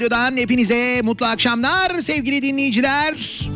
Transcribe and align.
radyodan 0.00 0.36
hepinize 0.36 1.00
mutlu 1.02 1.26
akşamlar 1.26 2.00
sevgili 2.00 2.42
dinleyiciler. 2.42 3.49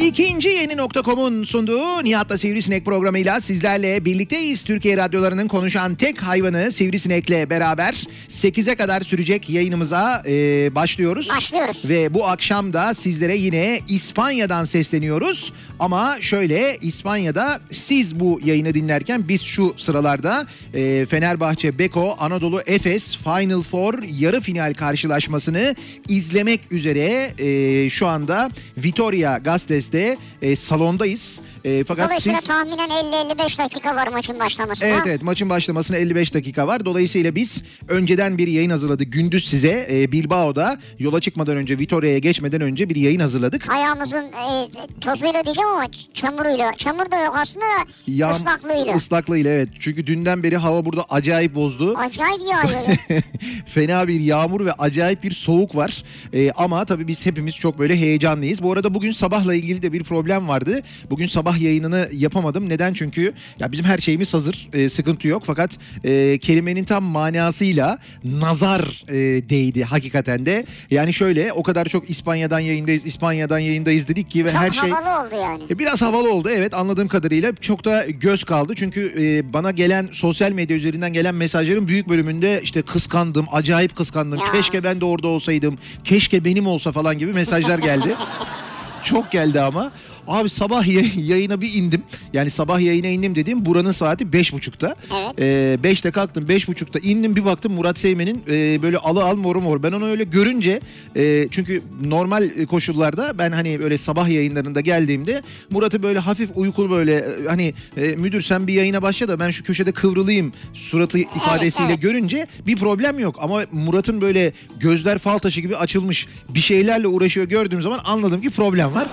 İkinci 0.00 0.48
yeni 0.48 0.76
nokta.com'un 0.76 1.44
sunduğu 1.44 2.04
Nihat'la 2.04 2.38
Sivrisinek 2.38 2.84
programıyla 2.84 3.40
sizlerle 3.40 4.04
birlikteyiz. 4.04 4.62
Türkiye 4.64 4.96
radyolarının 4.96 5.48
konuşan 5.48 5.94
tek 5.94 6.22
hayvanı 6.22 6.72
Sivrisinek'le 6.72 7.50
beraber 7.50 8.06
8'e 8.28 8.74
kadar 8.74 9.00
sürecek 9.00 9.50
yayınımıza 9.50 10.22
e, 10.26 10.74
başlıyoruz. 10.74 11.28
Başlıyoruz. 11.28 11.90
Ve 11.90 12.14
bu 12.14 12.26
akşam 12.26 12.72
da 12.72 12.94
sizlere 12.94 13.36
yine 13.36 13.80
İspanya'dan 13.88 14.64
sesleniyoruz. 14.64 15.52
Ama 15.78 16.16
şöyle 16.20 16.78
İspanya'da 16.82 17.60
siz 17.70 18.20
bu 18.20 18.40
yayını 18.44 18.74
dinlerken 18.74 19.28
biz 19.28 19.42
şu 19.42 19.74
sıralarda 19.76 20.46
e, 20.74 21.06
Fenerbahçe 21.06 21.78
Beko 21.78 22.16
Anadolu 22.18 22.60
Efes 22.66 23.16
Final 23.16 23.62
Four 23.62 23.94
yarı 24.18 24.40
final 24.40 24.74
karşılaşmasını 24.74 25.74
izlemek 26.08 26.60
üzere 26.70 27.32
e, 27.38 27.90
şu 27.90 28.06
anda 28.06 28.50
Vitoria 28.76 29.38
Gasteiz'de 29.86 30.18
e, 30.42 30.56
salondayız. 30.56 31.40
E, 31.66 31.84
fakat 31.84 32.06
Dolayısıyla 32.06 32.38
siz... 32.38 32.48
tahminen 32.48 32.88
50-55 32.88 33.58
dakika 33.58 33.96
var 33.96 34.08
maçın 34.08 34.40
başlamasına. 34.40 34.88
Evet 34.88 35.02
evet 35.06 35.22
maçın 35.22 35.50
başlamasına 35.50 35.96
55 35.96 36.34
dakika 36.34 36.66
var. 36.66 36.84
Dolayısıyla 36.84 37.34
biz 37.34 37.62
önceden 37.88 38.38
bir 38.38 38.48
yayın 38.48 38.70
hazırladık. 38.70 39.12
Gündüz 39.12 39.48
size 39.48 39.86
e, 39.90 40.12
Bilbao'da 40.12 40.78
yola 40.98 41.20
çıkmadan 41.20 41.56
önce 41.56 41.78
Vitoria'ya 41.78 42.18
geçmeden 42.18 42.60
önce 42.60 42.88
bir 42.88 42.96
yayın 42.96 43.20
hazırladık. 43.20 43.70
Ayağımızın 43.72 44.24
e, 44.24 44.70
tozuyla 45.00 45.44
diyeceğim 45.44 45.70
ama 45.70 45.84
çamuruyla. 46.14 46.72
Çamur 46.78 47.10
da 47.10 47.24
yok 47.24 47.34
aslında 47.38 47.64
da 47.64 47.86
Yağm- 48.08 48.30
ıslaklığıyla. 48.30 48.94
Islaklığıyla 48.94 49.50
evet. 49.50 49.68
Çünkü 49.80 50.06
dünden 50.06 50.42
beri 50.42 50.56
hava 50.56 50.84
burada 50.84 51.04
acayip 51.10 51.54
bozdu. 51.54 51.94
Acayip 51.96 52.40
yağıyor. 52.40 52.88
ya. 52.88 52.96
Fena 53.66 54.08
bir 54.08 54.20
yağmur 54.20 54.64
ve 54.64 54.72
acayip 54.72 55.22
bir 55.22 55.30
soğuk 55.30 55.76
var. 55.76 56.04
Ee, 56.34 56.50
ama 56.50 56.84
tabii 56.84 57.08
biz 57.08 57.26
hepimiz 57.26 57.54
çok 57.54 57.78
böyle 57.78 57.96
heyecanlıyız. 57.96 58.62
Bu 58.62 58.72
arada 58.72 58.94
bugün 58.94 59.12
sabahla 59.12 59.54
ilgili 59.54 59.82
de 59.82 59.92
bir 59.92 60.04
problem 60.04 60.48
vardı. 60.48 60.82
Bugün 61.10 61.26
sabah 61.26 61.55
yayınını 61.56 62.08
yapamadım. 62.12 62.68
Neden? 62.68 62.92
Çünkü 62.94 63.32
ya 63.60 63.72
bizim 63.72 63.84
her 63.84 63.98
şeyimiz 63.98 64.34
hazır. 64.34 64.68
Ee, 64.72 64.88
sıkıntı 64.88 65.28
yok. 65.28 65.42
Fakat 65.46 65.70
e, 66.04 66.38
kelimenin 66.38 66.84
tam 66.84 67.04
manasıyla 67.04 67.98
nazar 68.24 69.04
e, 69.08 69.14
değdi 69.48 69.84
hakikaten 69.84 70.46
de. 70.46 70.64
Yani 70.90 71.12
şöyle 71.14 71.52
o 71.52 71.62
kadar 71.62 71.84
çok 71.86 72.10
İspanya'dan 72.10 72.60
yayındayız, 72.60 73.06
İspanya'dan 73.06 73.58
yayındayız 73.58 74.08
dedik 74.08 74.30
ki 74.30 74.44
ve 74.44 74.48
Çok 74.48 74.60
her 74.60 74.70
şey... 74.70 74.90
havalı 74.90 75.26
oldu 75.26 75.34
yani. 75.42 75.62
E, 75.70 75.78
Biraz 75.78 76.02
havalı 76.02 76.32
oldu 76.32 76.48
evet 76.52 76.74
anladığım 76.74 77.08
kadarıyla 77.08 77.52
çok 77.60 77.84
da 77.84 78.04
göz 78.06 78.44
kaldı 78.44 78.72
çünkü 78.76 79.14
e, 79.18 79.52
bana 79.52 79.70
gelen 79.70 80.08
sosyal 80.12 80.52
medya 80.52 80.76
üzerinden 80.76 81.12
gelen 81.12 81.34
mesajların 81.34 81.88
büyük 81.88 82.08
bölümünde 82.08 82.60
işte 82.62 82.82
kıskandım 82.82 83.46
acayip 83.52 83.96
kıskandım 83.96 84.38
Ya. 84.38 84.52
keşke 84.52 84.84
ben 84.84 85.00
de 85.00 85.04
orada 85.04 85.28
olsaydım 85.28 85.78
keşke 86.04 86.44
benim 86.44 86.66
olsa 86.66 86.92
falan 86.92 87.18
gibi 87.18 87.32
mesajlar 87.32 87.78
geldi. 87.78 88.14
çok 89.04 89.30
geldi 89.32 89.60
ama 89.60 89.92
abi 90.28 90.48
sabah 90.48 90.86
yay- 90.86 91.12
yayına 91.16 91.60
bir 91.60 91.74
indim 91.74 92.02
yani 92.32 92.50
sabah 92.50 92.80
yayına 92.80 93.06
indim 93.06 93.34
dediğim 93.34 93.66
buranın 93.66 93.92
saati 93.92 94.32
beş 94.32 94.52
buçukta. 94.52 94.96
Evet. 95.12 95.40
E, 95.40 95.82
beşte 95.82 96.10
kalktım 96.10 96.48
beş 96.48 96.68
buçukta 96.68 96.98
indim 96.98 97.36
bir 97.36 97.44
baktım 97.44 97.72
Murat 97.72 97.98
Seymen'in 97.98 98.42
e, 98.48 98.82
böyle 98.82 98.98
alı 98.98 99.24
al 99.24 99.36
moru 99.36 99.60
mor 99.60 99.82
ben 99.82 99.92
onu 99.92 100.06
öyle 100.08 100.24
görünce 100.24 100.80
e, 101.16 101.48
çünkü 101.50 101.82
normal 102.04 102.50
koşullarda 102.70 103.38
ben 103.38 103.52
hani 103.52 103.80
böyle 103.80 103.98
sabah 103.98 104.28
yayınlarında 104.28 104.80
geldiğimde 104.80 105.42
Murat'ı 105.70 106.02
böyle 106.02 106.18
hafif 106.18 106.50
uykulu 106.54 106.90
böyle 106.90 107.14
e, 107.14 107.46
hani 107.48 107.74
e, 107.96 108.16
müdür 108.16 108.42
sen 108.42 108.66
bir 108.66 108.72
yayına 108.72 109.02
başla 109.02 109.28
da 109.28 109.40
ben 109.40 109.50
şu 109.50 109.64
köşede 109.64 109.92
kıvrılayım 109.92 110.52
suratı 110.74 111.18
ifadesiyle 111.18 111.90
evet. 111.90 112.02
görünce 112.02 112.46
bir 112.66 112.76
problem 112.76 113.18
yok 113.18 113.36
ama 113.40 113.62
Murat'ın 113.72 114.20
böyle 114.20 114.52
gözler 114.80 115.18
fal 115.18 115.38
taşı 115.38 115.60
gibi 115.60 115.76
açılmış 115.76 116.26
bir 116.48 116.60
şeylerle 116.60 117.08
uğraşıyor 117.08 117.46
gördüğüm 117.48 117.82
zaman 117.82 118.00
anladım 118.04 118.40
ki 118.40 118.50
problem 118.50 118.94
var. 118.94 119.08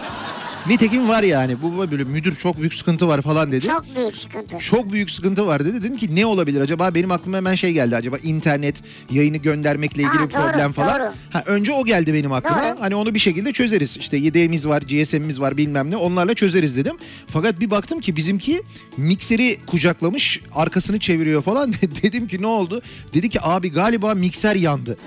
Nitekim 0.68 1.10
var 1.10 1.24
yani 1.24 1.62
bu 1.62 1.92
böyle 1.92 2.04
müdür 2.04 2.36
çok 2.36 2.58
büyük 2.58 2.74
sıkıntı 2.74 3.08
var 3.08 3.22
falan 3.22 3.52
dedi. 3.52 3.66
Çok 3.66 3.96
büyük 3.96 4.16
sıkıntı. 4.16 4.60
Çok 4.60 4.92
büyük 4.92 5.12
sıkıntı 5.12 5.48
var 5.48 5.66
dedi. 5.66 5.84
Dedim 5.84 5.98
ki 5.98 6.16
ne 6.16 6.26
olabilir 6.26 6.62
acaba? 6.62 6.96
Benim 6.96 7.12
aklıma 7.12 7.38
hemen 7.38 7.56
şey 7.56 7.74
geldi. 7.74 7.96
Acaba 7.96 8.18
internet 8.18 8.82
yayını 9.10 9.38
göndermekle 9.38 10.02
ilgili 10.02 10.20
doğru, 10.20 10.30
problem 10.30 10.72
falan. 10.72 11.00
doğru. 11.02 11.12
Ha, 11.30 11.44
önce 11.46 11.72
o 11.74 11.86
geldi 11.86 12.14
benim 12.14 12.32
aklıma. 12.32 12.64
Doğru. 12.64 12.82
Hani 12.82 12.96
onu 12.96 13.14
bir 13.14 13.20
şekilde 13.20 13.52
çözeriz. 13.52 13.98
İşte 13.98 14.18
yedeğimiz 14.18 14.68
var, 14.68 14.82
GSM'imiz 14.82 15.40
var 15.40 15.58
bilmem 15.58 15.92
ne. 15.92 15.98
Onlarla 15.98 16.34
çözeriz 16.34 16.78
dedim. 16.78 16.96
Fakat 17.28 17.60
bir 17.60 17.72
baktım 17.72 18.00
ki 18.00 18.16
bizimki 18.16 18.62
mikseri 18.98 19.60
kucaklamış, 19.68 20.42
arkasını 20.56 21.00
çeviriyor 21.00 21.42
falan. 21.42 21.74
dedim 22.04 22.28
ki 22.28 22.42
ne 22.42 22.48
oldu? 22.48 22.82
Dedi 23.14 23.30
ki 23.30 23.40
abi 23.42 23.72
galiba 23.72 24.14
mikser 24.14 24.56
yandı. 24.56 24.98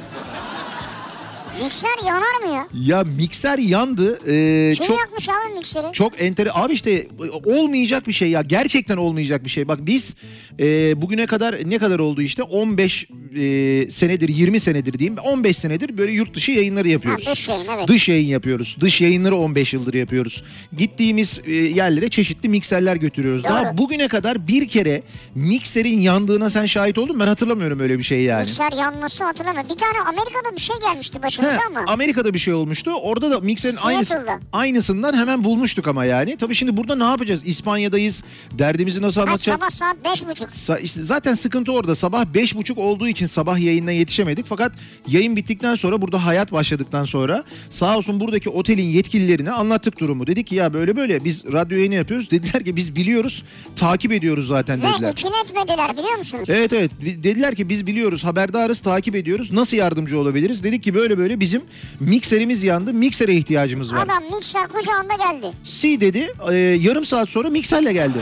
Mikser 1.64 2.06
yanar 2.06 2.46
mı 2.46 2.54
ya? 2.54 2.66
Ya 2.86 3.04
mikser 3.04 3.58
yandı. 3.58 4.18
Ee, 4.26 4.72
Kim 4.74 4.86
çok 4.86 4.98
yakmış 4.98 5.28
abi 5.28 5.54
mikseri? 5.54 5.92
çok 5.92 6.22
enter 6.22 6.48
abi 6.54 6.72
işte 6.72 7.06
olmayacak 7.44 8.06
bir 8.06 8.12
şey 8.12 8.30
ya 8.30 8.42
gerçekten 8.42 8.96
olmayacak 8.96 9.44
bir 9.44 9.50
şey. 9.50 9.68
Bak 9.68 9.78
biz 9.82 10.14
e, 10.60 11.02
bugüne 11.02 11.26
kadar 11.26 11.56
ne 11.70 11.78
kadar 11.78 11.98
oldu 11.98 12.22
işte 12.22 12.42
15 12.42 13.08
e, 13.36 13.90
senedir 13.90 14.28
20 14.28 14.60
senedir 14.60 14.98
diyeyim 14.98 15.18
15 15.18 15.56
senedir 15.56 15.98
böyle 15.98 16.12
yurt 16.12 16.34
dışı 16.34 16.50
yayınları 16.50 16.88
yapıyoruz. 16.88 17.26
Ha, 17.26 17.32
dış 17.32 17.48
yayın, 17.48 17.66
evet. 17.76 17.88
Dış 17.88 18.08
yayın 18.08 18.26
yapıyoruz. 18.28 18.76
Dış 18.80 19.00
yayınları 19.00 19.36
15 19.36 19.72
yıldır 19.72 19.94
yapıyoruz. 19.94 20.44
Gittiğimiz 20.76 21.40
e, 21.46 21.52
yerlere 21.52 22.08
çeşitli 22.10 22.48
mikserler 22.48 22.96
götürüyoruz. 22.96 23.44
Daha 23.44 23.64
Doğru. 23.64 23.78
bugüne 23.78 24.08
kadar 24.08 24.48
bir 24.48 24.68
kere 24.68 25.02
mikserin 25.34 26.00
yandığına 26.00 26.50
sen 26.50 26.66
şahit 26.66 26.98
oldun? 26.98 27.20
Ben 27.20 27.26
hatırlamıyorum 27.26 27.80
öyle 27.80 27.98
bir 27.98 28.04
şey 28.04 28.22
yani. 28.22 28.42
Mikser 28.42 28.72
yanması 28.72 29.24
hatırlamıyorum. 29.24 29.70
Bir 29.70 29.76
tane 29.78 30.00
Amerika'da 30.08 30.56
bir 30.56 30.60
şey 30.60 30.76
gelmişti 30.80 31.22
başına. 31.22 31.45
He. 31.50 31.80
Amerika'da 31.86 32.34
bir 32.34 32.38
şey 32.38 32.54
olmuştu. 32.54 32.90
Orada 33.02 33.30
da 33.30 33.40
mikserin 33.40 33.76
aynısı, 33.82 34.08
Seattle'da. 34.12 34.40
aynısından 34.52 35.16
hemen 35.18 35.44
bulmuştuk 35.44 35.88
ama 35.88 36.04
yani. 36.04 36.36
Tabii 36.36 36.54
şimdi 36.54 36.76
burada 36.76 36.94
ne 36.94 37.04
yapacağız? 37.04 37.42
İspanya'dayız. 37.46 38.22
Derdimizi 38.52 39.02
nasıl 39.02 39.20
Ha, 39.20 39.26
anlatacağız? 39.26 39.58
sabah 39.60 39.70
saat 39.70 39.96
beş 40.04 40.26
buçuk. 40.28 40.48
Sa- 40.48 40.80
işte 40.80 41.02
zaten 41.02 41.34
sıkıntı 41.34 41.72
orada. 41.72 41.94
Sabah 41.94 42.24
beş 42.34 42.54
buçuk 42.56 42.78
olduğu 42.78 43.08
için 43.08 43.26
sabah 43.26 43.58
yayınına 43.58 43.92
yetişemedik. 43.92 44.46
Fakat 44.48 44.72
yayın 45.08 45.36
bittikten 45.36 45.74
sonra 45.74 46.02
burada 46.02 46.26
hayat 46.26 46.52
başladıktan 46.52 47.04
sonra 47.04 47.44
sağ 47.70 47.96
olsun 47.98 48.20
buradaki 48.20 48.50
otelin 48.50 48.82
yetkililerine 48.88 49.50
anlattık 49.50 50.00
durumu. 50.00 50.26
Dedik 50.26 50.46
ki 50.46 50.54
ya 50.54 50.74
böyle 50.74 50.96
böyle 50.96 51.24
biz 51.24 51.44
radyo 51.52 51.76
yayını 51.78 51.94
yapıyoruz. 51.94 52.30
Dediler 52.30 52.64
ki 52.64 52.76
biz 52.76 52.96
biliyoruz 52.96 53.44
takip 53.76 54.12
ediyoruz 54.12 54.46
zaten 54.48 54.82
Ve 54.82 54.86
dediler. 54.94 55.10
ikiletmediler 55.12 55.92
biliyor 55.96 56.16
musunuz? 56.18 56.50
Evet 56.50 56.72
evet 56.72 56.90
dediler 57.00 57.54
ki 57.54 57.68
biz 57.68 57.86
biliyoruz 57.86 58.24
haberdarız 58.24 58.80
takip 58.80 59.14
ediyoruz 59.16 59.52
nasıl 59.52 59.76
yardımcı 59.76 60.18
olabiliriz 60.20 60.64
dedik 60.64 60.82
ki 60.82 60.94
böyle 60.94 61.18
böyle 61.18 61.35
bizim 61.40 61.62
mikserimiz 62.00 62.62
yandı 62.62 62.92
miksere 62.92 63.32
ihtiyacımız 63.32 63.92
var. 63.94 64.06
Adam 64.06 64.22
mikser 64.34 64.68
kucağında 64.68 65.14
geldi. 65.14 65.52
Si 65.64 66.00
dedi 66.00 66.34
e, 66.50 66.54
yarım 66.54 67.04
saat 67.04 67.28
sonra 67.28 67.50
mikserle 67.50 67.92
geldi. 67.92 68.18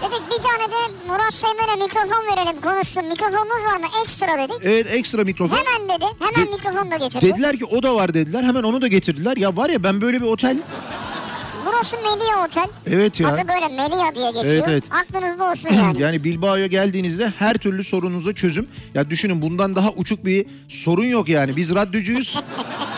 Dedik 0.00 0.22
bir 0.30 0.42
tane 0.42 0.72
de 0.72 1.06
Murat 1.08 1.34
Seymen'e 1.34 1.84
mikrofon 1.84 2.26
verelim 2.36 2.60
konuşsun. 2.60 3.04
Mikrofonunuz 3.04 3.64
var 3.72 3.76
mı? 3.80 3.86
Ekstra 4.02 4.38
dedik. 4.38 4.56
Evet 4.62 4.86
ekstra 4.90 5.24
mikrofon. 5.24 5.56
Hemen 5.56 5.88
dedi. 5.88 6.04
Hemen 6.18 6.46
De- 6.46 6.50
mikrofon 6.56 6.90
da 6.90 6.96
getirdi. 6.96 7.26
Dediler 7.26 7.56
ki 7.58 7.64
o 7.64 7.82
da 7.82 7.94
var 7.94 8.14
dediler 8.14 8.44
hemen 8.44 8.62
onu 8.62 8.82
da 8.82 8.88
getirdiler. 8.88 9.36
Ya 9.36 9.56
var 9.56 9.70
ya 9.70 9.82
ben 9.82 10.00
böyle 10.00 10.20
bir 10.20 10.26
otel 10.26 10.56
Burası 11.74 11.96
Melia 11.96 12.44
Otel. 12.46 12.66
Evet 12.86 13.20
ya. 13.20 13.28
Adı 13.28 13.48
böyle 13.48 13.68
Melia 13.68 14.14
diye 14.14 14.30
geçiyor. 14.30 14.54
Evet, 14.54 14.64
evet. 14.68 14.84
Aklınızda 14.90 15.50
olsun 15.50 15.74
yani. 15.74 15.98
Yani 16.04 16.24
Bilbao'ya 16.24 16.66
geldiğinizde 16.66 17.32
her 17.38 17.54
türlü 17.54 17.84
sorunuza 17.84 18.32
çözüm. 18.34 18.68
Ya 18.94 19.10
düşünün 19.10 19.42
bundan 19.42 19.76
daha 19.76 19.90
uçuk 19.90 20.24
bir 20.24 20.46
sorun 20.68 21.04
yok 21.04 21.28
yani. 21.28 21.56
Biz 21.56 21.74
radyocuyuz. 21.74 22.38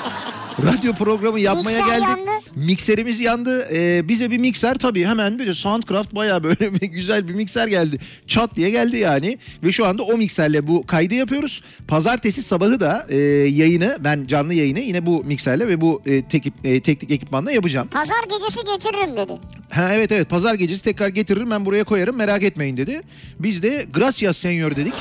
Radyo 0.64 0.92
programı 0.92 1.40
yapmaya 1.40 1.78
Mikser 1.78 1.86
geldik. 1.86 2.08
yandı. 2.08 2.30
Mikserimiz 2.56 3.20
yandı. 3.20 3.68
Ee, 3.72 4.08
bize 4.08 4.30
bir 4.30 4.38
mikser 4.38 4.74
tabii 4.74 5.04
hemen 5.04 5.38
böyle 5.38 5.54
Soundcraft 5.54 6.14
baya 6.14 6.44
böyle 6.44 6.74
bir 6.74 6.86
güzel 6.86 7.28
bir 7.28 7.34
mikser 7.34 7.68
geldi. 7.68 7.98
Çat 8.26 8.56
diye 8.56 8.70
geldi 8.70 8.96
yani. 8.96 9.38
Ve 9.62 9.72
şu 9.72 9.86
anda 9.86 10.02
o 10.02 10.16
mikserle 10.16 10.66
bu 10.66 10.86
kaydı 10.86 11.14
yapıyoruz. 11.14 11.62
Pazartesi 11.88 12.42
sabahı 12.42 12.80
da 12.80 13.06
e, 13.08 13.16
yayını 13.48 13.98
ben 14.00 14.26
canlı 14.26 14.54
yayını 14.54 14.80
yine 14.80 15.06
bu 15.06 15.24
mikserle 15.24 15.68
ve 15.68 15.80
bu 15.80 16.02
e, 16.06 16.28
tekip, 16.28 16.54
e, 16.64 16.80
teknik 16.80 17.10
ekipmanla 17.10 17.52
yapacağım. 17.52 17.88
Pazar 17.88 18.22
gecesi 18.30 18.60
getiririm 18.64 19.16
dedi. 19.16 19.40
Ha 19.70 19.94
evet 19.94 20.12
evet 20.12 20.30
pazar 20.30 20.54
gecesi 20.54 20.84
tekrar 20.84 21.08
getiririm 21.08 21.50
ben 21.50 21.66
buraya 21.66 21.84
koyarım 21.84 22.16
merak 22.16 22.42
etmeyin 22.42 22.76
dedi. 22.76 23.00
Biz 23.38 23.62
de 23.62 23.86
gracias 23.94 24.36
senyor 24.36 24.76
dedik. 24.76 24.94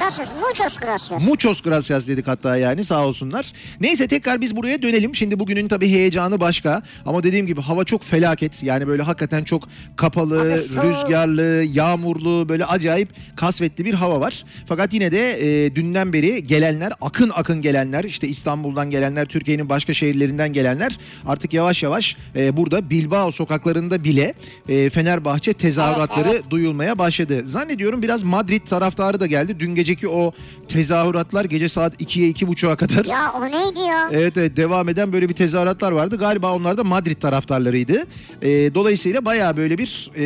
Gracias. 0.00 0.28
Muchos 0.40 0.78
gracias. 0.80 1.22
Muchos 1.28 1.62
gracias 1.62 2.08
dedik 2.08 2.26
hatta 2.28 2.56
yani 2.56 2.84
sağ 2.84 3.06
olsunlar. 3.06 3.52
Neyse 3.80 4.08
tekrar 4.08 4.40
biz 4.40 4.56
buraya 4.56 4.82
dönelim. 4.82 5.14
Şimdi 5.14 5.38
bugünün 5.38 5.68
tabii 5.68 5.88
heyecanı 5.88 6.40
başka. 6.40 6.82
Ama 7.06 7.22
dediğim 7.22 7.46
gibi 7.46 7.60
hava 7.60 7.84
çok 7.84 8.04
felaket. 8.04 8.62
Yani 8.62 8.86
böyle 8.86 9.02
hakikaten 9.02 9.44
çok 9.44 9.68
kapalı, 9.96 10.40
Abi 10.52 10.58
soğuk. 10.58 10.84
rüzgarlı, 10.84 11.64
yağmurlu 11.72 12.48
böyle 12.48 12.64
acayip 12.64 13.08
kasvetli 13.36 13.84
bir 13.84 13.94
hava 13.94 14.20
var. 14.20 14.44
Fakat 14.66 14.92
yine 14.94 15.12
de 15.12 15.38
e, 15.66 15.74
dünden 15.74 16.12
beri 16.12 16.46
gelenler, 16.46 16.92
akın 17.00 17.30
akın 17.34 17.62
gelenler, 17.62 18.04
işte 18.04 18.28
İstanbul'dan 18.28 18.90
gelenler, 18.90 19.26
Türkiye'nin 19.26 19.68
başka 19.68 19.94
şehirlerinden 19.94 20.52
gelenler 20.52 20.98
artık 21.26 21.52
yavaş 21.52 21.82
yavaş 21.82 22.16
e, 22.36 22.56
burada 22.56 22.90
Bilbao 22.90 23.32
sokaklarında 23.32 24.04
bile 24.04 24.34
e, 24.68 24.90
Fenerbahçe 24.90 25.52
tezahüratları 25.52 26.28
Evet, 26.30 26.50
duyulmaya 26.50 26.98
başladı. 26.98 27.42
Zannediyorum 27.44 28.02
biraz 28.02 28.22
Madrid 28.22 28.62
taraftarı 28.66 29.20
da 29.20 29.26
geldi. 29.26 29.60
Dün 29.60 29.74
geceki 29.90 30.08
o 30.08 30.32
tezahüratlar 30.68 31.44
gece 31.44 31.68
saat 31.68 32.02
2'ye 32.02 32.30
2.30'a 32.30 32.76
kadar. 32.76 33.04
Ya 33.04 33.32
o 33.38 33.44
neydi 33.44 33.78
ya? 33.78 34.08
Evet 34.12 34.36
evet 34.36 34.56
devam 34.56 34.88
eden 34.88 35.12
böyle 35.12 35.28
bir 35.28 35.34
tezahüratlar 35.34 35.92
vardı. 35.92 36.16
Galiba 36.18 36.52
onlar 36.54 36.78
da 36.78 36.84
Madrid 36.84 37.16
taraftarlarıydı. 37.20 38.06
Ee, 38.42 38.74
dolayısıyla 38.74 39.24
bayağı 39.24 39.56
böyle 39.56 39.78
bir 39.78 40.10
e, 40.16 40.24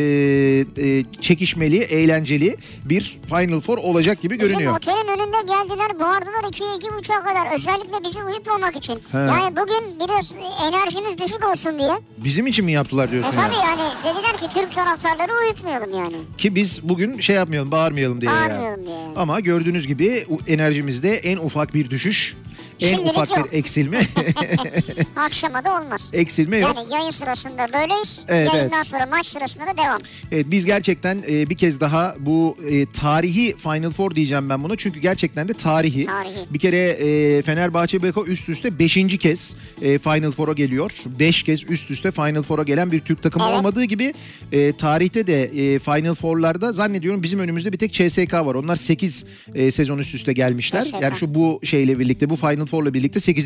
e, 0.87 1.03
çekişmeli, 1.21 1.77
eğlenceli 1.77 2.57
bir 2.85 3.19
Final 3.29 3.59
Four 3.61 3.77
olacak 3.77 4.21
gibi 4.21 4.33
Bizim 4.33 4.47
görünüyor. 4.47 4.75
otelin 4.77 5.07
önünde 5.07 5.37
geldiler 5.41 5.99
bağırdılar 5.99 6.43
2'ye 6.51 6.77
iki 6.77 6.93
buçuğa 6.93 7.23
kadar. 7.23 7.55
Özellikle 7.55 8.09
bizi 8.09 8.23
uyutmamak 8.23 8.75
için. 8.75 8.99
He. 9.11 9.17
Yani 9.17 9.55
bugün 9.55 9.99
biraz 9.99 10.35
enerjimiz 10.67 11.17
düşük 11.17 11.49
olsun 11.51 11.79
diye. 11.79 11.91
Bizim 12.17 12.47
için 12.47 12.65
mi 12.65 12.71
yaptılar 12.71 13.07
E 13.07 13.11
diyorsun 13.11 13.31
tabii 13.31 13.55
ya? 13.55 13.61
yani 13.69 13.81
dediler 14.03 14.37
ki 14.37 14.59
Türk 14.59 14.71
taraftarları 14.75 15.31
uyutmayalım 15.45 15.99
yani. 15.99 16.15
Ki 16.37 16.55
biz 16.55 16.89
bugün 16.89 17.19
şey 17.19 17.35
yapmayalım, 17.35 17.71
bağırmayalım 17.71 18.21
diye. 18.21 18.31
ya. 18.31 18.37
Bağırmayalım 18.37 18.85
diye. 18.85 18.95
Ama 19.15 19.39
gördüğünüz 19.55 19.87
gibi 19.87 20.25
enerjimizde 20.47 21.15
en 21.15 21.37
ufak 21.37 21.73
bir 21.73 21.89
düşüş, 21.89 22.35
en 22.81 22.87
Şimdilik 22.87 23.11
ufak 23.11 23.37
yok. 23.37 23.51
bir 23.51 23.57
eksilme, 23.57 24.01
Akşama 25.15 25.63
da 25.63 25.81
olmaz. 25.81 26.11
eksilme 26.13 26.57
yok. 26.57 26.73
Yani 26.77 26.93
yayın 26.93 27.09
sırasında 27.09 27.67
böyleyiz. 27.73 28.25
Evet, 28.27 28.53
Yayından 28.53 28.77
evet. 28.77 28.87
sonra 28.87 29.05
maç 29.05 29.27
sırasında 29.27 29.67
da 29.67 29.77
devam. 29.77 29.99
Evet, 30.31 30.45
biz 30.49 30.65
gerçekten 30.65 31.23
e, 31.29 31.49
bir 31.49 31.55
kez 31.55 31.79
daha 31.79 32.15
bu 32.19 32.57
e, 32.69 32.85
tarihi 32.91 33.55
Final 33.57 33.91
Four 33.91 34.15
diyeceğim 34.15 34.49
ben 34.49 34.63
buna. 34.63 34.75
Çünkü 34.75 34.99
gerçekten 34.99 35.47
de 35.47 35.53
tarihi. 35.53 36.05
Tarihi. 36.05 36.53
Bir 36.53 36.59
kere 36.59 36.77
e, 36.77 37.41
Fenerbahçe 37.41 38.03
Beko 38.03 38.25
üst 38.25 38.49
üste 38.49 38.79
5. 38.79 39.17
kez 39.19 39.55
e, 39.81 39.97
Final 39.99 40.31
Four'a 40.31 40.53
geliyor. 40.53 40.91
5 41.19 41.43
kez 41.43 41.69
üst 41.69 41.91
üste 41.91 42.11
Final 42.11 42.43
Four'a 42.43 42.63
gelen 42.63 42.91
bir 42.91 42.99
Türk 42.99 43.23
takımı 43.23 43.45
Evet. 43.47 43.57
olmadığı 43.57 43.83
gibi 43.83 44.13
e, 44.51 44.73
tarihte 44.77 45.27
de 45.27 45.43
e, 45.43 45.79
Final 45.79 46.15
Four'larda 46.15 46.71
zannediyorum 46.71 47.23
bizim 47.23 47.39
önümüzde 47.39 47.71
bir 47.73 47.77
tek 47.77 47.93
CSK 47.93 48.33
var. 48.33 48.55
Onlar 48.55 48.75
8 48.75 49.25
e, 49.55 49.71
sezon 49.71 49.97
üst 49.97 50.15
üste 50.15 50.33
gelmişler. 50.33 50.83
CSKA. 50.83 50.99
Yani 51.01 51.15
şu 51.19 51.35
bu 51.35 51.59
şeyle 51.63 51.99
birlikte 51.99 52.29
bu 52.29 52.35
Final 52.35 52.64
Four'la 52.65 52.93
birlikte 52.93 53.19
8. 53.19 53.45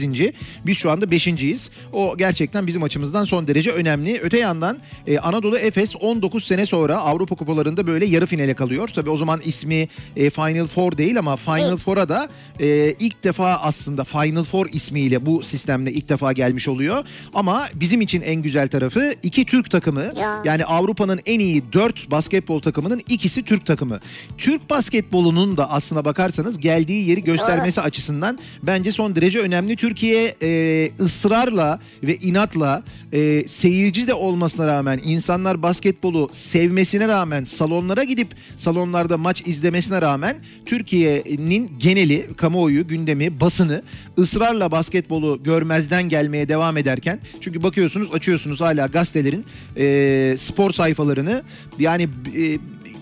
Biz 0.65 0.77
şu 0.77 0.91
anda 0.91 1.05
5.yiz. 1.05 1.69
O 1.93 2.17
gerçekten 2.17 2.67
bizim 2.67 2.83
açımızdan 2.83 3.23
son 3.23 3.47
derece 3.47 3.71
önemli. 3.71 4.19
Öte 4.21 4.37
yandan 4.39 4.77
e, 5.07 5.19
Anadolu 5.19 5.57
Efes 5.57 5.95
19 5.95 6.43
sene 6.43 6.65
sonra 6.65 6.97
Avrupa 6.97 7.35
Kupalarında 7.35 7.87
böyle 7.87 8.05
yarı 8.05 8.25
finale 8.25 8.53
kalıyor. 8.53 8.87
Tabii 8.87 9.09
o 9.09 9.17
zaman 9.17 9.39
ismi 9.45 9.87
e, 10.15 10.29
Final 10.29 10.67
Four 10.67 10.97
değil 10.97 11.19
ama 11.19 11.35
Final 11.35 11.69
Evet. 11.69 11.79
Four'a 11.79 12.09
da 12.09 12.29
e, 12.59 12.95
ilk 12.99 13.23
defa 13.23 13.55
aslında 13.55 14.03
Final 14.03 14.43
Four 14.43 14.67
ismiyle 14.73 15.25
bu 15.25 15.43
sistemle 15.43 15.91
ilk 15.91 16.09
defa 16.09 16.31
gelmiş 16.33 16.67
oluyor. 16.67 17.03
Ama 17.33 17.67
bizim 17.73 18.01
için 18.01 18.21
en 18.21 18.41
güzel 18.41 18.67
tarafı 18.67 19.13
iki 19.23 19.45
Türk 19.45 19.69
takımı 19.71 19.99
Ya. 20.19 20.41
yani 20.45 20.65
Avrupa'nın 20.65 21.19
en 21.25 21.39
iyi 21.39 21.63
4 21.73 22.11
basketbol 22.11 22.59
takımının 22.61 23.01
ikisi 23.09 23.43
Türk 23.43 23.65
takımı. 23.65 23.99
Türk 24.37 24.69
basketbolunun 24.69 25.57
da 25.57 25.71
aslına 25.71 26.05
bakarsanız 26.05 26.57
geldiği 26.59 27.09
yeri 27.09 27.23
göstermesi 27.23 27.81
açısından 27.81 28.39
bence 28.63 28.91
son 28.91 29.08
derece 29.15 29.39
önemli. 29.39 29.75
Türkiye 29.75 30.35
e, 30.41 30.91
ısrarla 30.99 31.79
ve 32.03 32.15
inatla 32.15 32.83
e, 33.13 33.47
seyirci 33.47 34.07
de 34.07 34.13
olmasına 34.13 34.67
rağmen 34.67 34.99
insanlar 35.05 35.61
basketbolu 35.61 36.29
sevmesine 36.31 37.07
rağmen 37.07 37.45
salonlara 37.45 38.03
gidip 38.03 38.27
salonlarda 38.55 39.17
maç 39.17 39.47
izlemesine 39.47 40.01
rağmen 40.01 40.37
Türkiye'nin 40.65 41.71
geneli 41.79 42.27
kamuoyu 42.37 42.87
gündemi 42.87 43.39
basını 43.39 43.83
ısrarla 44.17 44.71
basketbolu 44.71 45.43
görmezden 45.43 46.09
gelmeye 46.09 46.47
devam 46.47 46.77
ederken 46.77 47.19
çünkü 47.41 47.63
bakıyorsunuz 47.63 48.09
açıyorsunuz 48.13 48.61
hala 48.61 48.87
gazetelerin 48.87 49.45
e, 49.77 50.35
spor 50.37 50.71
sayfalarını 50.71 51.43
yani 51.79 52.03
e, 52.37 52.59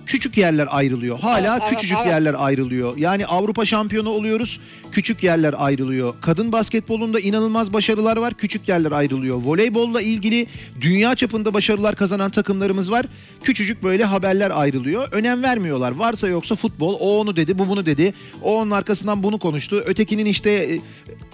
küçük 0.08 0.38
yerler 0.38 0.68
ayrılıyor. 0.72 1.20
Hala 1.20 1.58
Evet, 1.58 1.70
küçücük 1.70 1.98
evet. 1.98 2.08
yerler 2.08 2.36
ayrılıyor. 2.38 2.98
Yani 2.98 3.26
Avrupa 3.26 3.66
şampiyonu 3.66 4.10
oluyoruz. 4.10 4.60
Küçük 4.92 5.24
yerler 5.24 5.56
ayrılıyor. 5.58 6.14
Kadın 6.22 6.52
basketbolunda 6.52 7.20
inanılmaz 7.20 7.74
başarılar 7.74 8.18
var. 8.18 8.34
Küçük 8.34 8.68
yerler 8.68 8.92
ayrılıyor. 8.92 9.42
Voleybolla 9.44 10.02
ilgili 10.02 10.48
dünya 10.82 11.16
çapında 11.16 11.54
başarılar 11.54 11.96
kazanan 11.96 12.32
takımlarımız 12.32 12.92
var. 12.92 13.06
Küçücük 13.44 13.84
böyle 13.84 14.04
haberler 14.04 14.52
ayrılıyor. 14.52 15.12
Önem 15.12 15.44
vermiyorlar. 15.44 15.92
Varsa 15.92 16.28
yoksa 16.28 16.56
futbol. 16.56 16.98
O 17.00 17.20
onu 17.20 17.36
dedi, 17.36 17.60
bu 17.60 17.68
bunu 17.68 17.86
dedi. 17.86 18.14
O 18.44 18.58
onun 18.58 18.72
arkasından 18.72 19.24
bunu 19.24 19.40
konuştu. 19.40 19.84
Ötekinin 19.86 20.26
işte 20.26 20.80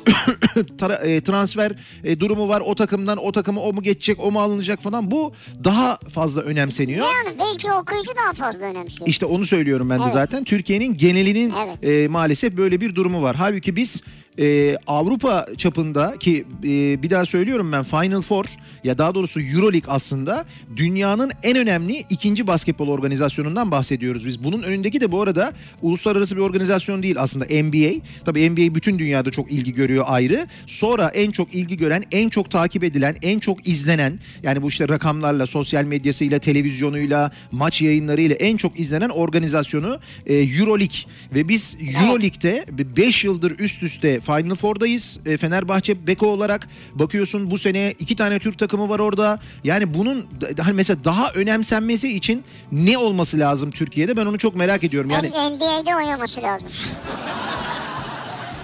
e, 1.04 1.12
e, 1.12 1.22
transfer 1.22 1.72
e, 2.04 2.20
durumu 2.20 2.50
var. 2.50 2.64
O 2.66 2.76
takımdan 2.76 3.18
o 3.18 3.32
takımı 3.32 3.62
o 3.62 3.74
mu 3.74 3.82
geçecek, 3.82 4.20
o 4.20 4.32
mu 4.32 4.42
alınacak 4.42 4.82
falan. 4.82 5.12
Bu 5.12 5.34
daha 5.64 5.98
fazla 5.98 6.42
önemseniyor. 6.42 7.06
Yani 7.06 7.40
belki 7.40 7.72
okuyucu 7.72 8.12
daha 8.18 8.34
fazla 8.34 8.66
önemsiyor. 8.66 9.08
İşte 9.08 9.26
onu 9.26 9.46
söylüyorum 9.46 9.90
ben 9.90 10.00
de 10.00 10.04
Evet. 10.04 10.14
zaten. 10.14 10.44
Türkiye'nin 10.44 10.98
genelinin 10.98 11.54
Evet. 11.66 11.86
e, 12.06 12.08
maalesef 12.08 12.58
böyle 12.58 12.82
bir 12.82 12.96
durumu 12.96 13.22
var. 13.22 13.36
Halbuki 13.36 13.76
biz 13.76 14.04
e, 14.40 14.78
Avrupa 14.88 15.46
çapında 15.58 16.18
ki 16.20 16.46
e, 16.64 17.04
bir 17.04 17.10
daha 17.10 17.26
söylüyorum 17.26 17.72
ben 17.72 17.84
Final 17.84 18.22
Four 18.22 18.46
ya 18.84 18.98
daha 18.98 19.16
doğrusu 19.16 19.42
Euroleague 19.42 19.94
aslında 19.94 20.46
dünyanın 20.76 21.32
en 21.44 21.58
önemli 21.58 22.06
ikinci 22.10 22.48
basketbol 22.48 22.88
organizasyonundan 22.88 23.72
bahsediyoruz 23.72 24.26
biz. 24.26 24.44
Bunun 24.44 24.64
önündeki 24.64 25.02
de 25.02 25.12
bu 25.12 25.22
arada 25.22 25.54
uluslararası 25.82 26.36
bir 26.36 26.42
organizasyon 26.42 27.04
değil 27.04 27.16
aslında 27.20 27.46
NBA. 27.46 28.06
Tabii 28.26 28.50
NBA 28.50 28.76
bütün 28.76 29.00
dünyada 29.00 29.32
çok 29.32 29.52
ilgi 29.52 29.74
görüyor 29.74 30.06
ayrı. 30.08 30.48
Sonra 30.68 31.08
en 31.08 31.32
çok 31.32 31.56
ilgi 31.56 31.78
gören, 31.78 32.04
en 32.12 32.30
çok 32.30 32.52
takip 32.52 32.84
edilen, 32.84 33.16
en 33.22 33.40
çok 33.40 33.68
izlenen 33.68 34.20
yani 34.44 34.62
bu 34.62 34.70
işte 34.70 34.90
rakamlarla, 34.90 35.48
sosyal 35.48 35.84
medyasıyla, 35.84 36.40
televizyonuyla, 36.40 37.32
maç 37.52 37.82
yayınlarıyla 37.82 38.36
en 38.36 38.58
çok 38.58 38.80
izlenen 38.80 39.10
organizasyonu 39.10 40.00
e, 40.26 40.34
Euroleague 40.34 40.98
ve 41.36 41.48
biz 41.48 41.78
Euroleague'de 42.02 42.66
5 42.98 43.24
yıldır 43.24 43.60
üst 43.60 43.84
üste 43.84 44.20
Final 44.26 44.56
Four'dayız. 44.56 45.18
E, 45.26 45.38
Fenerbahçe 45.38 46.08
Beko 46.08 46.28
olarak 46.28 46.68
bakıyorsun 46.96 47.52
bu 47.52 47.58
sene 47.58 47.92
iki 48.00 48.16
tane 48.16 48.40
Türk 48.40 48.60
takımı 48.60 48.90
var 48.90 49.00
orada. 49.00 49.40
Yani 49.64 49.94
bunun 49.94 50.26
hani 50.62 50.74
mesela 50.74 51.04
daha 51.04 51.32
önemsenmesi 51.32 52.18
için 52.18 52.44
ne 52.72 52.98
olması 52.98 53.40
lazım 53.40 53.72
Türkiye'de 53.72 54.18
ben 54.18 54.26
onu 54.26 54.38
çok 54.38 54.56
merak 54.56 54.84
ediyorum. 54.84 55.10
Yani 55.10 55.30
NBA'de 55.30 55.96
oynaması 55.96 56.42
lazım. 56.42 56.68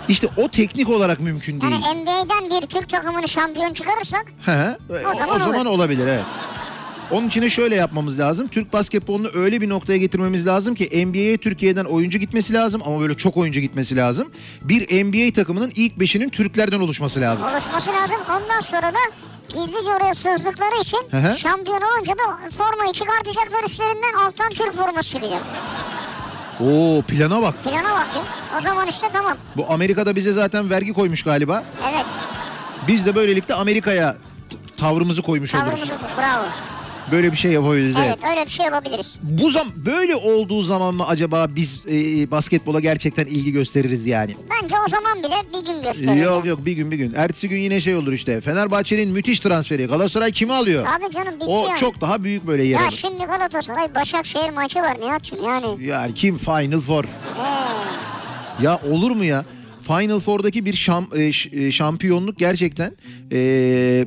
işte 0.08 0.28
o 0.38 0.48
teknik 0.48 0.90
olarak 0.90 1.20
mümkün 1.20 1.62
değil. 1.62 1.74
Yani 1.74 2.02
NBA'den 2.04 2.62
bir 2.62 2.68
Türk 2.68 2.90
takımını 2.90 3.28
şampiyon 3.28 3.74
çıkarırsak 3.74 4.26
He, 4.46 4.78
o, 5.12 5.14
zaman 5.16 5.36
o 5.36 5.40
zaman 5.40 5.66
olur. 5.66 5.76
olabilir 5.76 6.08
evet. 6.08 6.24
Onun 7.12 7.28
için 7.28 7.42
de 7.42 7.50
şöyle 7.50 7.76
yapmamız 7.76 8.20
lazım. 8.20 8.48
Türk 8.48 8.74
basketbolunu 8.74 9.30
öyle 9.34 9.62
bir 9.62 9.70
noktaya 9.70 9.98
getirmemiz 9.98 10.48
lazım 10.48 10.76
ki 10.76 11.06
NBA'ye 11.08 11.38
Türkiye'den 11.38 11.86
oyuncu 11.86 12.18
gitmesi 12.18 12.54
lazım 12.54 12.82
ama 12.86 13.00
böyle 13.02 13.18
çok 13.18 13.38
oyuncu 13.38 13.60
gitmesi 13.60 13.96
lazım. 13.96 14.32
Bir 14.62 15.06
NBA 15.06 15.34
takımının 15.34 15.72
ilk 15.76 16.00
beşinin 16.00 16.30
Türklerden 16.30 16.80
oluşması 16.80 17.22
lazım. 17.22 17.44
oluşması 17.52 17.90
lazım. 17.92 18.16
Ondan 18.30 18.60
sonra 18.60 18.82
da 18.94 18.98
gizlice 19.50 19.90
oraya 20.00 20.14
sızdıkları 20.14 20.82
için 20.82 21.00
Hı 21.12 21.18
hı. 21.18 21.38
şampiyon 21.38 21.82
olunca 21.82 22.14
da 22.14 22.50
formayı 22.58 22.92
çıkartacaklar 22.94 23.64
üstlerinden 23.64 24.14
alttan 24.26 24.50
Türk 24.50 24.74
forması 24.74 25.10
çıkacak. 25.10 25.42
Oo 26.62 27.02
plana 27.08 27.42
bak. 27.42 27.64
Plana 27.64 27.84
bak 27.94 28.08
ya. 28.16 28.22
O 28.58 28.62
zaman 28.62 28.88
işte 28.88 29.08
tamam. 29.14 29.38
Bu 29.58 29.66
Amerika'da 29.70 30.16
bize 30.16 30.34
zaten 30.34 30.70
vergi 30.70 30.94
koymuş 30.94 31.24
galiba. 31.24 31.64
Evet. 31.94 32.06
Biz 32.88 33.06
de 33.06 33.16
böylelikle 33.16 33.54
Amerika'ya 33.54 34.18
tavrımızı 34.78 35.22
koymuş 35.22 35.56
oluruz. 35.56 35.70
Tavrımızı 35.70 35.94
bravo. 36.18 36.44
Böyle 37.12 37.32
bir 37.32 37.38
şey 37.38 37.52
yapabiliriz. 37.52 37.96
Evet. 38.00 38.18
Evet 38.22 38.32
öyle 38.32 38.46
bir 38.46 38.50
şey 38.52 38.66
yapabiliriz. 38.66 39.20
Bu 39.24 39.50
zam 39.52 39.68
böyle 39.76 40.16
olduğu 40.16 40.62
zaman 40.62 40.94
mı 40.96 41.08
acaba 41.08 41.46
biz 41.50 41.80
e, 41.90 42.32
basketbola 42.32 42.80
gerçekten 42.80 43.26
ilgi 43.26 43.52
gösteririz 43.52 44.08
yani? 44.08 44.36
Bence 44.62 44.76
o 44.86 44.90
zaman 44.90 45.20
bile 45.20 45.36
bir 45.60 45.66
gün 45.74 45.82
gösterir. 45.82 46.16
Yok 46.22 46.46
yok 46.46 46.66
bir 46.66 46.74
gün 46.74 46.92
bir 46.92 46.98
gün. 46.98 47.14
Ertesi 47.16 47.50
gün 47.50 47.58
yine 47.58 47.82
şey 47.82 47.96
olur 47.96 48.14
işte. 48.14 48.42
Fenerbahçe'nin 48.42 49.10
müthiş 49.10 49.40
transferi. 49.40 49.86
Galatasaray 49.86 50.32
kimi 50.32 50.54
alıyor? 50.54 50.88
Abi 50.88 51.12
canım 51.14 51.36
bitti 51.36 51.46
o 51.48 51.68
yani. 51.68 51.80
çok 51.80 52.02
daha 52.02 52.24
büyük 52.24 52.48
böyle 52.48 52.64
yer 52.64 52.80
Ya 52.80 52.84
alır. 52.86 52.92
şimdi 52.92 53.26
Galatasaray 53.26 53.96
Başakşehir 53.96 54.50
maçı 54.50 54.80
var 54.82 54.98
Nihat'cığım 55.02 55.46
yani. 55.46 55.66
Yani 55.86 56.14
kim 56.14 56.38
Final 56.38 56.82
Four? 56.82 57.04
Ee, 57.04 57.08
Ya 58.64 58.80
olur 58.92 59.12
mu 59.12 59.24
ya? 59.24 59.46
Final 59.90 60.20
Four'daki 60.20 60.66
bir 60.66 60.74
şam, 60.74 61.08
e, 61.16 61.24
e, 61.52 61.72
şampiyonluk 61.72 62.38
gerçekten 62.38 62.92
e, 63.32 63.40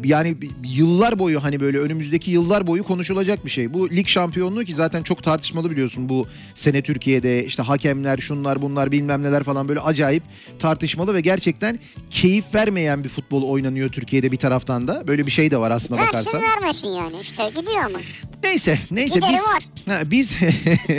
yani 0.04 0.36
yıllar 0.64 1.18
boyu 1.18 1.44
hani 1.44 1.60
böyle 1.60 1.78
önümüzdeki 1.78 2.30
yıllar 2.30 2.66
boyu 2.66 2.84
konuşulacak 2.84 3.44
bir 3.44 3.50
şey. 3.50 3.74
Bu 3.74 3.90
lig 3.90 4.06
şampiyonluğu 4.06 4.64
ki 4.64 4.74
zaten 4.74 5.02
çok 5.02 5.22
tartışmalı 5.22 5.70
biliyorsun 5.70 6.08
bu 6.08 6.26
sene 6.54 6.82
Türkiye'de 6.82 7.44
işte 7.44 7.62
hakemler 7.62 8.18
şunlar 8.18 8.62
bunlar 8.62 8.92
bilmem 8.92 9.22
neler 9.22 9.42
falan 9.42 9.68
böyle 9.68 9.80
acayip 9.80 10.22
tartışmalı 10.58 11.14
ve 11.14 11.20
gerçekten 11.20 11.78
keyif 12.10 12.54
vermeyen 12.54 13.04
bir 13.04 13.08
futbol 13.08 13.42
oynanıyor 13.42 13.88
Türkiye'de 13.88 14.32
bir 14.32 14.36
taraftan 14.36 14.88
da. 14.88 15.08
Böyle 15.08 15.26
bir 15.26 15.30
şey 15.30 15.50
de 15.50 15.56
var 15.56 15.70
aslında 15.70 16.00
versin 16.00 16.32
bakarsan. 16.32 16.42
vermesin 16.42 16.88
yani 16.88 17.16
işte 17.20 17.50
gidiyor 17.54 17.90
mu? 17.90 17.98
Neyse 18.44 18.78
neyse 18.90 19.14
Gideri 19.14 19.32
biz 19.32 19.40
var. 19.40 19.62
Ha, 19.86 20.10
biz 20.10 20.36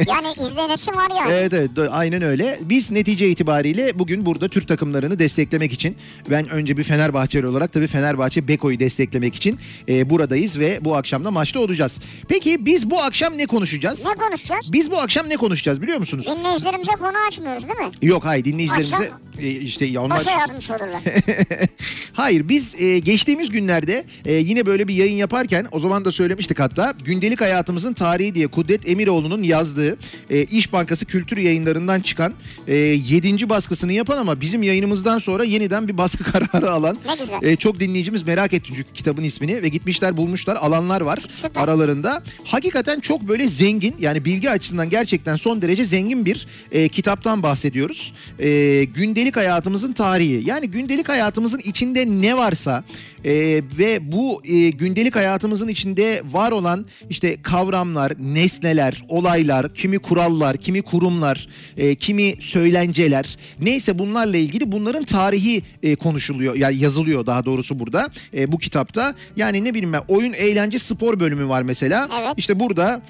Yani 0.08 0.28
izlenesi 0.48 0.92
var 0.92 1.10
yani. 1.20 1.32
Evet 1.32 1.54
evet 1.54 1.70
aynen 1.92 2.22
öyle. 2.22 2.60
Biz 2.62 2.92
netice 2.92 3.30
itibariyle 3.30 4.00
bugün 4.00 4.26
burada 4.26 4.48
Türk 4.48 4.68
takımlarını 4.74 5.20
desteklemek 5.20 5.74
için 5.74 5.96
ben 6.30 6.50
önce 6.50 6.78
bir 6.78 6.84
Fenerbahçeli 6.84 7.48
olarak 7.48 7.74
tabii 7.74 7.88
Fenerbahçe 7.88 8.48
Beko'yu 8.48 8.80
desteklemek 8.80 9.36
için 9.36 9.60
e, 9.88 10.10
buradayız 10.10 10.60
ve 10.60 10.80
bu 10.82 10.96
akşam 10.96 11.24
da 11.24 11.32
maçta 11.32 11.60
olacağız. 11.60 12.00
Peki 12.28 12.66
biz 12.66 12.90
bu 12.90 13.02
akşam 13.02 13.38
ne 13.38 13.46
konuşacağız? 13.46 14.06
Ne 14.06 14.14
konuşacağız? 14.14 14.74
Biz 14.74 14.92
bu 14.92 15.00
akşam 15.00 15.30
ne 15.30 15.38
konuşacağız 15.38 15.82
biliyor 15.82 15.98
musunuz? 15.98 16.28
Dinleyicilerimize 16.38 16.92
konu 16.92 17.14
açmıyoruz 17.28 17.64
değil 17.64 17.80
mi? 17.80 17.92
Yok 18.02 18.26
hayır 18.26 18.46
dinleyicilerimize 18.46 18.96
Akşam- 18.96 19.20
e, 19.40 19.48
işte 19.50 19.86
ya 19.86 20.02
onlar 20.02 20.20
Boşa 20.20 20.32
yazmış 20.32 20.72
olurlar. 20.72 21.02
Hayır 22.14 22.50
biz 22.50 22.82
e, 22.82 23.00
geçtiğimiz 23.00 23.50
günlerde 23.50 24.04
e, 24.26 24.34
yine 24.34 24.66
böyle 24.66 24.88
bir 24.88 24.94
yayın 24.94 25.16
yaparken 25.16 25.68
o 25.72 25.80
zaman 25.80 26.06
da 26.06 26.12
söylemiştik 26.12 26.60
hatta 26.60 26.94
gündelik 27.06 27.42
hayatımızın 27.42 27.94
tarihi 27.94 28.36
diye 28.36 28.48
Kudret 28.48 28.90
Emiroğlu'nun 28.90 29.44
yazdığı 29.44 29.98
e, 30.30 30.44
İş 30.44 30.74
Bankası 30.74 31.06
kültür 31.06 31.38
yayınlarından 31.38 32.00
çıkan 32.02 32.34
e, 32.68 32.76
7. 32.76 33.50
baskısını 33.50 33.94
yapan 33.94 34.18
ama 34.18 34.42
bizim 34.42 34.63
yayınımızdan 34.64 35.18
sonra 35.18 35.44
yeniden 35.44 35.88
bir 35.88 35.98
baskı 35.98 36.24
kararı 36.32 36.72
alan 36.72 36.98
e, 37.42 37.56
çok 37.56 37.80
dinleyicimiz 37.80 38.24
merak 38.24 38.54
etti 38.54 38.68
çünkü 38.68 38.94
kitabın 38.94 39.24
ismini 39.24 39.62
ve 39.62 39.68
gitmişler 39.70 40.18
bulmuşlar 40.18 40.56
alanlar 40.56 41.02
var 41.02 41.20
Süper. 41.28 41.62
aralarında. 41.62 42.24
Hakikaten 42.44 43.00
çok 43.00 43.28
böyle 43.28 43.48
zengin 43.48 43.96
yani 44.00 44.26
bilgi 44.26 44.50
açısından 44.50 44.90
gerçekten 44.90 45.36
son 45.36 45.62
derece 45.62 45.86
zengin 45.86 46.26
bir 46.26 46.48
e, 46.72 46.90
kitaptan 46.90 47.44
bahsediyoruz. 47.44 48.14
E, 48.40 48.84
gündelik 48.84 49.36
hayatımızın 49.36 49.94
tarihi 49.94 50.50
yani 50.50 50.72
gündelik 50.72 51.10
hayatımızın 51.10 51.60
içinde 51.60 52.06
ne 52.08 52.38
varsa 52.38 52.84
e, 53.26 53.62
ve 53.78 54.12
bu 54.12 54.42
e, 54.46 54.70
gündelik 54.70 55.16
hayatımızın 55.16 55.68
içinde 55.68 56.22
var 56.32 56.52
olan 56.52 56.86
işte 57.10 57.42
kavramlar, 57.42 58.14
nesneler, 58.20 59.06
olaylar, 59.10 59.74
kimi 59.76 60.00
kurallar, 60.00 60.58
kimi 60.58 60.82
kurumlar, 60.82 61.48
e, 61.78 61.96
kimi 61.96 62.34
söylenceler 62.40 63.38
neyse 63.62 64.00
bunlarla 64.00 64.38
ilgili 64.38 64.53
bunların 64.72 65.04
tarihi 65.04 65.64
e, 65.84 65.96
konuşuluyor 65.96 66.56
yani 66.56 66.78
yazılıyor 66.78 67.26
daha 67.26 67.46
doğrusu 67.46 67.80
burada 67.80 68.10
e, 68.38 68.52
bu 68.52 68.58
kitapta. 68.58 69.16
Yani 69.36 69.64
ne 69.64 69.74
bileyim 69.74 69.94
ben 69.94 70.02
oyun 70.08 70.34
eğlence 70.34 70.80
spor 70.80 71.20
bölümü 71.20 71.50
var 71.50 71.62
mesela. 71.62 72.10
Evet. 72.22 72.34
İşte 72.38 72.60
burada 72.60 73.02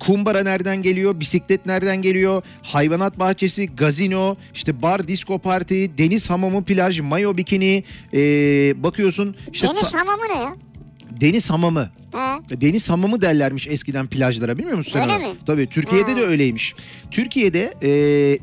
Kumbara 0.00 0.42
nereden 0.42 0.82
geliyor? 0.82 1.20
Bisiklet 1.20 1.66
nereden 1.66 2.02
geliyor? 2.02 2.42
Hayvanat 2.62 3.18
bahçesi, 3.18 3.66
gazino, 3.66 4.36
işte 4.54 4.82
bar, 4.82 5.08
disco 5.08 5.38
parti, 5.38 5.98
deniz 5.98 6.30
hamamı, 6.30 6.64
plaj, 6.64 7.00
mayo 7.00 7.36
bikini. 7.36 7.84
ee, 8.14 8.18
bakıyorsun 8.82 9.36
işte 9.52 9.68
Deniz 9.68 9.94
hamamı 9.94 10.22
ne 10.34 10.38
ya? 10.38 10.56
Deniz 11.20 11.50
hamamı. 11.50 11.90
He. 12.12 12.60
Deniz 12.60 12.90
hamamı 12.90 13.22
derlermiş 13.22 13.66
eskiden 13.66 14.06
plajlara 14.06 14.58
bilmiyor 14.58 14.76
musun 14.78 14.92
sen 14.92 15.10
Öyle 15.10 15.18
mi? 15.18 15.34
Tabii 15.46 15.66
Türkiye'de 15.66 16.10
Ha. 16.10 16.16
de 16.16 16.22
öyleymiş. 16.22 16.74
Türkiye'de 17.10 17.74
e, 17.82 17.90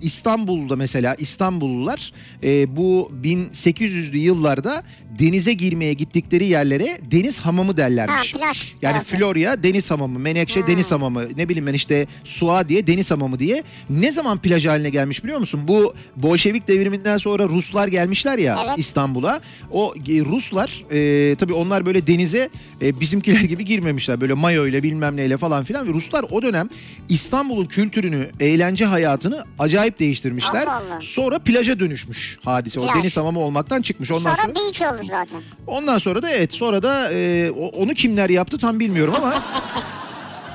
İstanbul'da 0.02 0.76
mesela 0.76 1.16
İstanbullular 1.16 2.12
e, 2.44 2.78
bu 2.78 3.12
1800'lü 3.24 4.18
yıllarda 4.18 4.84
denize 5.20 5.54
girmeye 5.54 5.94
gittikleri 5.94 6.46
yerlere 6.46 7.00
deniz 7.12 7.40
hamamı 7.40 7.72
Ha 7.72 7.78
derlermiş. 7.78 8.34
plaj. 8.34 8.74
Yani 8.82 8.94
tarafı. 8.94 9.18
Florya 9.18 9.64
deniz 9.64 9.92
hamamı, 9.92 10.20
Menekşe 10.20 10.68
deniz 10.68 10.92
hamamı, 10.92 11.24
ne 11.38 11.50
bileyim 11.50 11.68
ben 11.68 11.74
işte 11.74 12.08
Suadiye 12.24 12.88
deniz 12.88 13.12
hamamı 13.12 13.40
diye. 13.40 13.64
Ne 13.90 14.12
zaman 14.12 14.38
plaj 14.38 14.66
haline 14.66 14.90
gelmiş 14.90 15.24
biliyor 15.24 15.40
musun? 15.40 15.62
Bu 15.68 15.94
Bolşevik 16.16 16.68
devriminden 16.68 17.18
sonra 17.18 17.44
Ruslar 17.44 17.88
gelmişler 17.88 18.38
ya 18.38 18.60
Evet. 18.68 18.78
İstanbul'a. 18.80 19.42
O 19.72 19.94
e, 19.96 20.20
Ruslar 20.26 20.84
e, 20.92 21.36
tabii 21.36 21.54
onlar 21.54 21.86
böyle 21.86 22.08
denize 22.08 22.50
e, 22.82 23.00
bizimkiler 23.00 23.40
gibi 23.42 23.66
girmemişler. 23.66 24.22
Böyle 24.22 24.34
mayo 24.34 24.68
ile 24.68 24.84
bilmem 24.84 25.18
neyle 25.18 25.38
falan 25.38 25.64
filan. 25.64 25.88
Ve 25.88 25.94
Ruslar 25.94 26.26
o 26.32 26.42
dönem 26.42 26.70
İstanbul'un 27.10 27.66
kültürünü, 27.66 28.28
eğlence 28.40 28.86
hayatını 28.86 29.44
acayip 29.60 30.00
değiştirmişler. 30.00 30.68
Allah 30.68 30.76
Allah. 30.76 31.00
Sonra 31.02 31.40
plaja 31.40 31.80
dönüşmüş 31.80 32.38
hadise. 32.46 32.80
O 32.80 32.84
Plaj. 32.84 32.96
deniz 32.96 33.18
hamamı 33.18 33.40
olmaktan 33.40 33.82
çıkmış. 33.82 34.12
Ondan 34.12 34.22
Sonra 34.24 34.36
sonra 34.42 34.56
beach 34.56 34.82
oldu 34.82 35.07
zaten. 35.08 35.42
Ondan 35.68 35.98
sonra 35.98 36.24
da 36.24 36.30
evet 36.30 36.54
sonra 36.54 36.84
da 36.84 37.12
e, 37.14 37.52
onu 37.52 37.94
kimler 37.94 38.30
yaptı 38.30 38.58
tam 38.58 38.80
bilmiyorum 38.80 39.14
ama 39.18 39.34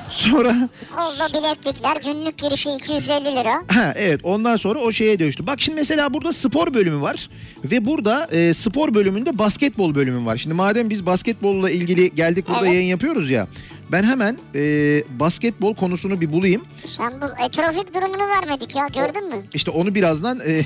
sonra 0.09 0.69
Kolda 0.91 1.27
bileklikler 1.33 1.97
günlük 2.13 2.37
girişi 2.37 2.69
250 2.69 3.25
lira. 3.35 3.53
ha, 3.73 3.93
evet 3.95 4.19
ondan 4.23 4.55
sonra 4.55 4.79
o 4.79 4.91
şeye 4.91 5.19
dönüştü. 5.19 5.47
Bak 5.47 5.61
şimdi 5.61 5.75
mesela 5.79 6.13
burada 6.13 6.33
spor 6.33 6.73
bölümü 6.73 7.01
var 7.01 7.29
ve 7.65 7.85
burada 7.85 8.27
e, 8.31 8.53
spor 8.53 8.93
bölümünde 8.93 9.37
basketbol 9.37 9.95
bölümü 9.95 10.25
var. 10.25 10.37
Şimdi 10.37 10.55
madem 10.55 10.89
biz 10.89 11.05
basketbolla 11.05 11.69
ilgili 11.69 12.15
geldik 12.15 12.47
burada 12.47 12.65
Evet. 12.65 12.73
yayın 12.75 12.87
yapıyoruz 12.89 13.29
ya. 13.31 13.47
Ben 13.93 14.03
hemen 14.03 14.37
e, 14.55 14.59
basketbol 15.19 15.75
konusunu 15.75 16.21
bir 16.21 16.31
bulayım. 16.31 16.61
Sen 16.85 17.21
bu 17.21 17.25
e, 17.25 17.49
trafik 17.51 17.93
durumunu 17.95 18.27
vermedik 18.29 18.75
ya 18.75 18.87
gördün 18.87 19.29
mü? 19.29 19.35
İşte 19.53 19.71
onu 19.71 19.95
birazdan 19.95 20.39
e, 20.39 20.61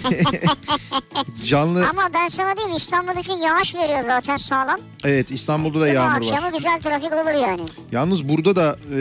canlı 1.48 1.88
Ama 1.90 2.10
ben 2.14 2.28
sana 2.28 2.56
diyeyim 2.58 2.78
İstanbul 2.78 3.20
için 3.20 3.34
yağış 3.34 3.76
veriyor 3.76 4.00
zaten 4.08 4.38
sağlam. 4.38 4.80
evet 5.06 5.32
İstanbul'da 5.32 5.80
da 5.82 5.88
Cuma 5.88 5.94
yağmur 5.94 6.12
var. 6.12 6.18
akşamı 6.18 6.52
güzel 6.58 6.82
trafik 6.82 7.14
olur 7.14 7.42
yani. 7.48 7.62
Yalnız 7.92 8.30
burada 8.30 8.56
da 8.56 8.78
e, 8.98 9.00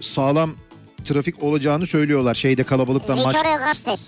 sağlam 0.00 0.50
trafik 1.06 1.42
olacağını 1.42 1.86
söylüyorlar 1.86 2.34
şeyde 2.34 2.64
kalabalıktan 2.64 3.18
maç. 3.24 3.36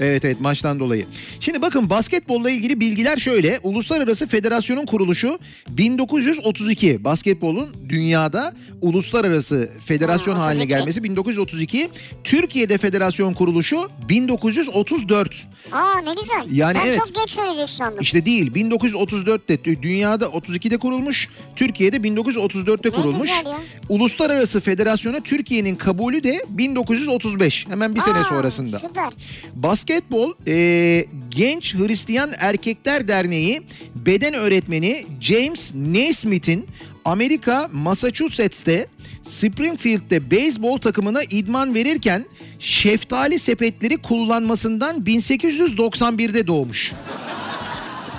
Evet 0.00 0.24
evet 0.24 0.40
maçtan 0.40 0.80
dolayı. 0.80 1.06
Şimdi 1.40 1.62
bakın 1.62 1.90
basketbolla 1.90 2.50
ilgili 2.50 2.80
bilgiler 2.80 3.16
şöyle. 3.16 3.60
Uluslararası 3.62 4.26
Federasyonun 4.26 4.86
kuruluşu 4.86 5.38
1932. 5.68 7.04
Basketbolun 7.04 7.76
dünyada 7.88 8.54
uluslararası 8.80 9.70
federasyon 9.86 10.36
Ha, 10.36 10.42
haline 10.42 10.62
32. 10.62 10.68
gelmesi 10.78 11.02
1932. 11.02 11.88
Türkiye'de 12.24 12.78
federasyon 12.78 13.34
kuruluşu 13.34 13.90
1934. 14.08 15.46
Aa 15.72 15.98
ne 15.98 16.14
güzel. 16.20 16.56
Yani 16.58 16.78
ben 16.82 16.86
evet. 16.86 16.98
çok 16.98 17.14
geç 17.14 17.30
söyleyecek 17.30 17.68
sandım. 17.68 17.98
İşte 18.00 18.26
değil 18.26 18.52
1934'te 18.52 19.54
dü- 19.54 19.82
dünyada 19.82 20.26
32'de 20.26 20.78
kurulmuş. 20.78 21.28
Türkiye'de 21.56 21.96
1934'te 21.96 22.90
kurulmuş. 22.90 23.28
güzel 23.28 23.46
ya. 23.46 23.58
Uluslararası 23.88 24.60
Federasyona 24.60 25.20
Türkiye'nin 25.20 25.74
kabulü 25.74 26.24
de 26.24 26.44
1935 26.90 27.66
hemen 27.68 27.94
bir 27.94 28.00
sene 28.00 28.18
Aa, 28.18 28.24
sonrasında. 28.24 28.78
Süper. 28.78 29.12
Basketbol 29.54 30.32
e, 30.46 31.04
Genç 31.30 31.74
Hristiyan 31.74 32.32
Erkekler 32.38 33.08
Derneği 33.08 33.62
beden 33.94 34.34
öğretmeni 34.34 35.06
James 35.20 35.74
Naismith'in 35.74 36.66
Amerika 37.04 37.68
Massachusetts'te 37.72 38.86
Springfield'de 39.22 40.30
beyzbol 40.30 40.78
takımına 40.78 41.22
idman 41.22 41.74
verirken 41.74 42.26
şeftali 42.58 43.38
sepetleri 43.38 43.96
kullanmasından 43.96 44.96
1891'de 45.04 46.46
doğmuş. 46.46 46.92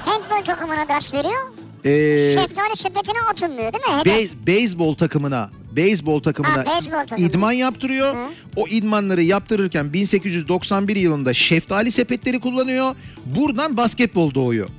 Handball 0.05 0.43
takımına 0.45 0.89
ders 0.89 1.13
veriyor. 1.13 1.51
Ee, 1.85 2.33
Şeftali 2.35 2.75
sepetine 2.75 3.21
atılmıyor 3.31 3.73
değil 3.73 3.83
mi? 3.97 4.01
Bey- 4.05 4.29
beyzbol 4.47 4.95
takımına 4.95 5.49
beyzbol 5.83 6.19
takımına 6.19 6.53
Ha, 6.57 6.65
beyzbol 6.65 6.97
takımı. 7.07 7.27
idman 7.29 7.51
yaptırıyor. 7.51 8.13
Hı. 8.15 8.19
O 8.55 8.67
idmanları 8.67 9.23
yaptırırken 9.23 9.93
1891 9.93 10.95
yılında 10.95 11.33
şeftali 11.33 11.91
sepetleri 11.91 12.39
kullanıyor. 12.39 12.95
Buradan 13.25 13.77
basketbol 13.77 14.33
doğuyor. 14.33 14.69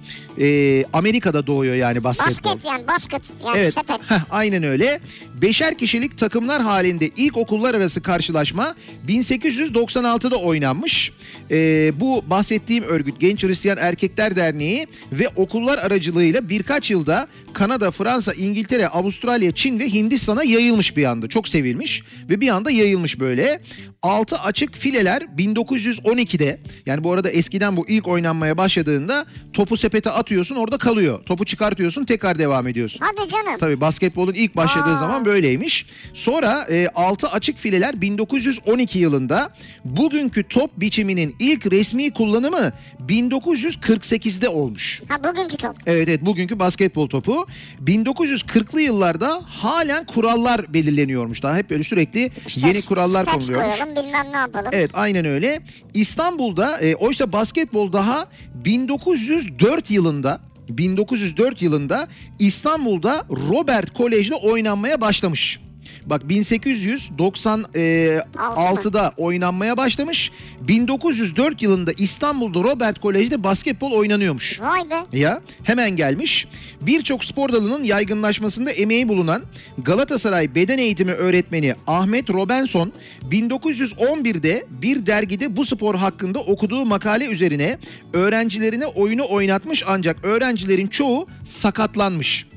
Ee, 0.41 0.85
Amerika'da 0.93 1.47
doğuyor 1.47 1.75
yani 1.75 2.05
basketbol. 2.05 2.51
Basket 2.51 2.65
yani 2.65 2.89
basket 2.89 3.33
yani 3.47 3.59
Evet, 3.59 3.75
sepet. 3.75 4.11
heh, 4.11 4.21
aynen 4.31 4.63
öyle. 4.63 5.01
Beşer 5.43 5.79
kişilik 5.79 6.19
takımlar 6.19 6.63
halinde 6.63 7.09
ilk 7.17 7.37
okullar 7.37 7.75
arası 7.75 8.03
karşılaşma 8.03 8.75
1896'da 9.09 10.37
oynanmış. 10.37 11.13
Ee, 11.51 11.93
bu 12.01 12.25
bahsettiğim 12.31 12.85
örgüt 12.85 13.21
Genç 13.21 13.45
Hristiyan 13.45 13.79
Erkekler 13.79 14.37
Derneği 14.37 14.87
ve 15.13 15.29
okullar 15.37 15.79
aracılığıyla 15.79 16.49
birkaç 16.49 16.91
yılda 16.91 17.29
Kanada, 17.53 17.91
Fransa, 17.91 18.33
İngiltere, 18.33 18.89
Avustralya, 18.89 19.53
Çin 19.55 19.79
ve 19.79 19.93
Hindistan'a 19.93 20.45
yayılmış 20.45 20.90
bir 20.97 21.05
anda. 21.05 21.29
Çok 21.29 21.49
sevilmiş 21.49 22.03
ve 22.31 22.41
bir 22.41 22.49
anda 22.49 22.71
yayılmış 22.71 23.21
böyle. 23.21 23.61
Altı 24.03 24.39
açık 24.39 24.75
fileler 24.77 25.23
1912'de 25.39 26.61
yani 26.87 27.05
bu 27.05 27.13
arada 27.13 27.31
eskiden 27.31 27.77
bu 27.77 27.89
ilk 27.89 28.09
oynanmaya 28.09 28.57
başladığında 28.57 29.27
topu 29.53 29.77
sepete 29.77 30.11
atıyorsun 30.11 30.57
orada 30.57 30.79
kalıyor. 30.79 31.23
Topu 31.25 31.45
çıkartıyorsun 31.45 32.05
tekrar 32.05 32.39
devam 32.39 32.67
ediyorsun. 32.69 33.01
Hadi 33.03 33.29
canım. 33.31 33.59
Tabii 33.61 33.81
basketbolun 33.81 34.33
ilk 34.35 34.57
başladığı 34.57 34.91
Aa. 34.91 34.99
zaman 34.99 35.25
böyleymiş. 35.25 35.87
Sonra 36.15 36.67
e, 36.71 36.89
altı 36.95 37.29
açık 37.29 37.59
fileler 37.59 38.01
1912 38.01 38.99
yılında 38.99 39.51
bugünkü 39.85 40.43
top 40.49 40.81
biçiminin 40.81 41.37
ilk 41.39 41.73
resmi 41.73 42.11
kullanımı 42.11 42.73
1948'de 43.09 44.49
olmuş. 44.49 45.03
Ha 45.09 45.25
bugünkü 45.25 45.57
top. 45.57 45.77
Evet 45.87 46.09
evet 46.09 46.27
bugünkü 46.27 46.59
basketbol 46.59 47.09
topu 47.09 47.47
1940'lı 47.85 48.81
yıllarda 48.81 49.43
halen 49.49 50.07
kurallar 50.07 50.75
belirleniyormuş. 50.75 51.43
Daha 51.43 51.57
hep 51.57 51.71
böyle 51.71 51.83
sürekli 51.85 52.31
İşte 52.47 52.67
yeni 52.67 52.83
kurallar 52.83 53.27
konuluyor. 53.27 53.61
koyalım 53.63 53.90
bilmem 53.97 54.27
ne 54.33 54.37
yapalım. 54.37 54.71
Evet 54.73 54.91
aynen 54.95 55.25
öyle. 55.25 55.61
İstanbul'da 55.95 56.79
e, 56.81 56.95
oysa 56.95 57.33
basketbol 57.33 57.93
daha 57.93 58.27
1904 58.55 59.91
yılında 59.91 60.41
1904 60.69 61.63
yılında 61.63 62.09
İstanbul'da 62.39 63.27
Robert 63.51 63.95
Kolej'de 63.95 64.35
oynanmaya 64.35 65.01
başlamış. 65.01 65.61
Bak 66.11 66.23
1896'da 66.23 69.13
oynanmaya 69.17 69.77
başlamış. 69.77 70.31
1904 70.61 71.63
yılında 71.63 71.93
İstanbul'da 71.99 72.63
Robert 72.63 72.99
Kolej'de 72.99 73.45
basketbol 73.45 73.93
oynanıyormuş. 73.93 74.61
Vay 74.61 74.91
be. 74.91 75.19
Ya 75.19 75.41
hemen 75.65 75.91
gelmiş. 75.91 76.47
Birçok 76.81 77.25
spor 77.25 77.53
dalının 77.53 77.85
yaygınlaşmasında 77.85 78.71
emeği 78.71 79.09
bulunan 79.09 79.43
Galatasaray 79.79 80.55
beden 80.55 80.79
eğitimi 80.79 81.13
öğretmeni 81.13 81.75
Ahmet 81.87 82.31
Robinson 82.31 82.93
1911'de 83.31 84.65
bir 84.71 85.07
dergide 85.07 85.57
bu 85.57 85.65
spor 85.65 85.95
hakkında 85.95 86.39
okuduğu 86.39 86.85
makale 86.85 87.27
üzerine 87.27 87.79
öğrencilerine 88.13 88.87
oyunu 88.87 89.23
oynatmış 89.31 89.83
ancak 89.87 90.25
öğrencilerin 90.25 90.87
çoğu 90.87 91.27
sakatlanmış. 91.45 92.50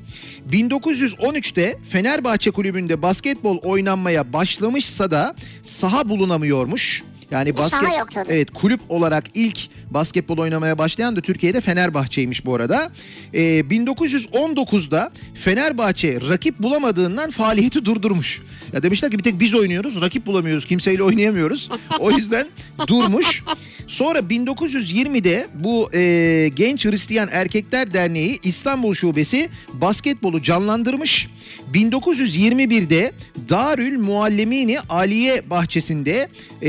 1913'te 0.52 1.78
Fenerbahçe 1.90 2.50
kulübünde 2.50 3.02
basketbol 3.02 3.58
oynanmaya 3.62 4.32
başlamışsa 4.32 5.10
da 5.10 5.34
saha 5.62 6.08
bulunamıyormuş. 6.08 7.02
Yani 7.30 7.52
saha 7.58 7.82
basket 7.82 7.98
yok 7.98 8.10
tabii. 8.10 8.32
Evet 8.32 8.50
kulüp 8.50 8.80
olarak 8.88 9.24
ilk 9.34 9.58
basketbol 9.90 10.38
oynamaya 10.38 10.78
başlayan 10.78 11.16
da 11.16 11.20
Türkiye'de 11.20 11.60
Fenerbahçe'ymiş 11.60 12.46
bu 12.46 12.54
arada. 12.54 12.92
Ee, 13.34 13.60
1919'da 13.60 15.10
Fenerbahçe 15.34 16.18
rakip 16.28 16.58
bulamadığından 16.58 17.30
faaliyeti 17.30 17.84
durdurmuş. 17.84 18.42
Ya 18.72 18.82
demişler 18.82 19.10
ki 19.10 19.18
bir 19.18 19.22
tek 19.22 19.40
biz 19.40 19.54
oynuyoruz 19.54 20.00
rakip 20.00 20.26
bulamıyoruz 20.26 20.66
kimseyle 20.66 21.02
oynayamıyoruz. 21.02 21.70
O 21.98 22.10
yüzden 22.10 22.46
durmuş. 22.86 23.42
Sonra 23.86 24.18
1920'de 24.18 25.46
bu 25.54 25.90
e, 25.94 26.48
Genç 26.54 26.84
Hristiyan 26.84 27.28
Erkekler 27.32 27.94
Derneği 27.94 28.38
İstanbul 28.42 28.94
Şubesi 28.94 29.48
basketbolu 29.72 30.42
canlandırmış. 30.42 31.28
1921'de 31.74 33.12
Darül 33.48 33.98
Muallemini 33.98 34.80
Aliye 34.80 35.50
bahçesinde 35.50 36.28
e, 36.62 36.68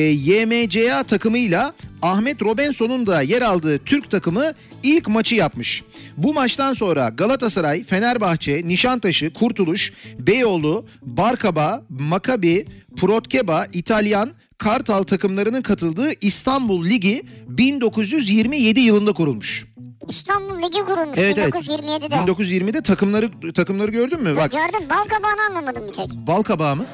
YMCA 0.63 1.03
takımıyla 1.03 1.73
Ahmet 2.01 2.41
Robinson'un 2.41 3.07
da 3.07 3.21
yer 3.21 3.41
aldığı 3.41 3.79
Türk 3.79 4.11
takımı 4.11 4.51
ilk 4.83 5.07
maçı 5.07 5.35
yapmış. 5.35 5.83
Bu 6.17 6.33
maçtan 6.33 6.73
sonra 6.73 7.09
Galatasaray, 7.09 7.83
Fenerbahçe, 7.83 8.61
Nişantaşı, 8.67 9.33
Kurtuluş, 9.33 9.93
Beyoğlu, 10.19 10.85
Barkaba, 11.01 11.83
Makabi, 11.89 12.65
Protkeba, 12.97 13.67
İtalyan, 13.73 14.31
Kartal 14.57 15.03
takımlarının 15.03 15.61
katıldığı 15.61 16.09
İstanbul 16.21 16.85
Ligi 16.85 17.23
1927 17.47 18.79
yılında 18.79 19.13
kurulmuş. 19.13 19.65
İstanbul 20.09 20.57
Ligi 20.61 20.79
kurulmuş 20.85 21.17
Evet 21.17 21.37
evet. 21.37 21.53
1927'de. 21.53 22.15
1920'de 22.15 22.81
takımları 22.81 23.53
takımları 23.53 23.91
gördün 23.91 24.23
mü? 24.23 24.35
Bak 24.35 24.51
Gördüm 24.51 24.89
bal 24.89 25.03
kabağını 25.17 25.41
anlamadım 25.49 25.87
bir 25.87 25.93
tek. 25.93 26.09
bal 26.27 26.41
kabağı 26.43 26.75
mı? 26.75 26.85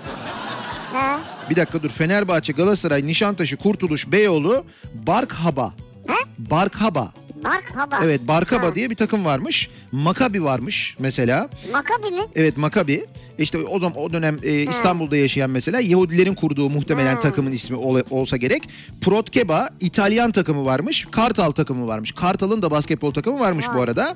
Ha. 0.94 1.20
Bir 1.50 1.56
dakika 1.56 1.84
dur. 1.84 1.90
Fenerbahçe, 1.90 2.54
Galatasaray, 2.54 3.08
Nişantaşı, 3.08 3.58
Kurtuluş, 3.58 4.12
Beyoğlu, 4.12 4.66
Barkhaba. 4.94 5.64
Ha? 6.08 6.16
Barkhaba. 6.38 7.12
Bark 7.44 7.76
haba. 7.76 8.00
Evet 8.04 8.28
Barkaba 8.28 8.66
Ha. 8.68 8.76
diye 8.76 8.90
bir 8.90 8.96
takım 8.96 9.26
varmış. 9.26 9.70
Makabi 9.92 10.44
varmış 10.44 10.96
mesela. 11.00 11.50
Makabi 11.72 12.16
mi? 12.16 12.22
Evet 12.36 12.58
Makabi. 12.58 13.06
İşte 13.38 13.58
o 13.58 13.80
zaman 13.80 13.98
o 14.00 14.14
dönem 14.14 14.40
e, 14.44 14.54
İstanbul'da 14.54 15.18
yaşayan 15.18 15.50
mesela 15.50 15.80
Yahudilerin 15.82 16.34
kurduğu 16.36 16.70
muhtemelen 16.70 17.20
takımın 17.20 17.52
ismi 17.52 17.76
ol- 17.76 18.02
olsa 18.10 18.38
gerek. 18.38 18.64
Protkeba 19.02 19.70
İtalyan 19.80 20.32
takımı 20.32 20.66
varmış. 20.66 21.08
Kartal 21.12 21.52
takımı 21.52 21.88
varmış. 21.88 22.12
Kartal'ın 22.12 22.62
da 22.62 22.72
basketbol 22.72 23.12
takımı 23.12 23.40
varmış 23.40 23.66
bu 23.74 23.76
Vay. 23.78 23.84
arada. 23.84 24.16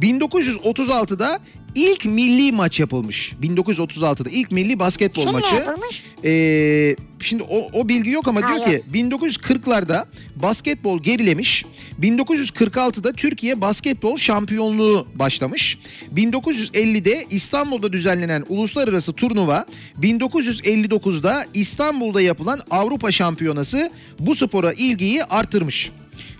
1936'da 0.00 1.40
ilk 1.74 2.04
milli 2.04 2.52
maç 2.52 2.80
yapılmış. 2.80 3.32
1936'da 3.42 4.30
ilk 4.30 4.50
milli 4.52 4.78
basketbol 4.78 5.22
Kimle 5.22 5.32
maçı. 5.32 5.54
yapılmış? 5.54 6.04
Ee, 6.24 6.96
şimdi 7.22 7.42
o, 7.42 7.68
o 7.72 7.88
bilgi 7.88 8.10
yok 8.10 8.28
ama 8.28 8.40
diyor 8.40 8.64
ki 8.66 8.82
1940'larda 8.92 10.04
basketbol 10.36 11.02
gerilemiş. 11.02 11.64
1946'da 12.02 13.12
Türkiye 13.12 13.60
basketbol 13.60 14.16
şampiyonluğu 14.16 15.06
başlamış. 15.14 15.78
1950'de 16.16 17.26
İstanbul'da 17.30 17.92
düzenlenen 17.92 18.44
uluslararası 18.48 19.12
turnuva 19.12 19.66
1959'da 20.02 21.46
İstanbul'da 21.54 22.20
yapılan 22.20 22.60
Avrupa 22.70 23.12
Şampiyonası 23.12 23.90
bu 24.18 24.36
spora 24.36 24.72
ilgiyi 24.72 25.24
artırmış. 25.24 25.90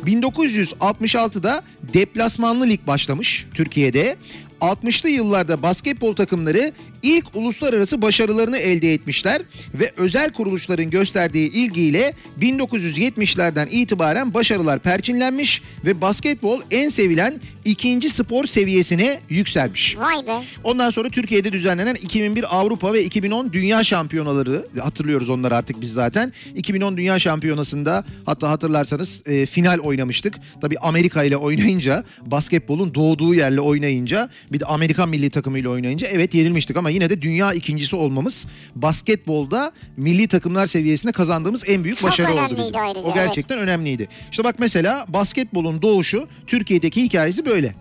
1966'da 0.07 1.63
deplasmanlı 1.95 2.69
lig 2.69 2.87
başlamış 2.87 3.47
Türkiye'de. 3.55 4.17
60'lı 4.61 5.09
yıllarda 5.09 5.63
basketbol 5.63 6.15
takımları 6.15 6.73
ilk 7.03 7.37
uluslararası 7.37 8.03
başarılarını 8.03 8.59
elde 8.59 8.95
etmişler 8.95 9.43
ve 9.75 9.93
özel 9.97 10.33
kuruluşların 10.33 10.91
gösterdiği 10.91 11.53
ilgiyle 11.53 12.13
1970'lerden 12.41 13.69
itibaren 13.71 14.35
başarılar 14.35 14.79
perçinlenmiş 14.79 15.63
ve 15.85 16.01
basketbol 16.01 16.61
en 16.71 16.89
sevilen 16.89 17.41
ikinci 17.65 18.11
spor 18.11 18.45
seviyesine 18.45 19.21
yükselmiş. 19.29 19.97
Vay 19.99 20.27
be. 20.27 20.45
Ondan 20.65 20.91
sonra 20.91 21.11
Türkiye'de 21.11 21.53
düzenlenen 21.53 21.95
2001 21.95 22.57
Avrupa 22.57 22.93
ve 22.93 23.05
2010 23.05 23.53
Dünya 23.53 23.85
Şampiyonaları 23.85 24.69
hatırlıyoruz 24.81 25.31
onları 25.31 25.57
artık 25.57 25.81
biz 25.81 25.93
zaten. 25.93 26.33
2010 26.55 26.97
Dünya 26.97 27.19
Şampiyonası'nda 27.19 28.05
hatta 28.27 28.51
hatırlarsanız 28.51 29.23
e, 29.27 29.47
final 29.47 29.79
oynamıştık. 29.79 30.35
Tabii 30.61 30.79
Amerika 30.79 31.25
ile 31.25 31.37
oynayınca 31.37 32.05
basketbolun 32.27 32.95
doğduğu 32.95 33.35
yerle 33.35 33.61
oynayınca 33.61 34.29
bir 34.53 34.61
de 34.61 34.65
Amerikan 34.65 35.09
milli 35.09 35.31
takımıyla 35.31 35.71
oynayınca 35.71 36.09
evet 36.09 36.35
yenilmiştik 36.35 36.77
ama 36.77 36.91
yine 36.91 37.11
de 37.11 37.23
dünya 37.23 37.53
ikincisi 37.53 37.97
olmamız 37.97 38.47
basketbolda 38.75 39.73
milli 39.97 40.29
takımlar 40.29 40.67
seviyesinde 40.67 41.13
kazandığımız 41.13 41.65
en 41.67 41.85
büyük 41.85 41.99
Çok 41.99 42.11
başarı 42.11 42.33
oldu 42.33 42.57
bizim. 42.59 42.77
ayrıca, 42.77 43.01
O 43.01 43.15
gerçekten 43.15 43.59
önemliydi. 43.59 44.09
İşte 44.31 44.45
bak 44.45 44.55
mesela 44.59 45.07
basketbolun 45.09 45.83
doğuşu 45.83 46.29
Türkiye'deki 46.47 47.03
hikayesi 47.03 47.47
böyle. 47.47 47.75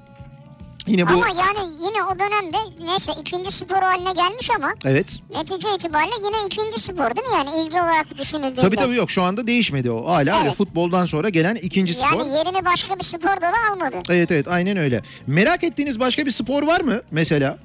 Yine 0.89 1.07
bu 1.07 1.11
Ama 1.11 1.27
yani 1.27 1.69
yine 1.85 2.03
o 2.03 2.19
dönemde 2.19 2.57
neyse 2.85 3.11
ikinci 3.21 3.51
spor 3.51 3.75
haline 3.81 4.11
gelmiş 4.11 4.49
ama 4.55 4.73
evet. 4.85 5.19
netice 5.35 5.67
itibariyle 5.75 6.13
yine 6.25 6.37
ikinci 6.45 6.81
spor 6.81 7.15
değil 7.15 7.27
mi 7.27 7.33
yani 7.33 7.49
ilgi 7.65 7.75
olarak 7.75 8.17
düşünüldüğünde? 8.17 8.61
Tabii 8.61 8.75
tabii 8.75 8.95
yok 8.95 9.11
şu 9.11 9.21
anda 9.23 9.47
değişmedi 9.47 9.91
o. 9.91 10.05
Hala 10.09 10.37
öyle 10.37 10.47
Evet. 10.47 10.57
futboldan 10.57 11.05
sonra 11.05 11.29
gelen 11.29 11.55
ikinci 11.55 11.93
spor. 11.93 12.19
Yani 12.19 12.37
yerini 12.37 12.65
başka 12.65 12.95
bir 12.99 13.03
spor 13.03 13.41
dalı 13.41 13.71
almadı. 13.71 13.95
Evet 14.09 14.31
evet 14.31 14.47
aynen 14.47 14.77
öyle. 14.77 15.01
Merak 15.27 15.63
ettiğiniz 15.63 15.99
başka 15.99 16.25
bir 16.25 16.31
spor 16.31 16.63
var 16.63 16.81
mı 16.81 17.01
mesela? 17.11 17.57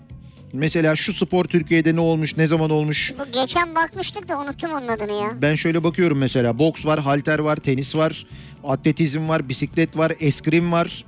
Mesela 0.53 0.97
şu 0.97 1.13
spor 1.15 1.45
Türkiye'de 1.45 1.97
ne 1.97 2.01
olmuş, 2.01 2.37
ne 2.37 2.47
zaman 2.47 2.71
olmuş? 2.71 3.13
Bu 3.19 3.41
geçen 3.41 3.75
bakmıştık 3.75 4.29
da 4.29 4.39
unuttum 4.39 4.73
onun 4.73 4.89
adını 4.89 5.13
ya. 5.13 5.43
Ben 5.43 5.55
şöyle 5.55 5.85
bakıyorum 5.85 6.19
mesela 6.19 6.59
boks 6.59 6.87
var, 6.87 7.01
halter 7.01 7.39
var, 7.39 7.57
tenis 7.57 7.97
var, 7.97 8.27
atletizm 8.65 9.29
var, 9.29 9.49
bisiklet 9.49 9.97
var, 9.97 10.13
eskrim 10.21 10.73
var. 10.73 11.05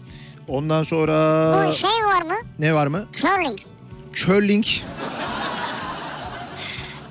Ondan 0.49 0.85
sonra 0.85 1.15
Bu 1.69 1.73
şey 1.73 1.91
var 1.91 2.23
mı? 2.23 2.35
ne 2.59 2.75
var 2.75 2.87
mı? 2.87 3.07
Curling. 3.13 3.59
Curling. 4.13 4.65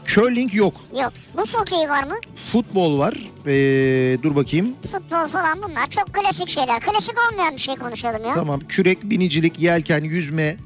Curling 0.05 0.53
yok. 0.53 0.73
Yok. 1.01 1.13
Buz 1.37 1.55
hokeyi 1.55 1.89
var 1.89 2.03
mı? 2.03 2.15
Futbol 2.51 2.99
var. 2.99 3.13
Ee, 3.47 4.17
dur 4.23 4.35
bakayım. 4.35 4.75
Futbol 4.91 5.27
falan 5.27 5.61
bunlar 5.61 5.87
çok 5.87 6.13
klasik 6.13 6.49
şeyler. 6.49 6.79
Klasik 6.79 7.15
olmayan 7.31 7.53
bir 7.53 7.61
şey 7.61 7.75
konuşalım 7.75 8.25
ya. 8.25 8.33
Tamam. 8.33 8.59
Kürek, 8.69 9.03
binicilik, 9.03 9.59
yelken, 9.59 10.03
yüzme, 10.03 10.57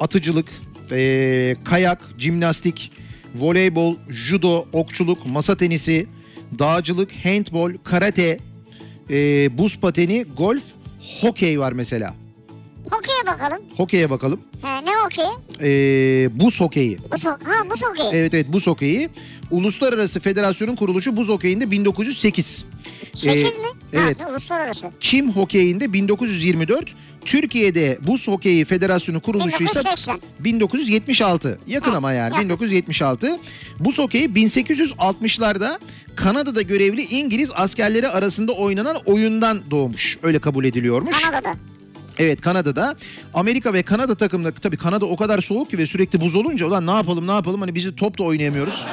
atıcılık, 0.00 0.46
ee, 0.90 1.56
kayak, 1.64 2.00
jimnastik, 2.18 2.92
voleybol, 3.34 3.94
judo, 4.08 4.66
okçuluk, 4.72 5.26
masa 5.26 5.56
tenisi, 5.56 6.06
dağcılık, 6.58 7.10
handbol, 7.24 7.72
karate, 7.84 8.38
ee, 9.10 9.58
buz 9.58 9.80
pateni, 9.80 10.24
golf, 10.36 10.62
hokey 11.20 11.60
var 11.60 11.72
mesela. 11.72 12.14
Hokeye 12.90 13.26
bakalım. 13.26 13.62
Hokeye 13.76 14.10
bakalım. 14.10 14.40
He, 14.62 14.84
ne 14.84 14.90
hokeyi? 15.04 15.28
Ee, 15.60 16.40
buz 16.40 16.60
hokeyi. 16.60 16.98
Buz, 17.12 17.24
ho- 17.24 17.44
ha, 17.44 17.70
buz 17.70 17.82
hokeyi. 17.84 18.10
Evet 18.12 18.34
evet 18.34 18.52
buz 18.52 18.66
hokeyi. 18.66 19.08
Uluslararası 19.50 20.20
Federasyonun 20.20 20.76
kuruluşu 20.76 21.16
buz 21.16 21.28
hokeyinde 21.28 21.70
1908. 21.70 22.64
8 23.14 23.44
Ee, 23.44 23.48
mi? 23.48 23.66
Evet. 23.92 24.20
Ha, 24.24 24.30
uluslararası. 24.30 24.90
Çim 25.00 25.30
hokeyinde 25.32 25.92
1924. 25.92 26.94
Türkiye'de 27.28 27.98
buz 28.06 28.28
hokeyi 28.28 28.64
federasyonu 28.64 29.20
kuruluşu 29.20 29.48
ise 29.64 29.80
1980. 29.80 30.20
1976. 30.40 31.58
Yakın 31.66 31.90
Ha, 31.90 31.96
ama 31.96 32.12
yani 32.12 32.34
yakın. 32.34 32.44
1976. 32.44 33.36
Buz 33.80 33.98
hokeyi 33.98 34.28
1860'larda 34.28 35.78
Kanada'da 36.16 36.62
görevli 36.62 37.02
İngiliz 37.02 37.50
askerleri 37.54 38.08
arasında 38.08 38.52
oynanan 38.52 38.96
oyundan 39.06 39.70
doğmuş. 39.70 40.18
Öyle 40.22 40.38
kabul 40.38 40.64
ediliyormuş. 40.64 41.22
Kanada'da. 41.22 41.54
Evet 42.18 42.40
Kanada'da 42.40 42.96
Amerika 43.34 43.72
ve 43.72 43.82
Kanada 43.82 44.14
takımları 44.14 44.54
tabii 44.54 44.76
Kanada 44.76 45.06
o 45.06 45.16
kadar 45.16 45.38
soğuk 45.40 45.70
ki 45.70 45.78
ve 45.78 45.86
sürekli 45.86 46.20
buz 46.20 46.34
olunca 46.34 46.66
ulan 46.66 46.86
ne 46.86 46.90
yapalım 46.90 47.26
ne 47.26 47.32
yapalım 47.32 47.60
hani 47.60 47.74
biz 47.74 47.86
de 47.86 47.94
top 47.96 48.18
da 48.18 48.22
oynayamıyoruz. 48.22 48.84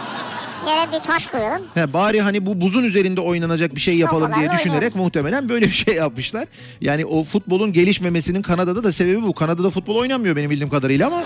Yere 0.67 0.91
bir 0.91 0.99
taş 0.99 1.27
koyalım. 1.27 1.61
He, 1.73 1.93
bari 1.93 2.21
hani 2.21 2.45
bu 2.45 2.61
buzun 2.61 2.83
üzerinde 2.83 3.21
oynanacak 3.21 3.75
bir 3.75 3.81
şey 3.81 3.97
yapalım 3.97 4.27
diye 4.27 4.35
Sopalarla 4.35 4.59
düşünerek 4.59 4.95
muhtemelen 4.95 5.49
böyle 5.49 5.65
bir 5.65 5.71
şey 5.71 5.95
yapmışlar. 5.95 6.45
Yani 6.81 7.05
o 7.05 7.23
futbolun 7.23 7.73
gelişmemesinin 7.73 8.41
Kanada'da 8.41 8.83
da 8.83 8.91
sebebi 8.91 9.23
bu. 9.23 9.33
Kanada'da 9.33 9.69
futbol 9.69 9.95
oynanmıyor 9.95 10.35
benim 10.35 10.49
bildiğim 10.49 10.69
kadarıyla 10.69 11.07
ama 11.07 11.23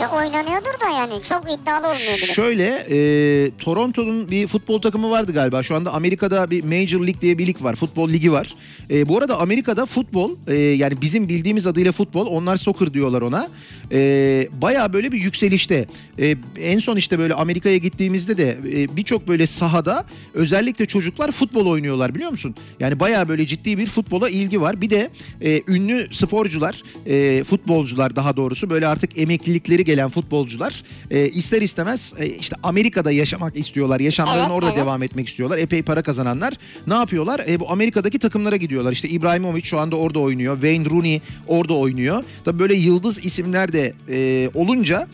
Ya 0.00 0.10
oynanıyordur 0.10 0.80
da 0.80 0.88
yani 0.88 1.22
çok 1.22 1.44
iddialı 1.54 1.86
olmayabilir. 1.88 2.34
şöyle 2.34 2.86
e, 2.90 3.50
Toronto'nun 3.58 4.30
bir 4.30 4.46
futbol 4.46 4.80
takımı 4.80 5.10
vardı 5.10 5.32
galiba. 5.32 5.62
Şu 5.62 5.76
anda 5.76 5.92
Amerika'da 5.92 6.50
bir 6.50 6.64
Major 6.64 7.00
League 7.00 7.20
diye 7.20 7.38
bir 7.38 7.46
lig 7.46 7.62
var. 7.62 7.74
Futbol 7.76 8.08
ligi 8.08 8.32
var. 8.32 8.54
E, 8.90 9.08
bu 9.08 9.18
arada 9.18 9.40
Amerika'da 9.40 9.86
futbol 9.86 10.30
e, 10.48 10.54
yani 10.54 11.02
bizim 11.02 11.28
bildiğimiz 11.28 11.66
adıyla 11.66 11.92
futbol 11.92 12.26
onlar 12.26 12.56
soccer 12.56 12.94
diyorlar 12.94 13.22
ona. 13.22 13.48
E, 13.92 14.48
Baya 14.62 14.92
böyle 14.92 15.12
bir 15.12 15.20
yükselişte. 15.20 15.86
E, 16.18 16.36
en 16.60 16.78
son 16.78 16.96
işte 16.96 17.18
böyle 17.18 17.34
Amerika'ya 17.34 17.76
gittiğimizde 17.76 18.36
de 18.36 18.58
e, 18.74 18.96
birçok 18.96 19.28
böyle 19.28 19.46
sahada 19.46 20.04
özellikle 20.34 20.86
çocuklar 20.86 21.32
futbol 21.32 21.66
oynuyorlar 21.66 22.14
biliyor 22.14 22.30
musun? 22.30 22.54
Yani 22.80 23.00
baya 23.00 23.28
böyle 23.28 23.46
ciddi 23.46 23.78
bir 23.78 23.86
futbola 23.86 24.28
ilgi 24.28 24.60
var. 24.60 24.80
Bir 24.80 24.90
de 24.90 25.10
e, 25.42 25.62
ünlü 25.68 26.08
sporcular, 26.10 26.82
e, 27.06 27.44
futbolcular 27.44 28.16
daha 28.16 28.36
doğrusu 28.36 28.70
böyle 28.70 28.86
artık 28.86 29.18
emeklilikleri 29.18 29.85
gelen 29.86 30.08
futbolcular 30.08 30.82
e, 31.10 31.26
ister 31.28 31.62
istemez 31.62 32.14
e, 32.18 32.26
işte 32.26 32.56
Amerika'da 32.62 33.10
yaşamak 33.10 33.56
istiyorlar. 33.56 34.00
Yaşamlarını 34.00 34.40
Evet, 34.40 34.50
orada 34.50 34.66
evet. 34.66 34.78
devam 34.78 35.02
etmek 35.02 35.28
istiyorlar. 35.28 35.58
Epey 35.58 35.82
para 35.82 36.02
kazananlar 36.02 36.54
ne 36.86 36.94
yapıyorlar? 36.94 37.40
E, 37.48 37.60
bu 37.60 37.70
Amerika'daki 37.70 38.18
takımlara 38.18 38.56
gidiyorlar. 38.56 38.92
İşte 38.92 39.08
İbrahimovic 39.08 39.62
şu 39.62 39.78
anda 39.78 39.96
orada 39.96 40.18
oynuyor. 40.18 40.54
Wayne 40.54 40.90
Rooney 40.90 41.20
orada 41.46 41.74
oynuyor. 41.74 42.24
Tabii 42.44 42.58
böyle 42.58 42.74
yıldız 42.74 43.24
isimler 43.24 43.72
de 43.72 43.94
e, 44.10 44.50
olunca 44.54 45.08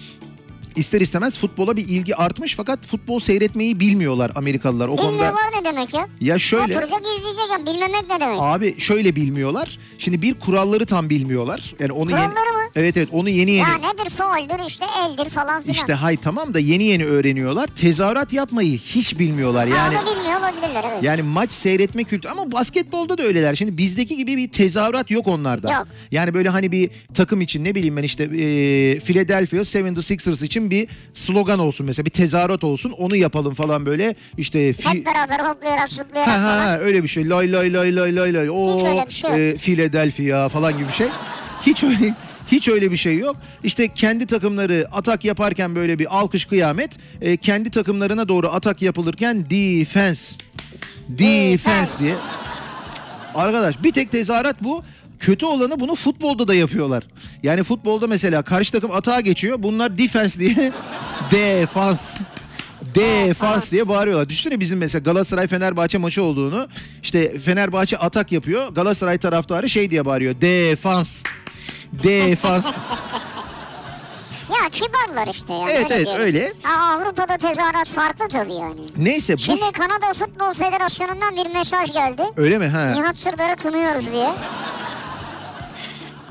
ister 0.77 1.01
istemez 1.01 1.39
futbola 1.39 1.77
bir 1.77 1.89
ilgi 1.89 2.17
artmış 2.17 2.57
fakat 2.57 2.87
futbol 2.87 3.21
seyretmeyi 3.21 3.81
bilmiyorlar 3.81 4.33
Amerikalılar. 4.35 4.89
O 4.89 4.97
konuda 4.97 5.13
Bilmiyorlar 5.13 5.43
ne 5.61 5.65
demek 5.65 5.95
ya? 5.95 6.09
ya 6.21 6.39
şöyle 6.39 6.63
Oturacak 6.79 7.01
izleyecek 7.19 7.51
ya 7.53 7.67
bilmemek 7.67 8.11
ne 8.11 8.21
demek? 8.21 8.39
Abi 8.41 8.81
şöyle 8.81 9.17
bilmiyorlar. 9.17 9.79
Şimdi 9.99 10.23
bir 10.23 10.35
kuralları 10.35 10.87
tam 10.87 11.11
bilmiyorlar. 11.11 11.75
Yani 11.81 11.93
onu 11.93 12.11
yeni... 12.11 12.21
Kuralları 12.21 12.53
mı? 12.57 12.62
Evet 12.77 12.97
evet 12.97 13.09
onu 13.13 13.29
yeni 13.29 13.51
yeni. 13.51 13.69
Ya 13.69 13.75
nedir 13.79 14.11
fauldür 14.11 14.67
işte 14.69 14.85
eldir 15.05 15.31
falan 15.31 15.63
filan. 15.63 15.75
İşte 15.75 15.95
hay 15.95 16.17
tamam 16.17 16.55
da 16.55 16.59
yeni 16.59 16.85
yeni 16.85 17.05
öğreniyorlar. 17.05 17.67
Tezahürat 17.67 18.33
yapmayı 18.33 18.79
hiç 18.79 19.19
bilmiyorlar. 19.19 19.69
Ha, 19.69 19.77
Yani 19.77 19.99
onu 19.99 20.07
bilmiyor 20.17 20.41
olabilirler 20.41 20.85
evet. 20.93 21.03
yani 21.03 21.23
maç 21.23 21.53
seyretme 21.53 22.05
kültürü 22.05 22.33
ama 22.33 22.53
basketbolda 22.53 23.19
da 23.19 23.23
öyleler. 23.23 23.55
Şimdi 23.55 23.79
bizdeki 23.79 24.17
gibi 24.17 24.37
bir 24.37 24.49
tezahürat 24.49 25.11
yok 25.11 25.29
onlarda. 25.29 25.73
Yok. 25.73 25.87
Yani 26.11 26.35
böyle 26.35 26.49
hani 26.49 26.73
bir 26.73 26.91
takım 27.15 27.41
için 27.41 27.65
ne 27.65 27.75
bileyim 27.75 27.97
ben 27.97 28.03
işte 28.03 28.25
e, 28.25 28.29
Philadelphia 29.01 29.57
76ers 29.57 30.45
için 30.45 30.71
bir 30.71 30.89
slogan 31.15 31.59
olsun 31.59 31.87
mesela 31.87 32.07
bir 32.07 32.11
tezahürat 32.11 32.65
olsun 32.65 32.91
onu 32.91 33.17
yapalım 33.17 33.55
falan 33.55 33.87
böyle 33.87 34.15
işte 34.39 34.71
fi- 34.71 34.95
Hep 34.99 35.07
beraber 35.07 35.41
hoplayarak 35.41 35.93
zıplayarak 35.93 36.33
Ha, 36.35 36.43
ha, 36.43 36.47
falan. 36.49 36.59
ha, 36.67 36.79
öyle 36.79 37.03
bir 37.03 37.09
şey. 37.09 37.29
Lay 37.29 37.53
lay 37.53 37.73
lay 37.73 37.97
lay 37.97 38.17
lay 38.17 38.35
lay. 38.35 38.51
O 38.51 38.77
Hiç 38.77 38.85
öyle 38.85 39.05
bir 39.09 39.13
şey 39.13 39.31
yok. 39.31 39.39
e, 39.39 39.57
Philadelphia 39.57 40.49
falan 40.49 40.73
gibi 40.79 40.89
bir 40.89 40.93
şey. 40.93 41.07
Hiç 41.67 41.85
öyle 41.85 42.15
hiç 42.53 42.69
öyle 42.69 42.91
bir 42.91 42.97
şey 42.97 43.19
yok. 43.19 43.37
İşte 43.65 43.89
kendi 43.95 44.27
takımları 44.27 44.89
atak 44.93 45.25
yaparken 45.25 45.75
böyle 45.75 45.99
bir 45.99 46.19
alkış 46.19 46.45
kıyamet. 46.45 46.99
e, 47.21 47.37
kendi 47.37 47.71
takımlarına 47.71 48.29
doğru 48.29 48.49
atak 48.49 48.83
yapılırken 48.83 49.51
defense. 49.51 50.37
Defense 51.09 52.05
diye. 52.05 52.15
Arkadaş 53.35 53.83
bir 53.83 53.93
tek 53.93 54.11
tezahürat 54.11 54.65
bu. 54.65 54.85
Kötü 55.19 55.47
olanı 55.47 55.81
bunu 55.81 55.95
futbolda 55.95 56.49
da 56.49 56.55
yapıyorlar. 56.55 57.05
Yani 57.43 57.63
futbolda 57.63 58.07
mesela 58.07 58.43
karşı 58.43 58.73
takım 58.73 58.91
atağa 58.91 59.21
geçiyor. 59.21 59.63
Bunlar 59.63 59.99
defense 59.99 60.41
diye 60.41 60.73
defans 61.31 62.19
defans 62.95 63.73
diye 63.73 63.89
bağırıyorlar. 63.89 64.29
Düşünsene 64.29 64.61
bizim 64.61 64.79
mesela 64.79 65.03
Galatasaray 65.03 65.47
Fenerbahçe 65.47 65.99
maçı 65.99 66.23
olduğunu. 66.23 66.69
İşte 67.03 67.39
Fenerbahçe 67.39 67.99
atak 67.99 68.33
yapıyor. 68.33 68.69
Galatasaray 68.69 69.19
taraftarı 69.19 69.71
şey 69.71 69.91
diye 69.91 70.05
bağırıyor. 70.05 70.41
Defans. 70.41 71.23
Defans. 71.93 72.67
Ya 74.51 74.69
kibarlar 74.69 75.27
işte 75.27 75.53
ya. 75.53 75.69
Evet, 75.71 75.87
evet, 75.91 76.07
diyelim. 76.07 76.23
öyle. 76.23 76.53
Ha, 76.63 76.95
Avrupa'da 76.95 77.37
tezahürat 77.37 77.89
farklı 77.89 78.29
tabii 78.29 78.55
yani. 78.55 78.81
Neyse 78.97 79.35
bu 79.35 79.39
Şimdi 79.39 79.73
Kanada 79.73 80.13
Futbol 80.15 80.53
Federasyonu'ndan 80.53 81.37
bir 81.37 81.47
mesaj 81.55 81.93
geldi. 81.93 82.23
öyle 82.37 82.59
mi 82.59 82.67
ha? 82.69 82.85
Nihat 82.97 83.17
Sırdar'ı 83.17 83.57
kınıyoruz 83.57 84.13
diye. 84.13 84.31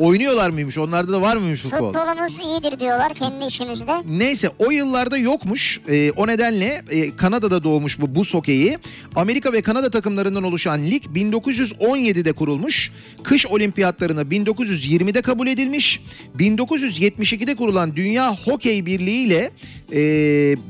Oynuyorlar 0.01 0.49
mıymış? 0.49 0.77
Onlarda 0.77 1.11
da 1.11 1.21
var 1.21 1.35
mıymış 1.35 1.61
futbol? 1.61 1.93
Futbolumuz 1.93 2.39
iyidir 2.39 2.79
diyorlar 2.79 3.13
kendi 3.13 3.45
içimizde. 3.45 3.91
Neyse 4.05 4.49
o 4.59 4.71
yıllarda 4.71 5.17
yokmuş. 5.17 5.79
Ee, 5.89 6.11
o 6.11 6.27
nedenle 6.27 6.83
e, 6.89 7.15
Kanada'da 7.15 7.63
doğmuş 7.63 8.01
bu 8.01 8.15
buz 8.15 8.33
hokeyi. 8.33 8.77
Amerika 9.15 9.53
ve 9.53 9.61
Kanada 9.61 9.89
takımlarından 9.89 10.43
oluşan 10.43 10.85
lig 10.85 11.03
1917'de 11.03 12.33
kurulmuş. 12.33 12.91
Kış 13.23 13.45
olimpiyatlarına 13.45 14.21
1920'de 14.21 15.21
kabul 15.21 15.47
edilmiş. 15.47 16.01
1972'de 16.39 17.55
kurulan 17.55 17.95
Dünya 17.95 18.35
Hokey 18.35 18.85
Birliği 18.85 19.25
ile 19.25 19.51
e, 19.91 19.99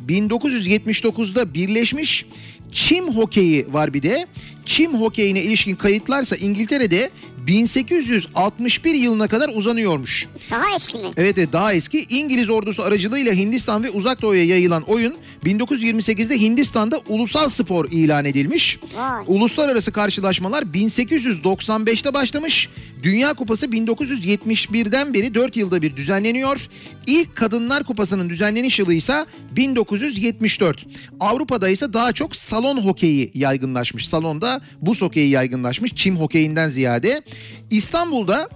1979'da 0.07 1.53
birleşmiş. 1.53 2.25
Çim 2.71 3.15
hokeyi 3.15 3.73
var 3.73 3.93
bir 3.93 4.01
de. 4.01 4.25
Çim 4.65 4.93
hokeyine 4.93 5.41
ilişkin 5.41 5.75
kayıtlarsa 5.75 6.35
İngiltere'de 6.35 7.09
1861 7.47 8.93
yılına 8.93 9.27
kadar 9.27 9.49
uzanıyormuş. 9.49 10.27
Daha 10.51 10.75
eski 10.75 10.97
mi? 10.97 11.07
Evet 11.17 11.37
evet, 11.37 11.53
daha 11.53 11.73
eski 11.73 12.05
İngiliz 12.09 12.49
ordusu 12.49 12.83
aracılığıyla 12.83 13.33
Hindistan 13.33 13.83
ve 13.83 13.89
Uzak 13.89 14.21
Doğu'ya 14.21 14.45
yayılan 14.45 14.83
oyun 14.83 15.17
1928'de 15.45 16.41
Hindistan'da 16.41 16.99
ulusal 17.09 17.49
spor 17.49 17.85
ilan 17.91 18.25
edilmiş. 18.25 18.79
Vay. 18.95 19.23
Uluslararası 19.27 19.91
karşılaşmalar 19.91 20.63
1895'te 20.63 22.13
başlamış. 22.13 22.69
Dünya 23.03 23.33
Kupası 23.33 23.65
1971'den 23.65 25.13
beri 25.13 25.35
4 25.35 25.57
yılda 25.57 25.81
bir 25.81 25.95
düzenleniyor. 25.95 26.67
İlk 27.07 27.35
Kadınlar 27.35 27.83
Kupası'nın 27.83 28.29
düzenleniş 28.29 28.79
yılı 28.79 28.93
ise 28.93 29.25
1974. 29.51 30.85
Avrupa'da 31.19 31.69
ise 31.69 31.93
daha 31.93 32.13
çok 32.13 32.35
salon 32.35 32.77
hokeyi 32.77 33.31
yaygınlaşmış. 33.33 34.07
Salonda 34.07 34.61
buz 34.81 35.01
hokeyi 35.01 35.29
yaygınlaşmış. 35.29 35.91
Çim 35.95 36.17
hokeyinden 36.17 36.69
ziyade. 36.69 37.21
İstanbul'da 37.71 38.49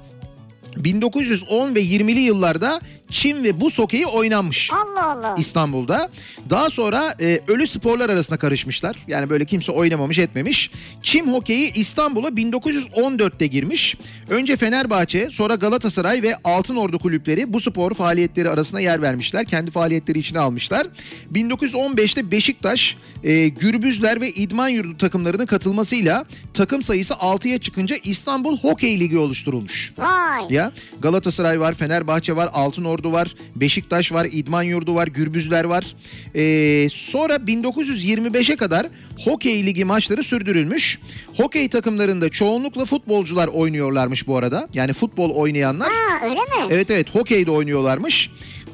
1910 0.77 1.75
ve 1.75 1.81
20'li 1.81 2.19
yıllarda 2.19 2.81
çim 3.09 3.43
ve 3.43 3.61
buz 3.61 3.79
hokeyi 3.79 4.05
oynanmış. 4.05 4.71
Allah 4.73 5.11
Allah. 5.11 5.35
İstanbul'da. 5.37 6.09
Daha 6.49 6.69
sonra 6.69 7.15
e, 7.21 7.39
ölü 7.47 7.67
sporlar 7.67 8.09
arasına 8.09 8.37
karışmışlar. 8.37 8.95
Yani 9.07 9.29
böyle 9.29 9.45
kimse 9.45 9.71
oynamamış 9.71 10.19
etmemiş. 10.19 10.71
Çim 11.01 11.33
hokeyi 11.33 11.73
İstanbul'a 11.73 12.27
1914'te 12.27 13.47
girmiş. 13.47 13.97
Önce 14.29 14.55
Fenerbahçe 14.55 15.29
sonra 15.31 15.55
Galatasaray 15.55 16.21
ve 16.21 16.35
Altınordu 16.43 16.99
kulüpleri 16.99 17.53
bu 17.53 17.61
spor 17.61 17.93
faaliyetleri 17.93 18.49
arasına 18.49 18.79
yer 18.79 19.01
vermişler. 19.01 19.45
Kendi 19.45 19.71
faaliyetleri 19.71 20.19
içine 20.19 20.39
almışlar. 20.39 20.87
1915'te 21.33 22.31
Beşiktaş, 22.31 22.97
e, 23.23 23.47
Gürbüzler 23.47 24.21
ve 24.21 24.29
İdman 24.29 24.69
Yurdu 24.69 24.97
takımlarının 24.97 25.45
katılmasıyla 25.45 26.25
takım 26.53 26.83
sayısı 26.83 27.13
6'ya 27.13 27.57
çıkınca 27.57 27.95
İstanbul 28.03 28.57
Hokey 28.57 28.99
Ligi 28.99 29.17
oluşturulmuş. 29.17 29.93
Vay. 29.97 30.45
Ya 30.49 30.71
Galatasaray 31.01 31.59
var, 31.59 31.73
Fenerbahçe 31.73 32.35
var, 32.35 32.49
Altınordu 32.53 32.94
var, 33.03 33.35
Beşiktaş 33.55 34.11
var, 34.11 34.27
İdman 34.31 34.63
Yurdu 34.63 34.95
var, 34.95 35.07
Gürbüzler 35.07 35.63
var. 35.63 35.95
Ee, 36.35 36.89
sonra 36.91 37.35
1925'e 37.35 38.55
kadar 38.55 38.87
hokey 39.25 39.65
ligi 39.65 39.85
maçları 39.85 40.23
sürdürülmüş. 40.23 40.99
Hokey 41.37 41.69
takımlarında 41.69 42.29
çoğunlukla 42.29 42.85
futbolcular 42.85 43.47
oynuyorlarmış 43.47 44.27
bu 44.27 44.37
arada. 44.37 44.67
Yani 44.73 44.93
futbol 44.93 45.29
oynayanlar. 45.29 45.89
Ha 45.89 46.25
öyle 46.25 46.41
mi? 46.41 46.69
Evet 46.69 46.91
evet 46.91 47.15
hokey 47.15 47.45
de 47.45 47.51
oynuyorlarmış. 47.51 48.29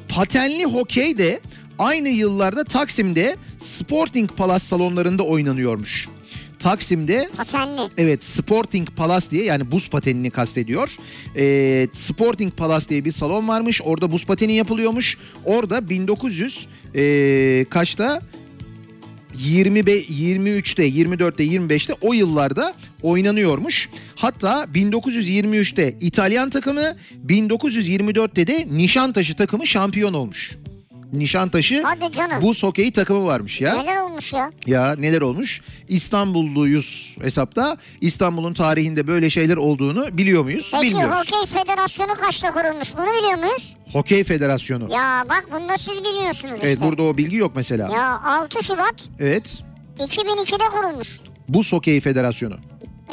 Patenli 0.08 0.64
hokey 0.64 1.18
de 1.18 1.40
aynı 1.78 2.08
yıllarda 2.08 2.64
Taksim'de 2.64 3.36
Sporting 3.58 4.30
Palace 4.36 4.64
salonlarında 4.64 5.22
oynanıyormuş. 5.22 6.08
Taksim'de 6.62 7.28
Patenli. 7.36 7.80
Evet 7.98 8.24
Sporting 8.24 8.88
Palace 8.96 9.30
diye 9.30 9.44
yani 9.44 9.70
buz 9.70 9.90
patenini 9.90 10.30
kastediyor. 10.30 10.96
Ee, 11.36 11.88
Sporting 11.92 12.52
Palace 12.56 12.88
diye 12.88 13.04
bir 13.04 13.12
salon 13.12 13.48
varmış. 13.48 13.80
Orada 13.84 14.12
buz 14.12 14.26
pateni 14.26 14.52
yapılıyormuş. 14.52 15.18
Orada 15.44 15.88
1900 15.88 16.66
ee, 16.94 17.66
kaçta 17.70 18.22
25, 19.34 20.10
23'te, 20.10 20.88
24'te, 20.88 21.44
25'te 21.44 21.94
o 22.00 22.12
yıllarda 22.12 22.74
oynanıyormuş. 23.02 23.88
Hatta 24.14 24.64
1923'te 24.74 25.94
İtalyan 26.00 26.50
takımı, 26.50 26.96
1924'te 27.26 28.46
de 28.46 28.66
Nişantaşı 28.70 29.36
takımı 29.36 29.66
şampiyon 29.66 30.14
olmuş. 30.14 30.56
Nişantaşı 31.12 31.82
Hadi 31.84 32.12
canım. 32.12 32.42
buz 32.42 32.62
hokeyi 32.62 32.92
takımı 32.92 33.26
varmış 33.26 33.60
ya. 33.60 33.74
Neler 33.82 33.96
olmuş 33.96 34.32
ya? 34.32 34.50
Ya 34.66 34.94
neler 34.98 35.20
olmuş? 35.20 35.60
İstanbulluyuz 35.88 37.16
hesapta. 37.22 37.76
İstanbul'un 38.00 38.54
tarihinde 38.54 39.06
böyle 39.06 39.30
şeyler 39.30 39.56
olduğunu 39.56 40.18
biliyor 40.18 40.42
muyuz? 40.44 40.70
Peki 40.72 40.84
Bilmiyoruz. 40.86 41.16
Hokey 41.16 41.46
Federasyonu 41.62 42.14
kaçta 42.14 42.52
kurulmuş? 42.52 42.96
Bunu 42.96 43.06
biliyor 43.06 43.38
muyuz? 43.38 43.76
Hokey 43.92 44.24
Federasyonu. 44.24 44.92
Ya 44.92 45.24
bak 45.28 45.48
bunu 45.52 45.68
da 45.68 45.76
siz 45.78 46.04
bilmiyorsunuz 46.04 46.54
işte. 46.54 46.68
Evet 46.68 46.80
burada 46.80 47.02
o 47.02 47.16
bilgi 47.16 47.36
yok 47.36 47.52
mesela. 47.56 47.90
Ya 47.92 48.20
6 48.22 48.64
Şubat 48.64 49.08
Evet. 49.20 49.62
2002'de 49.98 50.64
kurulmuş. 50.76 51.20
Buz 51.48 51.72
Hokey 51.72 52.00
Federasyonu. 52.00 52.54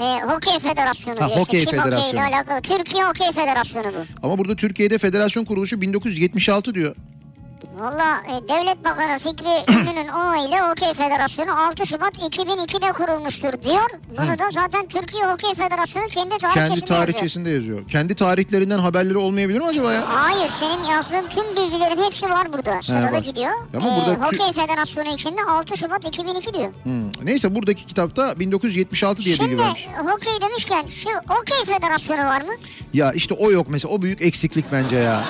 Ee, 0.01 0.19
Hokey 0.27 0.59
Federasyonu 0.59 1.21
Ha, 1.21 1.27
diyor 1.27 1.39
Hokey 1.39 1.59
işte. 1.59 1.71
Çin 1.71 1.77
Hokey 1.77 1.89
ile 1.91 1.99
Federasyonu. 2.11 2.35
alakalı. 2.35 2.61
Türkiye 2.61 3.03
Hokey 3.03 3.31
Federasyonu 3.31 3.85
bu. 3.87 4.27
Ama 4.27 4.37
burada 4.37 4.55
Türkiye'de 4.55 4.97
federasyon 4.97 5.45
kuruluşu 5.45 5.81
1976 5.81 6.75
diyor. 6.75 6.95
Valla 7.79 8.21
e, 8.27 8.47
Devlet 8.49 8.85
Bakanı 8.85 9.19
Fikri 9.19 9.71
Ünlü'nün 9.73 10.07
onayıyla 10.07 10.69
Hokey 10.71 10.93
Federasyonu 10.93 11.67
6 11.67 11.85
Şubat 11.85 12.13
2002'de 12.17 12.91
kurulmuştur 12.91 13.61
diyor. 13.61 13.89
Bunu 14.17 14.39
da 14.39 14.49
zaten 14.51 14.87
Türkiye 14.87 15.23
Hokey 15.25 15.53
Federasyonu 15.53 16.07
kendi 16.07 16.29
Kendi 16.37 16.41
tarihçesinde 16.53 16.93
yazıyor. 16.93 17.05
tarihçesinde 17.05 17.49
yazıyor. 17.49 17.87
Kendi 17.87 18.15
tarihlerinden 18.15 18.79
haberleri 18.79 19.17
olmayabilir 19.17 19.59
mi 19.59 19.65
acaba 19.65 19.93
ya? 19.93 20.03
Hayır 20.07 20.49
senin 20.49 20.83
yazdığın 20.83 21.27
tüm 21.29 21.43
bilgilerin 21.55 22.03
hepsi 22.03 22.29
var 22.29 22.53
burada. 22.53 22.81
Sırada 22.81 23.11
var. 23.11 23.17
gidiyor. 23.19 23.51
Ama 23.77 23.87
Ee, 23.87 23.95
burada 24.07 24.25
Hokey 24.25 24.53
Federasyonu 24.65 25.09
içinde 25.13 25.41
6 25.43 25.77
Şubat 25.77 26.07
2002 26.07 26.53
diyor. 26.53 26.73
Hmm. 26.83 27.11
Neyse 27.23 27.55
buradaki 27.55 27.85
kitapta 27.85 28.39
1976 28.39 29.21
diye 29.21 29.33
bilgi 29.35 29.43
Şimdi 29.43 29.57
vermiş. 29.61 29.87
hokey 30.11 30.33
demişken 30.41 30.87
şu 30.87 31.09
Hokey 31.09 31.75
Federasyonu 31.75 32.25
var 32.25 32.41
mı? 32.41 32.51
Ya 32.93 33.11
işte 33.13 33.33
o 33.33 33.51
yok 33.51 33.67
mesela 33.69 33.93
o 33.93 34.01
büyük 34.01 34.21
eksiklik 34.21 34.65
bence 34.71 34.95
ya. 34.95 35.23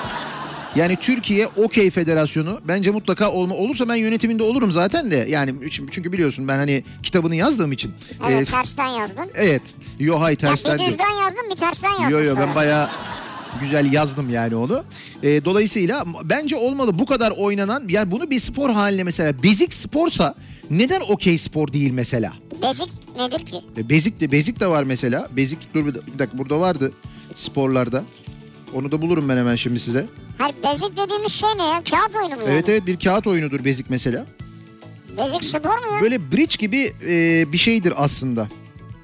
Yani 0.76 0.96
Türkiye 0.96 1.46
Okey 1.46 1.90
Federasyonu 1.90 2.60
bence 2.68 2.90
mutlaka 2.90 3.30
olma 3.32 3.54
olursa 3.54 3.88
ben 3.88 3.94
yönetiminde 3.94 4.42
olurum 4.42 4.72
zaten 4.72 5.10
de. 5.10 5.16
Yani 5.28 5.54
çünkü 5.70 6.12
biliyorsun 6.12 6.48
ben 6.48 6.56
hani 6.56 6.84
kitabını 7.02 7.34
yazdığım 7.36 7.72
için. 7.72 7.92
Evet 8.28 8.42
Ee, 8.48 8.50
tersten 8.50 8.86
yazdın. 8.88 9.30
evet. 9.34 9.62
Yo 9.98 10.20
hay 10.20 10.32
Ya 10.32 10.36
tersten 10.38 10.72
bir 10.74 10.78
değil. 10.78 10.90
düzden 10.90 11.10
yazdın 11.10 11.50
bir 11.50 11.56
tersten 11.56 11.90
yazdın. 11.90 12.08
Yo 12.10 12.20
yo 12.24 12.34
sonra. 12.34 12.46
ben 12.46 12.54
bayağı 12.54 12.88
güzel 13.60 13.92
yazdım 13.92 14.30
yani 14.30 14.56
onu. 14.56 14.82
Ee, 15.22 15.44
dolayısıyla 15.44 16.04
bence 16.24 16.56
olmalı 16.56 16.98
bu 16.98 17.06
kadar 17.06 17.30
oynanan 17.36 17.84
yani 17.88 18.10
bunu 18.10 18.30
bir 18.30 18.40
spor 18.40 18.70
haline 18.70 19.04
mesela 19.04 19.42
bezik 19.42 19.74
sporsa 19.74 20.34
neden 20.70 21.00
okey 21.00 21.38
spor 21.38 21.72
değil 21.72 21.90
mesela? 21.90 22.32
Bezik 22.62 23.16
nedir 23.16 23.38
ki? 23.46 23.56
E, 23.76 23.88
Bezik 23.88 24.20
de 24.20 24.32
bezik 24.32 24.60
de 24.60 24.66
var 24.66 24.84
mesela. 24.84 25.28
Bezik 25.36 25.74
dur 25.74 25.86
bir 25.86 25.94
bir 25.94 26.18
dakika 26.18 26.38
burada 26.38 26.60
vardı 26.60 26.92
sporlarda. 27.34 28.04
Onu 28.74 28.92
da 28.92 29.02
bulurum 29.02 29.28
ben 29.28 29.36
hemen 29.36 29.56
şimdi 29.56 29.80
size. 29.80 30.06
Hayır 30.40 30.54
bezik 30.64 30.96
dediğimiz 30.96 31.32
şey 31.32 31.48
ne 31.58 31.62
ya? 31.62 31.82
Kağıt 31.90 32.16
oyunu 32.16 32.34
mu 32.36 32.42
yani? 32.42 32.52
Evet 32.54 32.68
evet 32.68 32.86
bir 32.86 32.98
kağıt 32.98 33.26
oyunudur 33.26 33.64
bezik 33.64 33.90
mesela. 33.90 34.26
Bezik 35.18 35.44
spor 35.44 35.78
mu 35.78 35.94
ya? 35.94 36.00
Böyle 36.00 36.32
bridge 36.32 36.56
gibi 36.58 36.92
e, 37.06 37.44
bir 37.52 37.58
şeydir 37.58 37.92
aslında. 37.96 38.48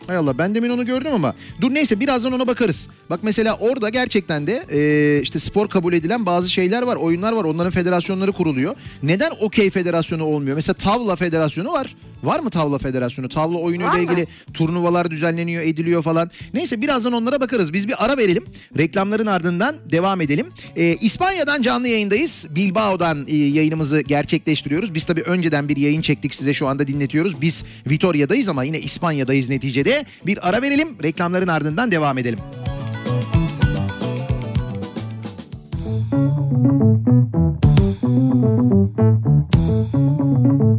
Hay 0.06 0.16
Allah 0.16 0.38
ben 0.38 0.54
demin 0.54 0.70
onu 0.70 0.86
gördüm 0.86 1.12
ama. 1.14 1.34
Dur 1.60 1.74
neyse 1.74 2.00
birazdan 2.00 2.32
ona 2.32 2.46
bakarız. 2.46 2.88
Bak 3.10 3.20
mesela 3.22 3.56
orada 3.60 3.88
gerçekten 3.88 4.46
de 4.46 4.66
e, 4.70 5.22
işte 5.22 5.38
spor 5.38 5.68
kabul 5.68 5.92
edilen 5.92 6.26
bazı 6.26 6.50
şeyler 6.50 6.82
var, 6.82 6.96
oyunlar 6.96 7.32
var. 7.32 7.44
Onların 7.44 7.70
federasyonları 7.70 8.32
kuruluyor. 8.32 8.74
Neden 9.02 9.32
okey 9.40 9.70
federasyonu 9.70 10.24
olmuyor? 10.24 10.56
Mesela 10.56 10.74
tavla 10.74 11.16
federasyonu 11.16 11.72
var. 11.72 11.96
Var 12.24 12.40
mı 12.40 12.50
tavla 12.50 12.78
federasyonu? 12.78 13.28
Tavla 13.28 13.58
oyunuyla 13.58 13.92
Var 13.92 13.96
mı? 13.98 14.02
ilgili 14.02 14.26
turnuvalar 14.54 15.10
düzenleniyor, 15.10 15.62
ediliyor 15.62 16.02
falan. 16.02 16.30
Neyse 16.54 16.80
birazdan 16.82 17.12
onlara 17.12 17.40
bakarız. 17.40 17.72
Biz 17.72 17.88
bir 17.88 18.04
ara 18.04 18.16
verelim. 18.16 18.44
Reklamların 18.78 19.26
ardından 19.26 19.76
devam 19.90 20.20
edelim. 20.20 20.46
Ee, 20.76 20.96
İspanya'dan 21.00 21.62
canlı 21.62 21.88
yayındayız. 21.88 22.46
Bilbao'dan 22.50 23.24
e, 23.28 23.36
yayınımızı 23.36 24.00
gerçekleştiriyoruz. 24.00 24.94
Biz 24.94 25.04
tabii 25.04 25.22
önceden 25.22 25.68
bir 25.68 25.76
yayın 25.76 26.00
çektik 26.02 26.34
size 26.34 26.54
şu 26.54 26.66
anda 26.68 26.86
dinletiyoruz. 26.86 27.40
Biz 27.40 27.64
Vitoria'dayız 27.90 28.48
ama 28.48 28.64
yine 28.64 28.80
İspanya'dayız 28.80 29.48
neticede. 29.48 30.04
Bir 30.26 30.48
ara 30.48 30.62
verelim. 30.62 30.88
Reklamların 31.02 31.48
ardından 31.48 31.90
devam 31.90 32.18
edelim. 32.18 32.38
Kafa 40.46 40.76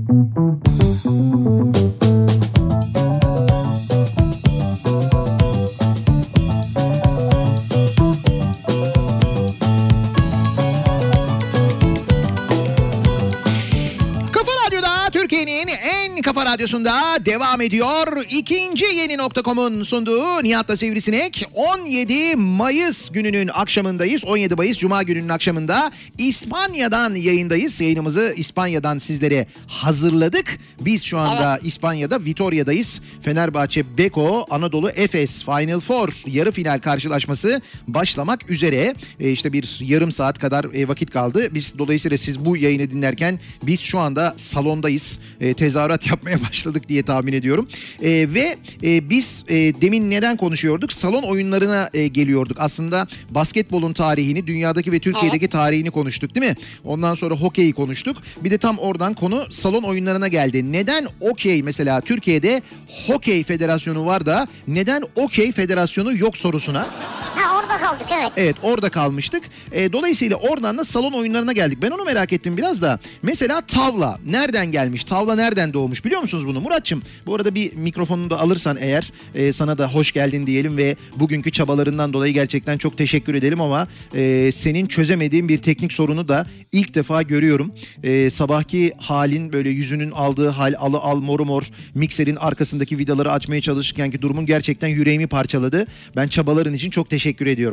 radyosunda 16.57 17.25
devam 17.25 17.61
ediyor. 17.61 18.25
İkinci 18.29 18.85
yeni 18.85 19.17
nokta.com'un 19.17 19.83
sunduğu 19.83 20.43
Nihat'la 20.43 20.77
Sivrisinek 20.77 21.45
17 21.53 22.35
Mayıs 22.35 23.09
gününün 23.09 23.49
akşamındayız. 23.53 24.25
17 24.25 24.55
Mayıs 24.55 24.77
Cuma 24.77 25.03
gününün 25.03 25.29
akşamında 25.29 25.91
İspanya'dan 26.17 27.15
yayındayız. 27.15 27.81
Yayınımızı 27.81 28.33
İspanya'dan 28.37 28.97
sizlere 28.97 29.47
hazırladık. 29.67 30.59
Biz 30.81 31.03
şu 31.03 31.17
anda 31.17 31.59
İspanya'da 31.63 32.23
Vitoria'dayız. 32.25 33.01
Fenerbahçe 33.21 33.97
Beko 33.97 34.45
Anadolu 34.49 34.89
Efes 34.89 35.43
Final 35.43 35.79
Four 35.79 36.09
yarı 36.25 36.51
final 36.51 36.79
karşılaşması 36.79 37.61
başlamak 37.87 38.51
üzere. 38.51 38.93
E, 39.19 39.31
işte 39.31 39.53
bir 39.53 39.79
yarım 39.81 40.11
saat 40.11 40.39
kadar 40.39 40.65
e, 40.73 40.87
vakit 40.87 41.11
kaldı. 41.11 41.47
Biz 41.51 41.77
dolayısıyla 41.77 42.17
siz 42.17 42.45
bu 42.45 42.57
yayını 42.57 42.89
dinlerken 42.89 43.39
biz 43.63 43.79
şu 43.79 43.99
anda 43.99 44.33
salondayız. 44.37 45.19
E, 45.41 45.53
tezahürat 45.53 46.07
yapmaya 46.07 46.37
başladık 46.49 46.89
diye 46.89 47.03
tahmin 47.03 47.33
ediyorum. 47.33 47.67
E, 48.01 48.09
ve 48.09 48.55
e, 48.83 49.09
biz 49.09 49.45
e, 49.49 49.55
demin 49.55 50.11
neden 50.11 50.37
konuşuyorduk? 50.37 50.93
Salon 50.93 51.23
oyunlarına 51.23 51.89
e, 51.93 52.07
geliyorduk. 52.07 52.57
Aslında 52.59 53.07
basketbolun 53.29 53.93
tarihini, 53.93 54.47
dünyadaki 54.47 54.91
ve 54.91 54.99
Türkiye'deki 54.99 55.47
tarihini 55.47 55.91
konuştuk 55.91 56.35
değil 56.35 56.45
mi? 56.45 56.55
Ondan 56.83 57.15
sonra 57.15 57.35
hokeyi 57.35 57.73
konuştuk. 57.73 58.17
Bir 58.43 58.51
de 58.51 58.57
tam 58.57 58.77
oradan 58.77 59.13
konu 59.13 59.45
salon 59.49 59.83
oyunlarına 59.83 60.27
geldi. 60.27 60.71
Neden 60.71 61.07
okey 61.19 61.63
mesela 61.63 62.01
Türkiye'de 62.01 62.61
hokey 63.07 63.43
federasyonu 63.43 64.05
var 64.05 64.25
da 64.25 64.47
neden 64.67 65.03
okey 65.15 65.51
federasyonu 65.51 66.17
yok 66.17 66.37
sorusuna 66.37 66.87
Ha 67.35 67.56
kaldık 67.77 68.07
evet. 68.19 68.31
Evet 68.37 68.55
orada 68.61 68.89
kalmıştık. 68.89 69.43
E, 69.71 69.93
dolayısıyla 69.93 70.37
oradan 70.37 70.77
da 70.77 70.85
salon 70.85 71.11
oyunlarına 71.11 71.53
geldik. 71.53 71.77
Ben 71.81 71.91
onu 71.91 72.03
merak 72.03 72.33
ettim 72.33 72.57
biraz 72.57 72.81
da. 72.81 72.99
Mesela 73.21 73.61
tavla 73.61 74.19
nereden 74.25 74.71
gelmiş? 74.71 75.03
Tavla 75.03 75.35
nereden 75.35 75.73
doğmuş 75.73 76.05
biliyor 76.05 76.21
musunuz 76.21 76.47
bunu? 76.47 76.61
Muratçım 76.61 77.03
bu 77.25 77.35
arada 77.35 77.55
bir 77.55 77.75
mikrofonunu 77.75 78.29
da 78.29 78.39
alırsan 78.39 78.77
eğer 78.79 79.11
e, 79.35 79.53
sana 79.53 79.77
da 79.77 79.93
hoş 79.93 80.11
geldin 80.11 80.47
diyelim 80.47 80.77
ve 80.77 80.95
bugünkü 81.15 81.51
çabalarından 81.51 82.13
dolayı 82.13 82.33
gerçekten 82.33 82.77
çok 82.77 82.97
teşekkür 82.97 83.35
edelim 83.35 83.61
ama 83.61 83.87
e, 84.15 84.51
senin 84.51 84.85
çözemediğin 84.85 85.49
bir 85.49 85.57
teknik 85.57 85.93
sorunu 85.93 86.27
da 86.27 86.47
ilk 86.71 86.95
defa 86.95 87.21
görüyorum. 87.21 87.71
E, 88.03 88.29
sabahki 88.29 88.93
halin 88.97 89.53
böyle 89.53 89.69
yüzünün 89.69 90.11
aldığı 90.11 90.49
hal 90.49 90.73
alı 90.79 90.97
al 90.97 91.19
moru 91.19 91.45
mor 91.45 91.63
mikserin 91.95 92.35
arkasındaki 92.35 92.97
vidaları 92.97 93.31
açmaya 93.31 93.61
çalışırken 93.61 94.11
ki 94.11 94.21
durumun 94.21 94.45
gerçekten 94.45 94.87
yüreğimi 94.87 95.27
parçaladı. 95.27 95.87
Ben 96.15 96.27
çabaların 96.27 96.73
için 96.73 96.89
çok 96.89 97.09
teşekkür 97.09 97.45
ediyorum. 97.45 97.66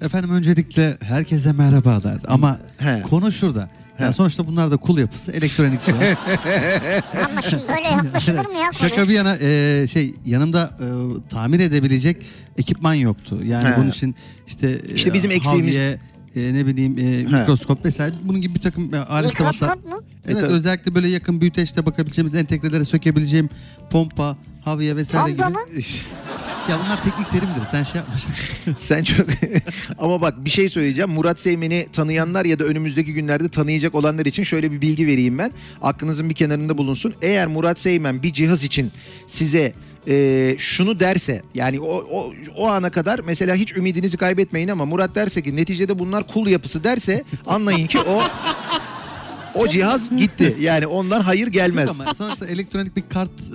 Efendim 0.00 0.30
öncelikle 0.30 0.96
herkese 1.02 1.52
merhabalar 1.52 2.22
ama 2.26 2.60
He. 2.78 3.02
konu 3.02 3.32
şurada. 3.32 3.70
Yani 3.98 4.14
sonuçta 4.14 4.46
bunlar 4.46 4.70
da 4.70 4.76
kul 4.76 4.98
yapısı 4.98 5.32
elektronik 5.32 5.80
cihaz. 5.82 6.22
Ama 7.30 7.40
şimdi 7.42 7.62
böyle 7.68 7.88
yaklaşılır 7.88 8.46
mı 8.46 8.54
ya? 8.54 8.72
Şaka 8.72 9.08
bir 9.08 9.14
yana 9.14 9.36
e, 9.40 9.86
şey 9.86 10.12
yanımda 10.26 10.76
e, 10.80 10.86
tamir 11.28 11.60
edebilecek 11.60 12.16
ekipman 12.58 12.94
yoktu. 12.94 13.38
Yani 13.44 13.68
He. 13.68 13.76
bunun 13.76 13.90
için 13.90 14.14
işte 14.46 14.80
İşte 14.94 15.12
bizim 15.14 15.30
e, 15.30 15.34
eksiğimiz- 15.34 15.78
havye, 15.78 15.98
e, 16.36 16.54
ne 16.54 16.66
bileyim 16.66 16.98
e, 16.98 17.36
mikroskop 17.38 17.84
vesaire 17.84 18.14
bunun 18.24 18.40
gibi 18.40 18.54
bir 18.54 18.60
takım 18.60 18.94
e, 18.94 18.98
alet. 18.98 19.30
Mikroskop 19.30 19.84
mu? 19.84 20.02
Evet 20.26 20.36
E, 20.36 20.40
tabii. 20.40 20.52
özellikle 20.52 20.94
böyle 20.94 21.08
yakın 21.08 21.40
büyüteçte 21.40 21.86
bakabileceğimiz 21.86 22.34
entegrelere 22.34 22.84
sökebileceğim 22.84 23.48
pompa, 23.90 24.36
havye 24.64 24.96
vesaire 24.96 25.36
Pompa 25.36 25.48
gibi. 25.48 25.58
mı? 25.78 25.82
Ya 26.70 26.78
bunlar 26.84 27.02
teknik 27.04 27.30
terimdir 27.30 27.64
sen 27.70 27.82
şey 27.82 27.98
yapma. 28.00 28.14
Sen 28.78 29.04
çok 29.04 29.26
ama 29.98 30.20
bak 30.20 30.44
bir 30.44 30.50
şey 30.50 30.68
söyleyeceğim. 30.68 31.10
Murat 31.10 31.40
Seymen'i 31.40 31.86
tanıyanlar 31.92 32.44
ya 32.44 32.58
da 32.58 32.64
önümüzdeki 32.64 33.12
günlerde 33.14 33.48
tanıyacak 33.48 33.94
olanlar 33.94 34.26
için 34.26 34.42
şöyle 34.44 34.72
bir 34.72 34.80
bilgi 34.80 35.06
vereyim 35.06 35.38
ben. 35.38 35.52
Aklınızın 35.82 36.30
bir 36.30 36.34
kenarında 36.34 36.78
bulunsun. 36.78 37.14
Eğer 37.22 37.46
Murat 37.46 37.80
Seymen 37.80 38.22
bir 38.22 38.32
cihaz 38.32 38.64
için 38.64 38.90
size 39.26 39.72
e, 40.08 40.54
şunu 40.58 41.00
derse 41.00 41.42
yani 41.54 41.80
o, 41.80 42.04
o, 42.10 42.32
o 42.56 42.66
ana 42.68 42.90
kadar 42.90 43.20
mesela 43.26 43.54
hiç 43.56 43.76
ümidinizi 43.76 44.16
kaybetmeyin 44.16 44.68
ama 44.68 44.84
Murat 44.84 45.14
derse 45.14 45.42
ki 45.42 45.56
neticede 45.56 45.98
bunlar 45.98 46.26
kul 46.26 46.46
yapısı 46.46 46.84
derse 46.84 47.24
anlayın 47.46 47.86
ki 47.86 47.98
o 48.00 48.22
o 49.54 49.68
cihaz 49.68 50.16
gitti. 50.16 50.56
Yani 50.60 50.86
ondan 50.86 51.20
hayır 51.20 51.46
gelmez. 51.46 51.88
Yok 51.88 51.96
ama 52.00 52.14
sonuçta 52.14 52.46
elektronik 52.46 52.96
bir 52.96 53.02
kart 53.08 53.30
e, 53.30 53.54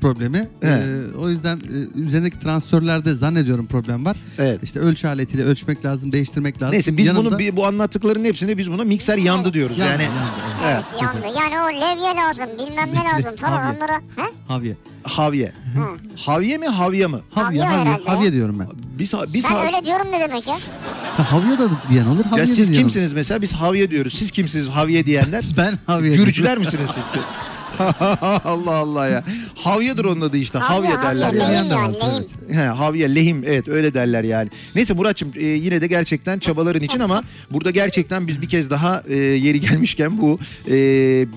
problemi. 0.00 0.48
E, 0.62 0.78
o 1.18 1.28
yüzden 1.28 1.56
e, 1.56 1.98
üzerindeki 2.00 2.38
transistörlerde 2.38 3.14
zannediyorum 3.14 3.66
problem 3.66 4.04
var. 4.04 4.16
Evet. 4.38 4.60
İşte 4.62 4.80
ölçü 4.80 5.08
aletiyle 5.08 5.44
ölçmek 5.44 5.84
lazım, 5.84 6.12
değiştirmek 6.12 6.62
lazım. 6.62 6.72
Neyse 6.74 6.96
biz 6.96 7.06
Yanında- 7.06 7.38
bunu 7.38 7.56
bu 7.56 7.66
anlattıkların 7.66 8.24
hepsinde 8.24 8.58
biz 8.58 8.70
buna 8.70 8.84
mikser 8.84 9.18
yandı 9.18 9.52
diyoruz. 9.52 9.78
Yandı, 9.78 9.92
yani 9.92 10.02
yandı, 10.02 10.18
evet. 10.66 10.84
Evet 10.90 11.02
yandı. 11.02 11.38
Yani 11.38 11.60
o 11.60 11.68
levye 11.80 12.16
lazım 12.22 12.44
bilmem 12.58 12.88
ne 12.92 13.08
lazım 13.14 13.36
falan 13.36 13.76
onlara. 13.76 13.94
He? 14.16 14.32
Havye. 14.48 14.76
Havye. 15.08 15.52
Havye 16.16 16.58
mi 16.58 16.66
havye 16.66 17.06
mı? 17.06 17.20
Havye, 17.30 17.62
Havye 17.62 17.76
havye, 17.78 17.92
herhalde 17.92 18.32
diyorum 18.32 18.58
ben. 18.58 18.66
Biz 18.98 19.14
biz 19.34 19.42
Sen 19.42 19.54
hav- 19.54 19.66
öyle 19.66 19.84
diyorum 19.84 20.12
ne 20.12 20.20
demek 20.20 20.46
ya? 20.46 20.54
Ha, 21.16 21.32
havye 21.32 21.58
da 21.58 21.68
diyen 21.90 22.06
olur, 22.06 22.24
havye 22.24 22.40
Ya 22.40 22.46
siz 22.46 22.68
diyen 22.68 22.80
kimsiniz 22.82 23.12
mesela? 23.12 23.42
Biz 23.42 23.52
havye 23.52 23.90
diyoruz. 23.90 24.14
Siz 24.18 24.30
kimsiniz 24.30 24.68
havye 24.68 25.06
diyenler? 25.06 25.44
Ben 25.56 25.78
havye 25.86 26.16
Gürcüler 26.16 26.58
misiniz 26.58 26.90
siz? 26.94 27.22
Allah 28.44 28.74
Allah 28.74 29.08
ya. 29.08 29.24
Havyedir 29.54 30.04
onun 30.04 30.20
adı 30.20 30.36
işte. 30.36 30.58
Havye, 30.58 30.90
Havye, 30.90 31.02
derler. 31.02 31.26
havye. 31.26 31.40
yani. 31.40 31.70
Lehim 31.70 31.70
yani, 31.70 31.94
lehim. 31.94 32.58
He, 32.58 32.64
havye, 32.64 33.14
lehim 33.14 33.44
evet 33.46 33.68
öyle 33.68 33.94
derler 33.94 34.24
yani. 34.24 34.50
Neyse 34.74 34.94
Muratçım 34.94 35.32
e, 35.36 35.44
yine 35.46 35.80
de 35.80 35.86
gerçekten 35.86 36.38
çabaların 36.38 36.82
için 36.82 37.00
ama 37.00 37.22
burada 37.50 37.70
gerçekten 37.70 38.26
biz 38.26 38.42
bir 38.42 38.48
kez 38.48 38.70
daha 38.70 39.02
e, 39.08 39.16
yeri 39.16 39.60
gelmişken 39.60 40.18
bu 40.18 40.38
e, 40.68 40.72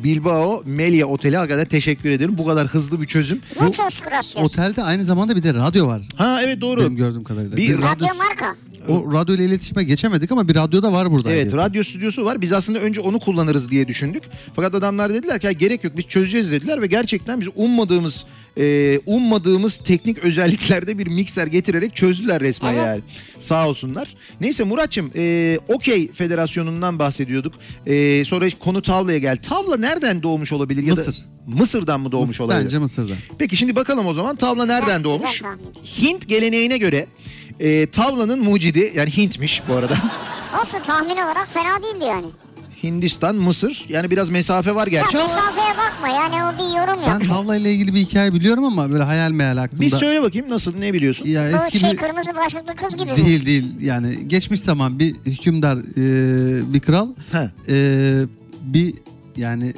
Bilbao 0.04 0.64
Melia 0.66 1.08
Oteli 1.08 1.38
hakikaten 1.38 1.66
teşekkür 1.66 2.10
ederim. 2.10 2.38
Bu 2.38 2.46
kadar 2.46 2.68
hızlı 2.68 3.02
bir 3.02 3.08
çözüm. 3.08 3.42
Gracias. 3.60 4.38
Otelde 4.38 4.84
aynı 4.84 5.04
zamanda 5.04 5.36
bir 5.36 5.44
de 5.44 5.54
radyo 5.54 5.88
var. 5.88 6.02
Ha 6.16 6.42
evet 6.44 6.62
doğru. 6.62 6.80
Benim 6.82 6.96
gördüğüm 6.96 7.24
kadarıyla. 7.24 7.58
Bir 7.58 7.82
Radyo 7.82 8.08
marka. 8.18 8.56
O 8.90 9.12
radyo 9.14 9.36
ile 9.36 9.46
iletişime 9.46 9.84
geçemedik 9.84 10.32
ama 10.32 10.48
bir 10.48 10.56
radyo 10.56 10.82
da 10.82 10.94
var 10.94 11.12
burada. 11.12 11.32
Evet 11.32 11.54
radyo 11.54 11.84
stüdyosu 11.84 12.26
var. 12.26 12.42
Biz 12.42 12.54
aslında 12.54 12.80
önce 12.80 13.02
onu 13.02 13.20
kullanırız 13.20 13.72
diye 13.72 13.88
düşündük. 13.88 14.24
Fakat 14.56 14.76
adamlar 14.76 15.14
dediler 15.14 15.40
ki 15.40 15.46
"Ya 15.46 15.52
gerek 15.52 15.84
yok 15.84 15.94
biz 15.98 16.06
çözeceğiz 16.06 16.52
dediler 16.52 16.82
ve 16.82 16.88
gerçekten 16.88 17.42
biz 17.42 17.48
ummadığımız 17.56 18.26
e, 18.58 19.00
ummadığımız 19.06 19.78
teknik 19.78 20.18
özelliklerde 20.20 20.98
bir 20.98 21.08
mikser 21.08 21.48
getirerek 21.48 21.96
çözdüler 21.96 22.42
resmen 22.42 22.74
Evet. 22.74 22.86
yani. 22.86 23.02
Sağ 23.40 23.68
olsunlar. 23.70 24.16
Neyse 24.42 24.64
Muratçım 24.64 25.12
e, 25.16 25.60
Okey 25.68 26.12
Federasyonu'ndan 26.12 27.00
bahsediyorduk. 27.00 27.54
E, 27.86 28.26
sonra 28.26 28.46
konu 28.60 28.82
tavlaya 28.82 29.18
geldi. 29.18 29.42
Tavla 29.42 29.78
nereden 29.78 30.24
doğmuş 30.24 30.52
olabilir? 30.52 30.84
Ya 30.84 30.94
Mısır. 30.96 31.14
Da 31.14 31.18
Mısır'dan 31.48 32.00
mı 32.00 32.12
doğmuş 32.12 32.30
Mısır, 32.30 32.44
olabilir? 32.44 32.64
Bence 32.66 32.80
Mısır'da. 32.80 33.14
Peki 33.38 33.58
şimdi 33.58 33.76
bakalım 33.76 34.06
o 34.06 34.14
zaman 34.14 34.36
tavla 34.36 34.66
nereden 34.66 35.04
doğmuş? 35.04 35.42
Hint 36.02 36.28
geleneğine 36.30 36.78
göre 36.78 37.06
e, 37.62 37.90
tavlanın 37.92 38.44
mucidi 38.44 38.92
yani 38.96 39.18
Hintmiş 39.18 39.64
bu 39.70 39.74
arada. 39.74 39.94
Olsun 40.62 40.80
tahmin 40.80 41.16
olarak 41.16 41.48
fena 41.52 41.84
değildi 41.84 42.06
yani. 42.06 42.26
Hindistan, 42.84 43.36
Mısır. 43.36 43.86
Yani 43.90 44.12
biraz 44.12 44.30
mesafe 44.30 44.76
var 44.76 44.88
gerçi 44.88 45.16
ya 45.18 45.24
ama. 45.24 45.30
mesafeye 45.34 45.70
bakma 45.78 46.08
yani 46.08 46.36
o 46.44 46.54
bir 46.58 46.78
yorum 46.78 47.02
Ben 47.06 47.10
yaptı. 47.10 47.28
tavla 47.28 47.56
ile 47.56 47.74
ilgili 47.74 47.94
bir 47.94 48.00
hikaye 48.00 48.34
biliyorum 48.34 48.64
ama 48.64 48.92
böyle 48.92 49.04
hayal 49.04 49.32
meyal 49.32 49.58
aklımda. 49.58 49.82
Bir 49.82 49.90
söyle 49.90 50.22
bakayım 50.22 50.50
nasıl 50.50 50.76
ne 50.78 50.94
biliyorsun? 50.94 51.26
Ya 51.28 51.42
O 51.44 51.66
eski 51.66 51.80
şey 51.80 51.92
bir... 51.92 51.98
kırmızı 51.98 52.36
başlıklı 52.36 52.76
kız 52.76 52.98
gibi 52.98 53.12
mi? 53.12 53.18
Değil 53.18 53.46
değil 53.46 53.66
yani 53.82 54.28
geçmiş 54.28 54.62
zaman 54.62 55.00
bir 55.00 55.16
hükümdar 55.26 55.78
e, 55.78 56.74
bir 56.74 56.80
kral 56.80 57.08
He. 57.32 57.50
e, 57.70 57.76
bir 58.62 58.94
yani 59.38 59.74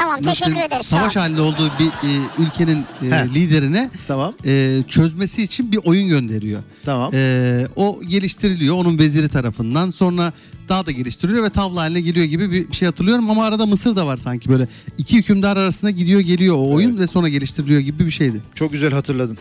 Tamam 0.00 0.22
teşekkür 0.22 0.60
ederiz. 0.60 0.86
savaş 0.86 1.16
halinde 1.16 1.40
olduğu 1.40 1.70
bir 1.78 1.86
e, 2.08 2.10
ülkenin 2.38 2.78
e, 3.02 3.10
He. 3.10 3.28
liderine 3.34 3.90
Tamam. 4.08 4.34
e, 4.46 4.78
çözmesi 4.88 5.42
için 5.42 5.72
bir 5.72 5.80
oyun 5.84 6.08
gönderiyor. 6.08 6.62
Tamam. 6.84 7.10
E, 7.14 7.66
o 7.76 8.00
geliştiriliyor 8.08 8.74
onun 8.76 8.98
veziri 8.98 9.28
tarafından 9.28 9.90
sonra 9.90 10.32
daha 10.70 10.86
da 10.86 10.90
geliştiriliyor 10.90 11.44
ve 11.44 11.50
tavla 11.50 11.80
haline 11.80 12.00
geliyor 12.00 12.26
gibi 12.26 12.50
bir 12.52 12.72
şey 12.72 12.86
hatırlıyorum 12.86 13.30
ama 13.30 13.44
arada 13.44 13.66
Mısır 13.66 13.96
da 13.96 14.06
var 14.06 14.16
sanki 14.16 14.48
böyle 14.48 14.68
iki 14.98 15.16
hükümdar 15.16 15.56
arasında 15.56 15.90
gidiyor 15.90 16.20
geliyor 16.20 16.56
o 16.58 16.74
oyun 16.74 16.98
ve 16.98 17.06
sonra 17.06 17.28
geliştiriliyor 17.28 17.80
gibi 17.80 18.06
bir 18.06 18.10
şeydi. 18.10 18.42
Çok 18.54 18.72
güzel 18.72 18.92
hatırladın. 18.92 19.38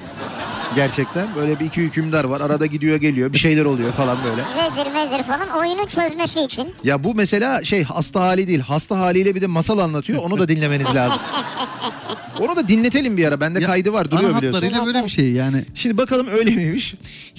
Gerçekten 0.76 1.28
böyle 1.36 1.60
bir 1.60 1.66
iki 1.66 1.82
hükümdar 1.82 2.24
var. 2.24 2.42
Arada 2.42 2.66
gidiyor 2.66 2.98
geliyor. 2.98 3.34
Bir 3.34 3.38
şeyler 3.38 3.66
oluyor 3.66 3.92
falan 3.92 4.18
böyle. 4.24 4.66
Vezir 4.66 4.92
mezir 4.92 5.24
falan 5.24 5.50
oyunu 5.50 5.88
çözmesi 5.88 6.42
için. 6.42 6.74
Ya 6.84 7.04
bu 7.04 7.16
mesela 7.16 7.64
şey 7.64 7.84
hasta 7.84 8.20
hali 8.20 8.48
değil. 8.48 8.60
Hasta 8.60 9.00
haliyle 9.00 9.36
bir 9.36 9.42
de 9.42 9.48
masal 9.48 9.78
anlatıyor. 9.78 10.24
Onu 10.24 10.40
da 10.40 10.48
dinlemeniz 10.48 10.96
lazım. 10.96 11.20
Onu 12.40 12.56
da 12.56 12.68
dinletelim 12.68 13.18
bir 13.18 13.26
ara. 13.26 13.40
Bende 13.42 13.60
Ya, 13.60 13.68
kaydı 13.68 13.94
var 13.94 14.12
duruyor 14.12 14.30
ana 14.30 14.38
biliyorsun. 14.38 14.62
hatlarıyla 14.62 14.86
böyle 14.86 15.06
bir 15.06 15.10
şey 15.12 15.32
yani. 15.32 15.66
Şimdi 15.76 15.98
bakalım 15.98 16.28
öyle 16.28 16.52
miymiş? 16.52 16.96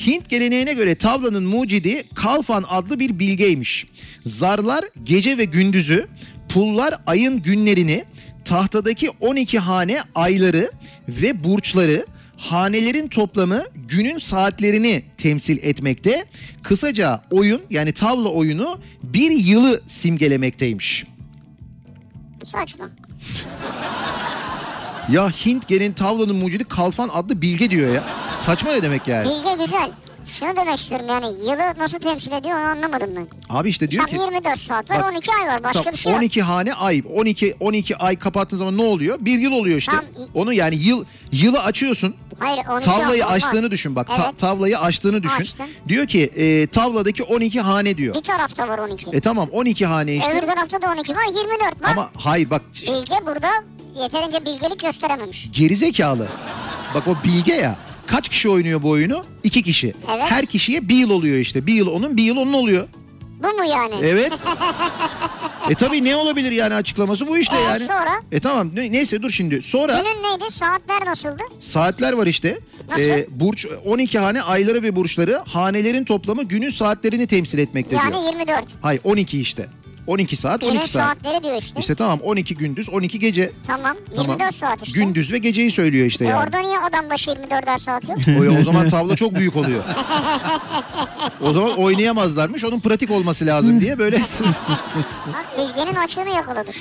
Hint 0.07 0.29
geleneğine 0.29 0.75
göre 0.75 0.95
tavlanın 0.95 1.45
mucidi 1.45 2.05
Kalfan 2.15 2.65
adlı 2.69 3.01
bir 3.01 3.19
bilgeymiş. 3.19 3.87
Zarlar 4.27 4.85
gece 5.05 5.39
ve 5.39 5.45
gündüzü, 5.45 6.07
pullar 6.49 6.95
ayın 7.07 7.43
günlerini, 7.43 8.05
tahtadaki 8.45 9.11
12 9.21 9.59
hane 9.59 9.99
ayları 10.15 10.71
ve 11.09 11.45
burçları, 11.45 12.07
hanelerin 12.37 13.09
toplamı 13.09 13.65
günün 13.89 14.19
saatlerini 14.19 15.05
temsil 15.19 15.59
etmekte. 15.63 16.25
Kısaca 16.63 17.21
oyun 17.31 17.63
yani 17.71 17.93
tavla 17.93 18.29
oyunu 18.29 18.79
bir 19.03 19.31
yılı 19.31 19.81
simgelemekteymiş. 19.87 21.05
Saçma. 22.45 22.91
Ya 25.09 25.29
Hint 25.31 25.69
geleneğin 25.69 25.93
tavlanın 25.93 26.37
mucidi 26.37 26.65
Kalfan 26.65 27.09
adlı 27.13 27.43
bilge 27.43 27.71
diyor 27.71 27.95
ya. 27.95 28.05
Saçma 28.37 28.73
ne 28.73 28.83
demek 28.83 29.09
yani? 29.09 29.29
Bilge 29.29 29.65
güzel. 29.65 29.91
Şunu 30.27 30.57
demek 30.57 30.79
istiyorum 30.79 31.07
yani 31.09 31.27
yılı 31.27 31.79
nasıl 31.79 31.99
temsil 31.99 32.33
ediyor 32.33 32.59
onu 32.59 32.65
anlamadım 32.67 33.11
ben. 33.17 33.29
Abi 33.49 33.69
işte 33.69 33.91
diyor 33.91 34.05
Tam 34.07 34.15
ki 34.15 34.21
24 34.23 34.59
saat 34.59 34.91
var 34.91 34.99
Bak, 34.99 35.13
12 35.13 35.31
ay 35.33 35.49
var 35.49 35.65
başka 35.65 35.79
Tamam, 35.81 35.93
bir 35.93 35.99
şey 35.99 36.13
yok. 36.13 36.21
12 36.21 36.43
hane 36.43 36.75
ay 36.75 37.03
12 37.15 37.57
12 37.61 37.97
ay 37.97 38.17
kapattığın 38.19 38.57
zaman 38.57 38.77
ne 38.79 38.83
oluyor? 38.83 39.19
Bir 39.21 39.39
yıl 39.39 39.53
oluyor 39.53 39.79
işte. 39.79 39.93
Tam- 39.93 40.05
Onu 40.35 40.53
yani 40.53 40.77
yıl 40.77 41.05
yılı 41.33 41.63
açıyorsun. 41.63 42.15
Hayır 42.39 42.61
12 42.73 42.85
Tavlayı 42.87 43.27
açtığını 43.27 43.63
var. 43.65 43.71
düşün 43.71 43.97
bak. 43.97 44.07
ta- 44.07 44.25
Evet. 44.25 44.39
tavlayı 44.39 44.79
açtığını 44.79 45.23
düşün. 45.23 45.41
Açtım. 45.41 45.67
Diyor 45.89 46.07
ki 46.07 46.31
e, 46.37 46.67
tavladaki 46.67 47.23
12 47.23 47.61
hane 47.61 47.97
diyor. 47.97 48.15
Bir 48.15 48.23
tarafta 48.23 48.69
var 48.69 48.79
12. 48.79 49.11
E 49.13 49.21
tamam 49.21 49.49
12 49.53 49.87
hane 49.87 50.15
işte. 50.17 50.33
Öbür 50.33 50.47
tarafta 50.47 50.83
da 50.83 50.87
12 50.93 51.15
var 51.15 51.23
24 51.37 51.83
var. 51.83 51.91
Ama 51.91 52.11
hayır 52.17 52.51
bak 52.51 52.63
Bilge 52.83 53.27
burada 53.27 53.49
yeterince 54.03 54.45
bilgelik 54.47 54.81
gösterememiş. 54.81 55.49
gerizekalı. 55.53 56.27
Bak 56.95 57.09
o 57.09 57.17
bilge 57.25 57.53
ya. 57.55 57.77
Kaç 58.07 58.29
kişi 58.29 58.49
oynuyor 58.49 58.83
bu 58.83 58.89
oyunu? 58.91 59.25
İki 59.43 59.63
kişi. 59.63 59.95
Evet. 60.11 60.25
Her 60.31 60.47
kişiye 60.47 60.89
bir 60.89 60.95
yıl 60.95 61.11
oluyor 61.11 61.37
işte. 61.37 61.67
Bir 61.67 61.75
yıl 61.75 61.87
onun 61.87 62.17
bir 62.17 62.23
yıl 62.23 62.37
onun 62.37 62.53
oluyor. 62.53 62.89
Bu 63.43 63.49
mu 63.49 63.65
yani? 63.65 63.95
Evet. 64.03 64.33
e 65.71 65.75
tabii 65.75 66.05
ne 66.05 66.17
olabilir 66.17 66.53
yani 66.53 66.75
açıklaması 66.75 67.27
bu 67.29 67.39
işte 67.39 67.57
Ee, 67.57 67.61
yani. 67.61 67.85
sonra? 67.85 68.11
E 68.33 68.41
tamam 68.41 68.71
ne- 68.75 68.93
neyse 68.93 69.23
dur 69.23 69.31
şimdi. 69.31 69.63
Sonra 69.63 69.93
Günün 69.93 70.23
neydi? 70.31 70.51
Saatler 70.51 71.07
nasıldı? 71.07 71.43
saatler 71.61 72.13
var 72.13 72.27
işte. 72.27 72.59
Nasıl? 72.91 73.03
Ee, 73.03 73.27
burç 73.31 73.67
12 73.87 74.19
hane 74.19 74.43
ayları 74.43 74.83
ve 74.83 74.97
burçları 74.97 75.43
hanelerin 75.49 76.05
toplamı 76.05 76.43
günün 76.43 76.71
saatlerini 76.71 77.27
temsil 77.27 77.59
etmekte 77.59 77.91
diyor. 77.91 78.03
Yani 78.03 78.25
24. 78.27 78.65
Hayır 78.83 79.01
12 79.05 79.41
işte. 79.41 79.69
12 80.07 80.37
saat 80.37 80.63
12 80.63 80.73
Günün 80.75 80.87
saat. 80.87 81.07
saatleri 81.07 81.43
diyor 81.43 81.57
işte. 81.63 81.81
İşte 81.81 81.95
tamam 81.95 82.21
12 82.23 82.55
gündüz 82.55 82.89
12 82.89 83.19
gece. 83.19 83.53
Tamam. 83.67 83.97
Tamam. 84.17 84.31
24 84.31 84.55
saat 84.55 84.87
işte. 84.87 85.01
Gündüz 85.01 85.33
ve 85.33 85.39
geceyi 85.39 85.71
söylüyor 85.71 86.07
işte 86.07 86.25
E 86.25 86.29
yani. 86.29 86.43
orada 86.43 86.61
niye 86.61 86.79
adam 86.79 87.11
başı 87.11 87.31
24'er 87.31 87.79
saat 87.79 88.09
yok? 88.09 88.19
O, 88.41 88.61
o 88.61 88.63
zaman 88.65 88.89
tavla 88.89 89.17
çok 89.17 89.35
büyük 89.35 89.57
oluyor. 89.57 89.85
o 91.41 91.53
zaman 91.53 91.73
oynayamazlarmış. 91.79 92.65
Onun 92.65 92.81
pratik 92.81 93.11
olması 93.11 93.47
lazım 93.47 93.81
diye 93.81 93.99
böyle. 93.99 94.17
Bak 95.27 95.47
bilgenin 95.59 95.95
açığını 95.97 96.29
yakaladık. 96.31 96.75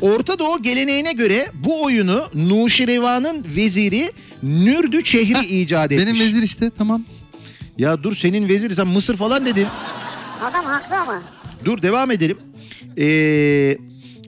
Orta 0.00 0.38
Doğu 0.38 0.62
geleneğine 0.62 1.12
göre 1.12 1.48
bu 1.54 1.84
oyunu 1.84 2.28
Nuşirevan'ın 2.34 3.46
veziri 3.56 4.12
Nürdü 4.42 5.04
Çehri 5.04 5.46
icat 5.46 5.92
etmiş. 5.92 6.06
Benim 6.06 6.20
vezir 6.20 6.42
işte 6.42 6.70
tamam. 6.78 7.02
Ya 7.78 8.02
dur 8.02 8.16
senin 8.16 8.48
veziri 8.48 8.74
sen 8.74 8.86
Mısır 8.86 9.16
falan 9.16 9.46
dedin. 9.46 9.66
Adam 10.42 10.64
haklı 10.64 10.96
ama. 10.96 11.22
Dur 11.64 11.82
devam 11.82 12.10
edelim. 12.10 12.38
Ee, 12.98 13.78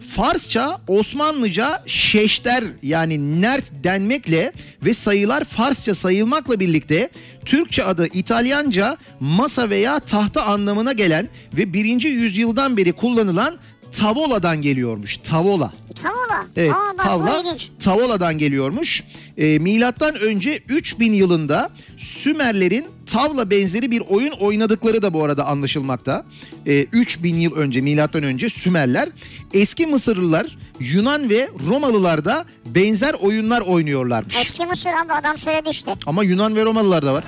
Farsça, 0.08 0.80
Osmanlıca 0.88 1.82
şeşter 1.86 2.64
yani 2.82 3.40
nert 3.42 3.64
denmekle 3.84 4.52
ve 4.84 4.94
sayılar 4.94 5.44
Farsça 5.44 5.94
sayılmakla 5.94 6.60
birlikte 6.60 7.10
Türkçe 7.44 7.84
adı 7.84 8.06
İtalyanca 8.06 8.96
masa 9.20 9.70
veya 9.70 10.00
tahta 10.00 10.42
anlamına 10.42 10.92
gelen 10.92 11.28
ve 11.56 11.72
birinci 11.72 12.08
yüzyıldan 12.08 12.76
beri 12.76 12.92
kullanılan 12.92 13.58
tavola'dan 13.92 14.62
geliyormuş. 14.62 15.16
Tavola. 15.16 15.72
Tavola. 16.02 16.46
Evet 16.56 16.72
Aa, 16.72 16.98
bak 16.98 17.04
tavla. 17.04 17.42
Tavola'dan 17.84 18.38
geliyormuş. 18.38 19.02
Ee, 19.38 19.58
milattan 19.58 20.14
önce 20.14 20.62
3000 20.68 21.12
yılında 21.12 21.70
Sümerlerin 21.96 22.86
tavla 23.06 23.50
benzeri 23.50 23.90
bir 23.90 24.02
oyun 24.08 24.30
oynadıkları 24.32 25.02
da 25.02 25.14
bu 25.14 25.24
arada 25.24 25.46
anlaşılmakta. 25.46 26.24
Ee, 26.66 26.86
3000 26.92 27.34
yıl 27.36 27.56
önce 27.56 27.80
milattan 27.80 28.22
önce 28.22 28.48
Sümerler 28.48 29.08
eski 29.54 29.86
Mısırlılar 29.86 30.58
Yunan 30.80 31.30
ve 31.30 31.48
Romalılar 31.68 32.24
da 32.24 32.44
benzer 32.66 33.14
oyunlar 33.14 33.60
oynuyorlarmış. 33.60 34.36
Eski 34.40 34.66
Mısır 34.66 34.90
abi 34.90 35.12
adam 35.12 35.36
söyledi 35.38 35.68
işte. 35.68 35.94
Ama 36.06 36.24
Yunan 36.24 36.56
ve 36.56 36.64
Romalılar 36.64 37.06
da 37.06 37.14
var. 37.14 37.24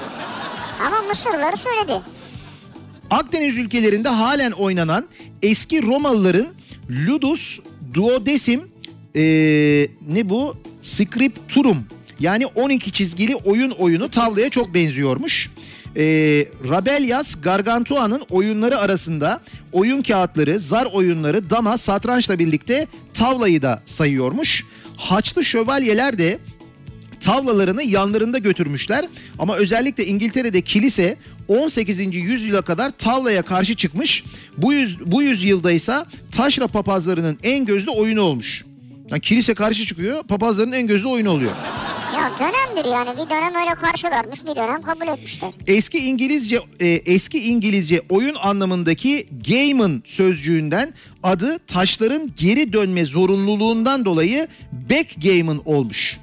Ama 0.86 1.02
Mısırlıları 1.08 1.56
söyledi. 1.56 2.02
Akdeniz 3.10 3.56
ülkelerinde 3.58 4.08
halen 4.08 4.50
oynanan 4.50 5.08
eski 5.42 5.82
Romalıların 5.86 6.46
Ludus 7.08 7.60
Duodecim 7.94 8.70
ee, 9.16 9.86
ne 10.08 10.28
bu? 10.28 10.56
Scripturum 10.82 11.84
yani 12.20 12.46
12 12.46 12.92
çizgili 12.92 13.36
oyun 13.36 13.70
oyunu 13.70 14.10
tavlaya 14.10 14.50
çok 14.50 14.74
benziyormuş. 14.74 15.50
Ee, 15.96 16.02
Rabellas 16.68 17.40
Gargantua'nın 17.42 18.22
oyunları 18.30 18.78
arasında 18.78 19.40
oyun 19.72 20.02
kağıtları, 20.02 20.58
zar 20.60 20.86
oyunları, 20.92 21.50
dama, 21.50 21.78
satrançla 21.78 22.38
birlikte 22.38 22.86
tavlayı 23.12 23.62
da 23.62 23.82
sayıyormuş. 23.86 24.64
Haçlı 24.96 25.44
şövalyeler 25.44 26.18
de 26.18 26.38
tavlalarını 27.20 27.82
yanlarında 27.82 28.38
götürmüşler. 28.38 29.08
Ama 29.38 29.56
özellikle 29.56 30.06
İngiltere'de 30.06 30.60
kilise 30.60 31.16
18. 31.50 32.00
yüzyıla 32.14 32.62
kadar 32.62 32.90
tavlaya 32.90 33.42
karşı 33.42 33.76
çıkmış. 33.76 34.24
Bu, 34.56 34.72
yüz, 34.72 35.00
bu 35.06 35.22
yüzyılda 35.22 35.72
ise 35.72 35.96
taşra 36.32 36.66
papazlarının 36.66 37.38
en 37.42 37.64
gözde 37.64 37.90
oyunu 37.90 38.20
olmuş. 38.20 38.64
Yani 39.10 39.20
kilise 39.20 39.54
karşı 39.54 39.86
çıkıyor, 39.86 40.22
papazların 40.22 40.72
en 40.72 40.86
gözde 40.86 41.08
oyunu 41.08 41.30
oluyor. 41.30 41.50
Ya 42.14 42.30
dönemdir 42.38 42.90
yani 42.90 43.10
bir 43.10 43.30
dönem 43.30 43.54
öyle 43.54 43.74
karşılarmış 43.74 44.42
bir 44.46 44.56
dönem 44.56 44.82
kabul 44.82 45.08
etmişler. 45.08 45.50
Eski 45.66 45.98
İngilizce 45.98 46.58
e, 46.80 46.86
eski 46.88 47.38
İngilizce 47.38 48.00
oyun 48.08 48.34
anlamındaki 48.34 49.28
gammon 49.48 50.02
sözcüğünden 50.04 50.94
adı 51.22 51.58
taşların 51.58 52.30
geri 52.36 52.72
dönme 52.72 53.04
zorunluluğundan 53.04 54.04
dolayı 54.04 54.48
backgammon 54.72 55.62
olmuş. 55.64 56.18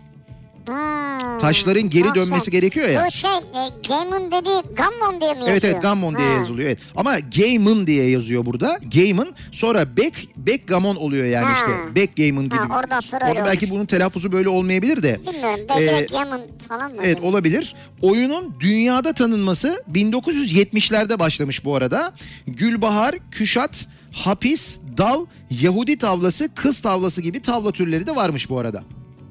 Hmm. 0.67 1.37
Taşların 1.39 1.89
geri 1.89 2.07
Bak 2.07 2.15
dönmesi 2.15 2.45
sen, 2.45 2.51
gerekiyor 2.51 2.89
ya. 2.89 3.05
Bu 3.07 3.11
şey 3.11 3.29
e, 3.31 3.61
Gammon 3.89 4.31
dediği 4.31 4.75
Gammon 4.75 5.21
diye 5.21 5.33
mi 5.33 5.37
yazıyor? 5.39 5.51
Evet 5.51 5.65
evet 5.65 5.81
Gammon 5.81 6.17
diye 6.17 6.27
Ha. 6.27 6.33
yazılıyor 6.33 6.67
evet. 6.67 6.79
Ama 6.95 7.19
Gammon 7.19 7.87
diye 7.87 8.09
yazıyor 8.09 8.45
burada. 8.45 8.79
Gammon 8.95 9.27
sonra 9.51 9.97
back 9.97 10.13
backgammon 10.37 10.95
oluyor 10.95 11.25
yani 11.25 11.45
Ha. 11.45 11.53
işte. 11.55 12.01
Backgammon 12.01 12.45
gibi. 12.45 12.55
Ha, 12.55 12.79
oradan 12.79 12.99
sonra 12.99 13.25
Onun 13.25 13.35
belki 13.35 13.65
olmuş. 13.65 13.71
bunun 13.71 13.85
telaffuzu 13.85 14.31
böyle 14.31 14.49
olmayabilir 14.49 15.03
de. 15.03 15.19
Bilmiyorum 15.27 15.59
belki 15.69 15.83
Ee, 15.83 16.05
Gammon 16.17 16.41
falan 16.67 16.91
mı? 16.91 17.01
Evet 17.03 17.21
olabilir. 17.21 17.75
Oyunun 18.01 18.55
dünyada 18.59 19.13
tanınması 19.13 19.83
1970'lerde 19.93 21.19
başlamış 21.19 21.65
bu 21.65 21.75
arada. 21.75 22.13
Gülbahar, 22.47 23.15
Küşat, 23.31 23.87
Hapis, 24.11 24.77
Dav, 24.97 25.25
Yahudi 25.49 25.97
tavlası, 25.97 26.49
kız 26.55 26.79
tavlası 26.79 27.21
gibi 27.21 27.41
tavla 27.41 27.71
türleri 27.71 28.07
de 28.07 28.15
varmış 28.15 28.49
bu 28.49 28.59
arada. 28.59 28.83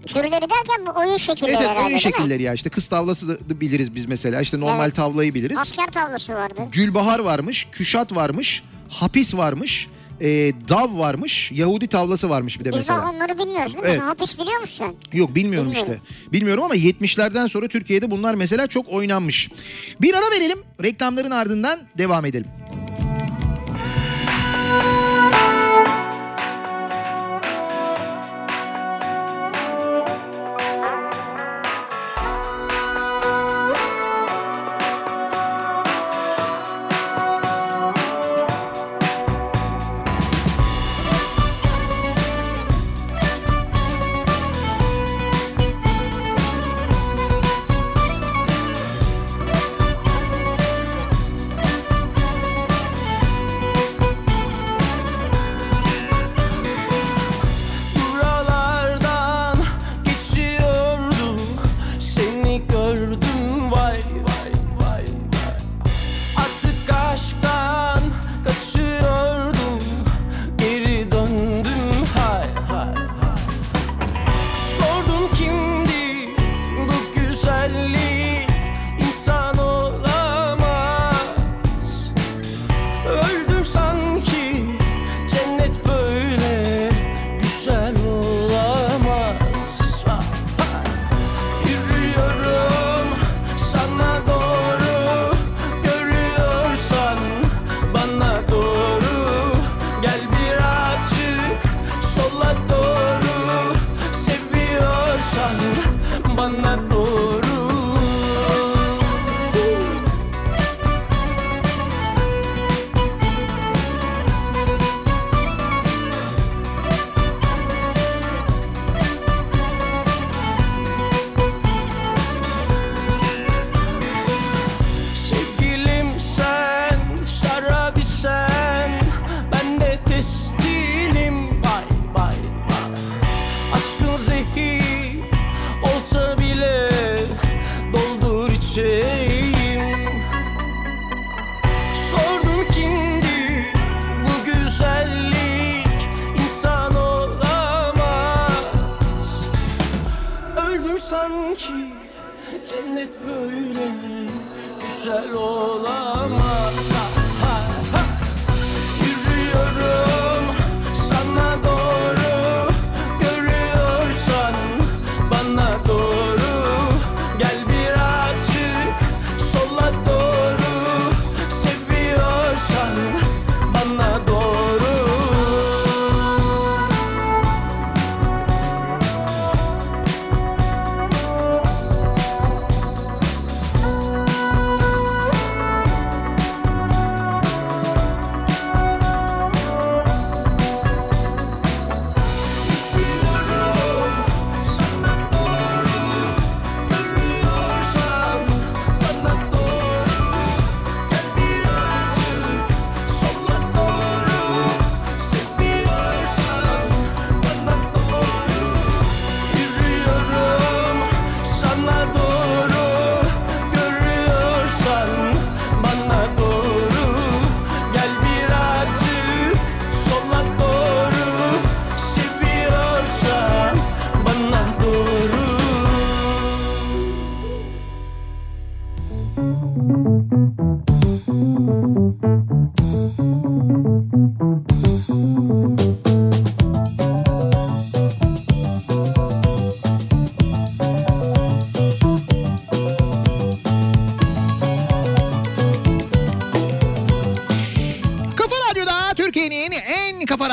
Türleri 0.06 0.30
derken 0.50 0.86
bu 0.86 1.00
oyun 1.00 1.16
şekilleri 1.16 1.50
Evet, 1.52 1.68
herhalde 1.68 1.86
oyun 1.86 1.98
şekilleri 1.98 2.42
ya 2.42 2.54
işte 2.54 2.70
kız 2.70 2.86
tavlası 2.86 3.28
da- 3.28 3.60
biliriz 3.60 3.94
biz 3.94 4.06
mesela. 4.06 4.40
İşte 4.40 4.60
normal 4.60 4.84
Evet. 4.84 4.94
tavlayı 4.94 5.34
biliriz. 5.34 5.58
Asker 5.58 5.86
tavlası 5.86 6.34
vardı. 6.34 6.60
Gülbahar 6.72 7.18
varmış, 7.18 7.68
Küşat 7.72 8.14
varmış, 8.14 8.62
Hapis 8.88 9.34
varmış, 9.34 9.88
e, 10.20 10.26
Dav 10.68 10.98
varmış, 10.98 11.50
Yahudi 11.52 11.86
tavlası 11.88 12.30
varmış 12.30 12.60
bir 12.60 12.64
de 12.64 12.68
Biz 12.70 12.76
mesela. 12.76 12.98
bak 13.02 13.14
onları 13.14 13.38
bilmiyoruz 13.38 13.72
değil 13.72 13.82
mi? 13.82 13.88
Evet. 13.88 13.96
Sen 13.98 14.06
hapis 14.06 14.38
biliyor 14.38 14.60
musun? 14.60 14.96
Yok 15.12 15.34
bilmiyorum, 15.34 15.70
Bilmiyorum. 15.70 16.00
işte. 16.02 16.32
Bilmiyorum 16.32 16.64
ama 16.64 16.74
70'lerden 16.74 17.46
sonra 17.46 17.68
Türkiye'de 17.68 18.10
bunlar 18.10 18.34
mesela 18.34 18.66
çok 18.66 18.88
oynanmış. 18.88 19.50
Bir 20.00 20.14
ara 20.14 20.30
verelim. 20.30 20.58
Reklamların 20.84 21.30
ardından 21.30 21.80
devam 21.98 22.24
edelim. 22.24 22.46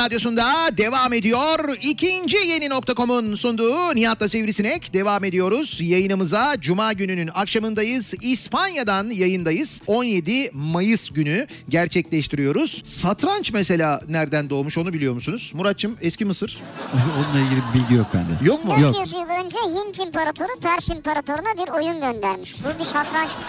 Radyosunda 0.04 0.76
devam 0.76 1.12
ediyor. 1.12 1.76
İkinci 1.82 2.36
yeni 2.36 2.68
nokta.com'un 2.70 3.34
sunduğu 3.34 3.94
Nihat'la 3.94 4.28
Sivrisinek 4.28 4.94
devam 4.94 5.24
ediyoruz. 5.24 5.78
Yayınımıza 5.80 6.56
Cuma 6.60 6.92
gününün 6.92 7.30
akşamındayız. 7.34 8.14
İspanya'dan 8.22 9.10
yayındayız. 9.10 9.82
17 9.86 10.50
Mayıs 10.52 11.10
günü 11.10 11.46
gerçekleştiriyoruz. 11.68 12.82
Satranç 12.84 13.52
mesela 13.52 14.00
nereden 14.08 14.50
doğmuş 14.50 14.78
onu 14.78 14.92
biliyor 14.92 15.14
musunuz? 15.14 15.52
Muratçım 15.54 15.96
eski 16.00 16.24
Mısır. 16.24 16.60
Onunla 16.94 17.46
ilgili 17.46 17.60
bir 17.74 17.80
bilgi 17.80 17.94
yok 17.94 18.06
bende. 18.14 18.48
Yok 18.48 18.64
mu? 18.64 18.74
400 18.80 19.12
yıl 19.12 19.44
önce 19.44 19.58
Hint 19.58 19.98
İmparatoru 19.98 20.60
Pers 20.62 20.88
İmparatoruna 20.88 21.66
bir 21.66 21.72
oyun 21.72 22.00
göndermiş. 22.00 22.56
Bu 22.64 22.78
bir 22.78 22.84
satrançmış. 22.84 23.48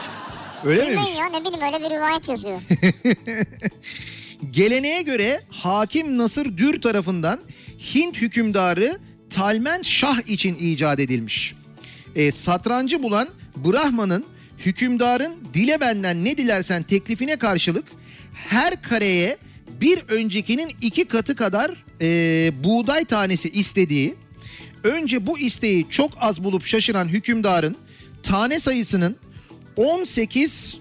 Öyle 0.65 0.81
ya 0.81 1.25
ne 1.25 1.45
bileyim 1.45 1.65
öyle 1.65 1.85
bir 1.85 1.95
rivayet 1.95 2.29
yazıyor. 2.29 2.61
Geleneğe 4.51 5.01
göre 5.01 5.41
Hakim 5.49 6.17
Nasır 6.17 6.57
Dür 6.57 6.81
tarafından 6.81 7.39
Hint 7.95 8.17
hükümdarı 8.17 8.99
Talmen 9.29 9.81
Şah 9.81 10.29
için 10.29 10.55
icat 10.55 10.99
edilmiş. 10.99 11.55
E, 12.15 12.31
satrancı 12.31 13.03
bulan 13.03 13.29
Brahman'ın 13.55 14.25
hükümdarın 14.57 15.33
dile 15.53 15.79
benden 15.79 16.25
ne 16.25 16.37
dilersen 16.37 16.83
teklifine 16.83 17.35
karşılık 17.35 17.85
her 18.33 18.81
kareye 18.81 19.37
bir 19.81 19.99
öncekinin 19.99 20.71
iki 20.81 21.05
katı 21.05 21.35
kadar 21.35 21.83
e, 22.01 22.51
buğday 22.63 23.05
tanesi 23.05 23.49
istediği 23.49 24.15
önce 24.83 25.27
bu 25.27 25.39
isteği 25.39 25.85
çok 25.89 26.11
az 26.19 26.43
bulup 26.43 26.65
şaşıran 26.65 27.07
hükümdarın 27.07 27.77
tane 28.23 28.59
sayısının 28.59 29.15
18 29.75 30.77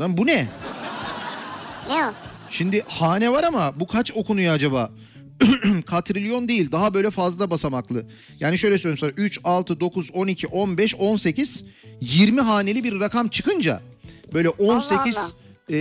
Lan 0.00 0.16
bu 0.16 0.26
ne? 0.26 0.46
Ne 1.88 2.06
o? 2.06 2.12
Şimdi 2.50 2.82
hane 2.88 3.32
var 3.32 3.44
ama 3.44 3.80
bu 3.80 3.86
kaç 3.86 4.12
okunuyor 4.12 4.54
acaba? 4.54 4.90
Katrilyon 5.86 6.48
değil 6.48 6.72
daha 6.72 6.94
böyle 6.94 7.10
fazla 7.10 7.50
basamaklı. 7.50 8.04
Yani 8.40 8.58
şöyle 8.58 8.78
söyleyeyim 8.78 8.98
sana 8.98 9.24
3, 9.24 9.40
6, 9.44 9.80
9, 9.80 10.10
12, 10.14 10.46
15, 10.46 10.94
18, 10.94 11.64
20 12.00 12.40
haneli 12.40 12.84
bir 12.84 13.00
rakam 13.00 13.28
çıkınca 13.28 13.80
böyle 14.34 14.48
18 14.48 15.16
Allah. 15.16 15.30
e, 15.70 15.76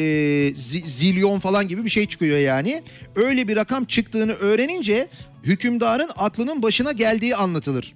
zi- 0.56 0.88
zilyon 0.88 1.40
falan 1.40 1.68
gibi 1.68 1.86
bir 1.86 1.90
şey 1.90 2.08
çıkıyor 2.08 2.38
yani. 2.38 2.84
Öyle 3.16 3.48
bir 3.48 3.56
rakam 3.56 3.86
çıktığını 3.86 4.32
öğrenince 4.34 5.08
hükümdarın 5.44 6.10
aklının 6.18 6.62
başına 6.62 6.92
geldiği 6.92 7.36
anlatılır. 7.36 7.94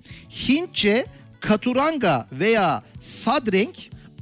Hintçe 0.49 1.05
katuranga 1.39 2.27
veya 2.31 2.83
sadrenk 2.99 3.75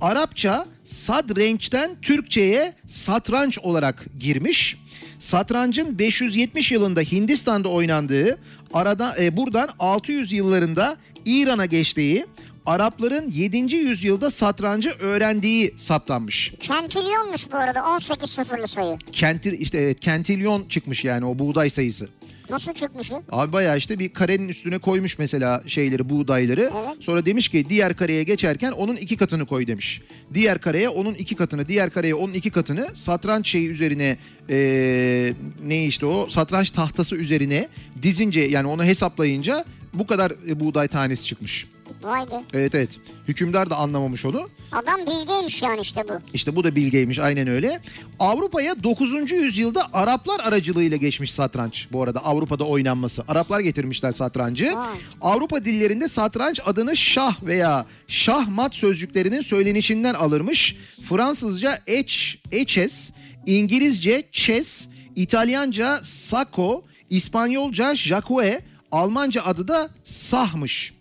Arapça 0.04 0.66
sadrençten 0.84 2.02
Türkçe'ye 2.02 2.74
satranç 2.88 3.60
olarak 3.60 4.06
girmiş. 4.20 4.78
Satrancın 5.20 6.00
570 6.00 6.72
yılında 6.72 7.02
Hindistan'da 7.02 7.70
oynandığı, 7.70 8.38
arada 8.74 9.16
e, 9.20 9.38
buradan 9.38 9.70
600 9.80 10.32
yıllarında 10.32 10.98
İran'a 11.26 11.66
geçtiği, 11.66 12.26
Arapların 12.66 13.32
7. 13.32 13.58
yüzyılda 13.76 14.32
satrancı 14.32 14.90
öğrendiği 14.90 15.74
saptanmış. 15.78 16.54
Kentilyonmuş 16.60 17.52
bu 17.52 17.58
arada 17.58 17.86
18 17.96 18.30
sıfırlı 18.30 18.68
sayı. 18.68 18.98
Kentir 19.12 19.54
işte 19.54 19.78
evet 19.78 20.00
kentilyon 20.00 20.68
çıkmış 20.68 21.04
yani 21.04 21.26
o 21.26 21.40
buğday 21.40 21.70
sayısı. 21.70 22.10
Nasıl 22.50 22.74
çıkmış 22.74 23.12
o? 23.12 23.24
Abi 23.32 23.54
bayağı 23.54 23.78
işte 23.78 24.00
bir 24.00 24.10
karenin 24.10 24.48
üstüne 24.48 24.78
koymuş 24.78 25.20
mesela 25.20 25.64
şeyleri 25.68 26.10
buğdayları. 26.10 26.62
Evet. 26.62 26.96
Sonra 27.00 27.26
demiş 27.26 27.50
ki 27.50 27.70
diğer 27.70 27.96
kareye 27.96 28.24
geçerken 28.24 28.72
onun 28.72 28.96
iki 28.96 29.18
katını 29.18 29.46
koy 29.46 29.68
demiş. 29.68 30.02
Diğer 30.34 30.62
kareye 30.62 30.90
onun 30.90 31.14
iki 31.14 31.36
katını, 31.36 31.68
diğer 31.68 31.90
kareye 31.90 32.16
onun 32.16 32.34
iki 32.34 32.52
katını 32.52 32.88
satranç 32.94 33.48
şeyi 33.48 33.70
üzerine 33.70 34.18
eee, 34.50 35.34
ne 35.66 35.86
işte 35.86 36.06
o 36.06 36.30
satranç 36.30 36.72
tahtası 36.72 37.16
üzerine 37.16 37.68
dizince 38.02 38.42
yani 38.42 38.68
onu 38.68 38.84
hesaplayınca 38.84 39.66
bu 39.94 40.08
kadar 40.08 40.32
e, 40.50 40.60
buğday 40.60 40.88
tanesi 40.88 41.26
çıkmış. 41.26 41.68
Vay 42.04 42.32
be. 42.32 42.44
Evet 42.54 42.76
evet. 42.76 43.00
Hükümdar 43.28 43.70
da 43.70 43.76
anlamamış 43.76 44.26
onu. 44.26 44.50
Adam 44.72 45.00
bilgiymiş 45.00 45.64
yani 45.64 45.82
işte 45.82 46.04
bu. 46.10 46.14
İşte 46.34 46.56
bu 46.56 46.64
da 46.64 46.76
bilgeymiş 46.76 47.20
aynen 47.20 47.48
öyle. 47.48 47.80
Avrupa'ya 48.20 48.84
9. 48.84 49.32
yüzyılda 49.32 49.88
Araplar 49.94 50.40
aracılığıyla 50.40 50.98
geçmiş 50.98 51.34
satranç. 51.34 51.88
Bu 51.92 52.04
arada 52.04 52.26
Avrupa'da 52.26 52.64
oynanması. 52.64 53.24
Araplar 53.28 53.60
getirmişler 53.60 54.12
satrancı. 54.12 54.66
Vay. 54.66 54.88
Avrupa 55.22 55.66
dillerinde 55.66 56.08
satranç 56.08 56.60
adını 56.66 56.98
şah 56.98 57.44
veya 57.44 57.86
şahmat 58.08 58.76
sözcüklerinin 58.76 59.42
söylenişinden 59.42 60.14
alırmış. 60.14 60.76
Fransızca 61.10 61.82
eç, 61.88 62.38
eches, 62.52 63.12
İngilizce 63.46 64.24
chess, 64.32 64.88
İtalyanca 65.16 66.00
sacco, 66.04 66.84
İspanyolca 67.10 67.96
jacque, 67.96 68.62
Almanca 68.92 69.44
adı 69.44 69.68
da 69.68 69.90
sahmış. 70.04 70.94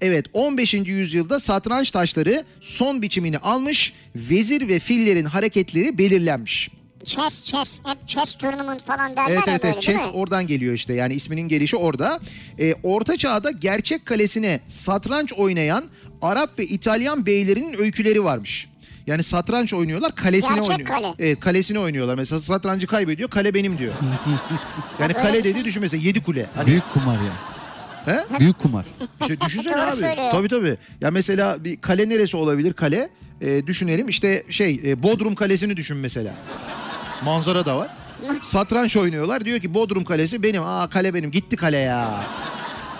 Evet 0.00 0.26
15. 0.32 0.74
yüzyılda 0.74 1.40
satranç 1.40 1.90
taşları 1.90 2.44
son 2.60 3.02
biçimini 3.02 3.38
almış, 3.38 3.92
vezir 4.16 4.68
ve 4.68 4.78
fillerin 4.78 5.24
hareketleri 5.24 5.98
belirlenmiş. 5.98 6.70
Chess 7.04 7.44
chess. 7.44 7.80
Hep 7.86 8.08
chess 8.08 8.34
tournament 8.34 8.82
falan 8.84 9.16
derler 9.16 9.30
Evet 9.30 9.46
ya 9.46 9.52
evet 9.52 9.62
böyle 9.62 9.72
evet 9.74 9.82
chess 9.82 10.04
mi? 10.06 10.10
oradan 10.12 10.46
geliyor 10.46 10.74
işte 10.74 10.94
yani 10.94 11.14
isminin 11.14 11.48
gelişi 11.48 11.76
orada. 11.76 12.20
Ee, 12.58 12.74
Orta 12.82 13.16
Çağ'da 13.16 13.50
gerçek 13.50 14.06
kalesine 14.06 14.60
satranç 14.66 15.32
oynayan 15.32 15.84
Arap 16.22 16.58
ve 16.58 16.66
İtalyan 16.66 17.26
beylerinin 17.26 17.80
öyküleri 17.80 18.24
varmış. 18.24 18.68
Yani 19.06 19.22
satranç 19.22 19.74
oynuyorlar 19.74 20.14
kalesine 20.14 20.54
Gerçek 20.56 20.70
oynuyor. 20.70 20.88
kale. 20.88 21.14
Evet 21.18 21.40
kalesine 21.40 21.78
oynuyorlar. 21.78 22.14
Mesela 22.14 22.40
satrancı 22.40 22.86
kaybediyor 22.86 23.30
kale 23.30 23.54
benim 23.54 23.78
diyor. 23.78 23.92
yani 25.00 25.12
kale 25.12 25.38
bir 25.38 25.42
şey. 25.42 25.54
dedi 25.54 25.64
düşün 25.64 25.82
mesela 25.82 26.02
7 26.04 26.22
kule. 26.22 26.46
Hani 26.54 26.66
Büyük 26.66 26.92
kumar 26.94 27.14
ya. 27.14 27.32
He? 28.08 28.40
Büyük 28.40 28.58
kumar. 28.58 28.84
İşte 29.20 29.40
düşünsene 29.40 29.72
Doğru 29.74 29.82
abi. 29.82 29.96
söylüyor. 29.96 30.30
Tabii 30.32 30.48
tabii. 30.48 30.76
Ya 31.00 31.10
mesela 31.10 31.64
bir 31.64 31.76
kale 31.80 32.08
neresi 32.08 32.36
olabilir 32.36 32.72
kale? 32.72 33.08
Ee, 33.40 33.66
düşünelim 33.66 34.08
işte 34.08 34.44
şey 34.50 34.80
e, 34.86 35.02
Bodrum 35.02 35.34
Kalesi'ni 35.34 35.76
düşün 35.76 35.96
mesela. 35.96 36.34
Manzara 37.24 37.66
da 37.66 37.76
var. 37.76 37.88
Satranç 38.42 38.96
oynuyorlar. 38.96 39.44
Diyor 39.44 39.60
ki 39.60 39.74
Bodrum 39.74 40.04
Kalesi 40.04 40.42
benim. 40.42 40.62
Aa 40.62 40.88
kale 40.88 41.14
benim. 41.14 41.30
Gitti 41.30 41.56
kale 41.56 41.76
ya. 41.76 42.20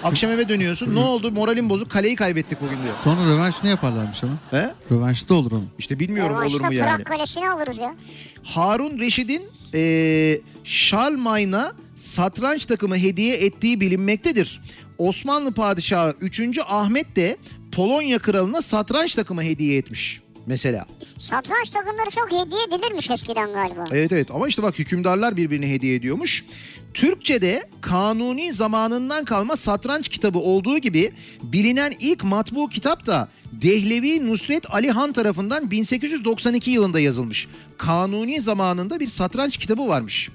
Akşam 0.04 0.30
eve 0.30 0.48
dönüyorsun. 0.48 0.94
Ne 0.94 0.98
oldu? 0.98 1.32
Moralim 1.32 1.70
bozuk. 1.70 1.90
Kaleyi 1.90 2.16
kaybettik 2.16 2.58
bugün 2.62 2.82
diyor. 2.82 2.94
Sonra 3.04 3.26
rövanşını 3.26 3.70
yaparlarmış 3.70 4.24
ama. 4.24 4.32
He? 4.50 4.70
Rövanşı 4.90 5.28
da 5.28 5.34
olur 5.34 5.52
onun. 5.52 5.68
İşte 5.78 5.98
bilmiyorum 5.98 6.32
olur 6.36 6.40
Revanşta 6.42 6.66
mu 6.66 6.74
yani. 6.74 6.96
Prag 6.96 7.06
Kalesi'ni 7.06 7.50
alırız 7.50 7.78
ya. 7.78 7.94
Harun 8.44 8.98
Reşid'in 8.98 9.42
eee 9.74 10.40
Şarlmayna 10.64 11.72
satranç 11.94 12.66
takımı 12.66 12.96
hediye 12.96 13.36
ettiği 13.36 13.80
bilinmektedir. 13.80 14.60
Osmanlı 14.98 15.52
Padişahı 15.54 16.14
3. 16.20 16.58
Ahmet 16.68 17.16
de 17.16 17.36
Polonya 17.72 18.18
kralına 18.18 18.62
satranç 18.62 19.14
takımı 19.14 19.42
hediye 19.42 19.78
etmiş 19.78 20.20
mesela. 20.46 20.86
Satranç 21.18 21.70
takımları 21.70 22.10
çok 22.10 22.26
hediye 22.32 22.60
edilirmiş 22.68 23.10
eskiden 23.10 23.52
galiba. 23.52 23.84
Evet 23.92 24.12
evet 24.12 24.30
ama 24.30 24.48
işte 24.48 24.62
bak 24.62 24.78
hükümdarlar 24.78 25.36
birbirine 25.36 25.70
hediye 25.70 25.94
ediyormuş. 25.94 26.44
Türkçe'de 26.94 27.68
kanuni 27.80 28.52
zamanından 28.52 29.24
kalma 29.24 29.56
satranç 29.56 30.08
kitabı 30.08 30.38
olduğu 30.38 30.78
gibi 30.78 31.12
bilinen 31.42 31.94
ilk 32.00 32.24
matbu 32.24 32.68
kitap 32.68 33.06
da 33.06 33.28
Dehlevi 33.52 34.26
Nusret 34.26 34.74
Ali 34.74 34.90
Han 34.90 35.12
tarafından 35.12 35.70
1892 35.70 36.70
yılında 36.70 37.00
yazılmış. 37.00 37.48
Kanuni 37.78 38.40
zamanında 38.40 39.00
bir 39.00 39.06
satranç 39.08 39.56
kitabı 39.56 39.88
varmış. 39.88 40.30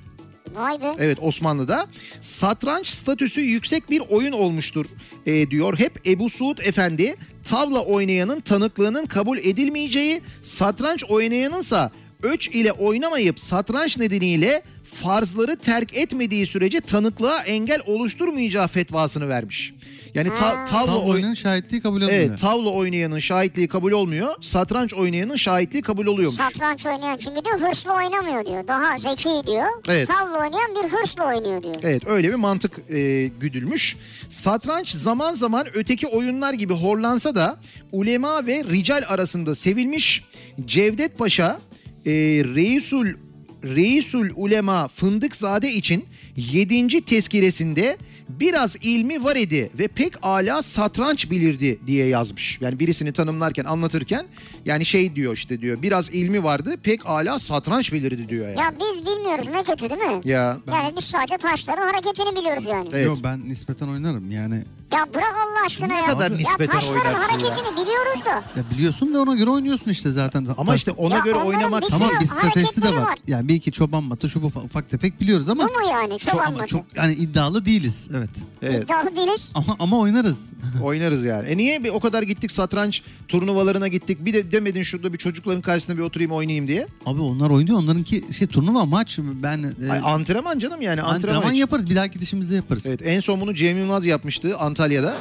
Vay 0.55 0.81
be. 0.81 0.91
Evet 0.99 1.17
Osmanlı'da 1.21 1.87
satranç 2.21 2.87
statüsü 2.87 3.41
yüksek 3.41 3.89
bir 3.89 4.01
oyun 4.09 4.31
olmuştur 4.31 4.85
e, 5.25 5.51
diyor. 5.51 5.79
Hep 5.79 6.07
Ebu 6.07 6.29
Suud 6.29 6.57
Efendi 6.57 7.15
tavla 7.43 7.79
oynayanın 7.79 8.39
tanıklığının 8.39 9.05
kabul 9.05 9.37
edilmeyeceği, 9.37 10.21
satranç 10.41 11.03
oynayanınsa 11.03 11.91
öç 12.23 12.47
ile 12.47 12.71
oynamayıp 12.71 13.39
satranç 13.39 13.97
nedeniyle 13.97 14.63
farzları 14.83 15.55
terk 15.55 15.97
etmediği 15.97 16.45
sürece 16.45 16.81
tanıklığa 16.81 17.43
engel 17.43 17.79
oluşturmayacağı 17.85 18.67
fetvasını 18.67 19.29
vermiş. 19.29 19.73
Yani 20.15 20.29
ta- 20.29 20.65
tavla 20.65 20.85
Tam 20.85 20.95
oyn- 20.95 21.11
oyunun 21.11 21.33
şahitliği 21.33 21.81
kabul 21.81 22.01
edilmiyor. 22.01 22.21
Evet, 22.29 22.39
tavla 22.39 22.69
oynayanın 22.69 23.19
şahitliği 23.19 23.67
kabul 23.67 23.91
olmuyor. 23.91 24.35
Satranç 24.41 24.93
oynayanın 24.93 25.35
şahitliği 25.35 25.81
kabul 25.83 26.05
oluyormuş. 26.05 26.37
Satranç 26.37 26.85
oynayan 26.85 27.17
çünkü 27.17 27.45
diyor 27.45 27.59
hırslı 27.59 27.93
oynamıyor 27.93 28.45
diyor. 28.45 28.67
Daha 28.67 28.97
zeki 28.97 29.47
diyor. 29.47 29.65
Evet. 29.87 30.07
Tavla 30.07 30.37
oynayan 30.39 30.71
bir 30.75 30.89
hırslı 30.97 31.23
oynuyor 31.23 31.63
diyor. 31.63 31.75
Evet 31.83 32.07
öyle 32.07 32.29
bir 32.29 32.35
mantık 32.35 32.71
e, 32.89 33.27
güdülmüş. 33.39 33.95
Satranç 34.29 34.89
zaman 34.91 35.33
zaman 35.33 35.67
öteki 35.73 36.07
oyunlar 36.07 36.53
gibi 36.53 36.73
horlansa 36.73 37.35
da 37.35 37.57
ulema 37.91 38.45
ve 38.47 38.63
rical 38.63 39.03
arasında 39.07 39.55
sevilmiş. 39.55 40.23
Cevdet 40.65 41.17
Paşa 41.17 41.59
e, 42.05 42.11
Reisul 42.55 43.07
Reisul 43.63 44.27
Ulema 44.35 44.87
Fındıkzade 44.87 45.71
için 45.71 46.05
7. 46.35 47.01
tezkiresinde 47.05 47.97
biraz 48.29 48.75
ilmi 48.81 49.23
var 49.23 49.35
idi 49.35 49.71
ve 49.79 49.87
pek 49.87 50.13
ala 50.23 50.61
satranç 50.61 51.31
bilirdi 51.31 51.79
diye 51.87 52.07
yazmış. 52.07 52.57
Yani 52.61 52.79
birisini 52.79 53.11
tanımlarken 53.13 53.65
anlatırken 53.65 54.25
yani 54.65 54.85
şey 54.85 55.15
diyor 55.15 55.33
işte 55.33 55.61
diyor 55.61 55.81
biraz 55.81 56.09
ilmi 56.09 56.43
vardı 56.43 56.75
pek 56.83 57.05
ala 57.05 57.39
satranç 57.39 57.93
bilirdi 57.93 58.29
diyor 58.29 58.47
yani. 58.47 58.59
Ya 58.59 58.73
biz 58.79 59.05
bilmiyoruz 59.05 59.47
ne 59.51 59.63
kötü 59.63 59.89
değil 59.89 60.01
mi? 60.01 60.21
Ya 60.25 60.57
Yani 60.71 60.93
biz 60.97 61.03
sadece 61.05 61.37
taşların 61.37 61.87
hareketini 61.87 62.35
biliyoruz 62.35 62.65
yani. 62.69 62.87
Evet. 62.93 63.05
Yok 63.05 63.17
ben 63.23 63.49
nispeten 63.49 63.87
oynarım 63.87 64.31
yani. 64.31 64.63
Ya 64.93 64.99
bırak 65.13 65.33
Allah 65.35 65.65
aşkına 65.65 65.87
Ne 65.87 65.97
ya. 65.99 66.05
kadar 66.05 66.31
ya 66.31 66.37
nispeten 66.37 66.71
taşların 66.79 66.97
oynarsın 67.05 67.21
ya? 67.21 67.27
hareketini 67.27 67.71
biliyoruz 67.81 68.25
da. 68.25 68.29
Ya 68.31 68.63
biliyorsun 68.73 69.13
da 69.13 69.21
ona 69.21 69.35
göre 69.35 69.49
oynuyorsun 69.49 69.91
işte 69.91 70.11
zaten. 70.11 70.47
ama 70.57 70.71
Taş- 70.71 70.77
işte 70.77 70.91
ona 70.91 71.15
Ya 71.15 71.19
göre 71.21 71.35
oynamak 71.35 71.83
Tamam 71.89 72.09
bir 72.21 72.25
stratejisi 72.27 72.83
de 72.83 72.89
var. 72.89 73.01
var. 73.01 73.17
Yani 73.27 73.47
bir 73.47 73.55
iki 73.55 73.71
çoban 73.71 74.03
matı 74.03 74.29
şu 74.29 74.41
bu 74.41 74.45
ufak, 74.45 74.89
tefek 74.89 75.21
biliyoruz 75.21 75.49
ama 75.49 75.63
Bu 75.63 75.73
mu 75.73 75.89
yani? 75.91 76.17
Ama 76.31 76.41
anlatın. 76.41 76.65
çok 76.65 76.85
yani 76.95 77.13
iddialı 77.13 77.65
değiliz. 77.65 78.09
Evet. 78.13 78.29
Evet. 78.61 78.83
İddialı 78.83 79.15
değiliz. 79.15 79.51
Ama 79.55 79.75
ama 79.79 79.99
oynarız. 79.99 80.49
Oynarız 80.83 81.23
yani. 81.25 81.47
E 81.49 81.57
niye 81.57 81.83
bir 81.83 81.89
o 81.89 81.99
kadar 81.99 82.23
gittik 82.23 82.51
satranç 82.51 83.01
turnuvalarına 83.27 83.87
gittik. 83.87 84.25
Bir 84.25 84.33
de 84.33 84.51
demedin 84.51 84.83
şurada 84.83 85.13
bir 85.13 85.17
çocukların 85.17 85.61
karşısında 85.61 85.97
bir 85.97 86.01
oturayım 86.03 86.31
oynayayım 86.31 86.67
diye. 86.67 86.87
Abi 87.05 87.21
onlar 87.21 87.49
oynuyor. 87.49 87.77
Onlarınki 87.79 88.23
şey 88.37 88.47
turnuva 88.47 88.85
maç. 88.85 89.19
Ben 89.19 89.73
e, 89.87 89.91
Ay, 89.91 89.99
antrenman 90.03 90.59
canım 90.59 90.81
yani 90.81 91.01
antrenman. 91.01 91.35
antrenman 91.35 91.53
yaparız. 91.57 91.89
Bir 91.89 91.95
dahaki 91.95 92.13
gidişimizde 92.13 92.55
yaparız. 92.55 92.85
Evet 92.85 92.99
en 93.03 93.19
son 93.19 93.41
bunu 93.41 93.53
Cem 93.55 93.77
Yılmaz 93.77 94.05
yapmıştı 94.05 94.57
Antalya'da. 94.57 95.15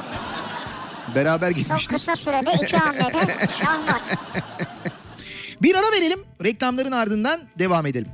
Beraber 1.15 1.49
Çok 1.49 1.57
gitmiştik. 1.59 1.89
kısa 1.89 2.15
sürede 2.15 2.53
iki 2.63 2.77
hamlede 2.77 3.47
şahmat. 3.61 4.17
Bir 5.61 5.75
ara 5.75 5.91
verelim. 5.91 6.19
Reklamların 6.43 6.91
ardından 6.91 7.41
devam 7.59 7.85
edelim. 7.85 8.07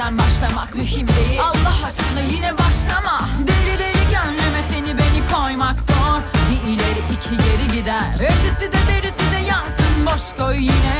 Sıfır 0.00 0.10
geriden 0.10 0.18
başlamak 0.18 0.74
mühim 0.74 1.06
değil. 1.08 1.40
Allah 1.40 1.86
aşkına 1.86 2.20
yine 2.20 2.58
başlama. 2.58 3.20
Deli 3.38 3.78
deli 3.78 4.04
gönlüme 4.10 4.62
seni 4.62 4.98
beni 4.98 5.32
koymak 5.32 5.80
zor. 5.80 6.20
Bir 6.50 6.70
ileri 6.72 6.98
iki 7.12 7.36
geri 7.36 7.78
gider. 7.78 8.14
Ötesi 8.14 8.72
de 8.72 8.76
berisi 8.88 9.32
de 9.32 9.46
yansın. 9.48 10.06
Boş 10.06 10.36
koy 10.38 10.56
yine 10.56 10.99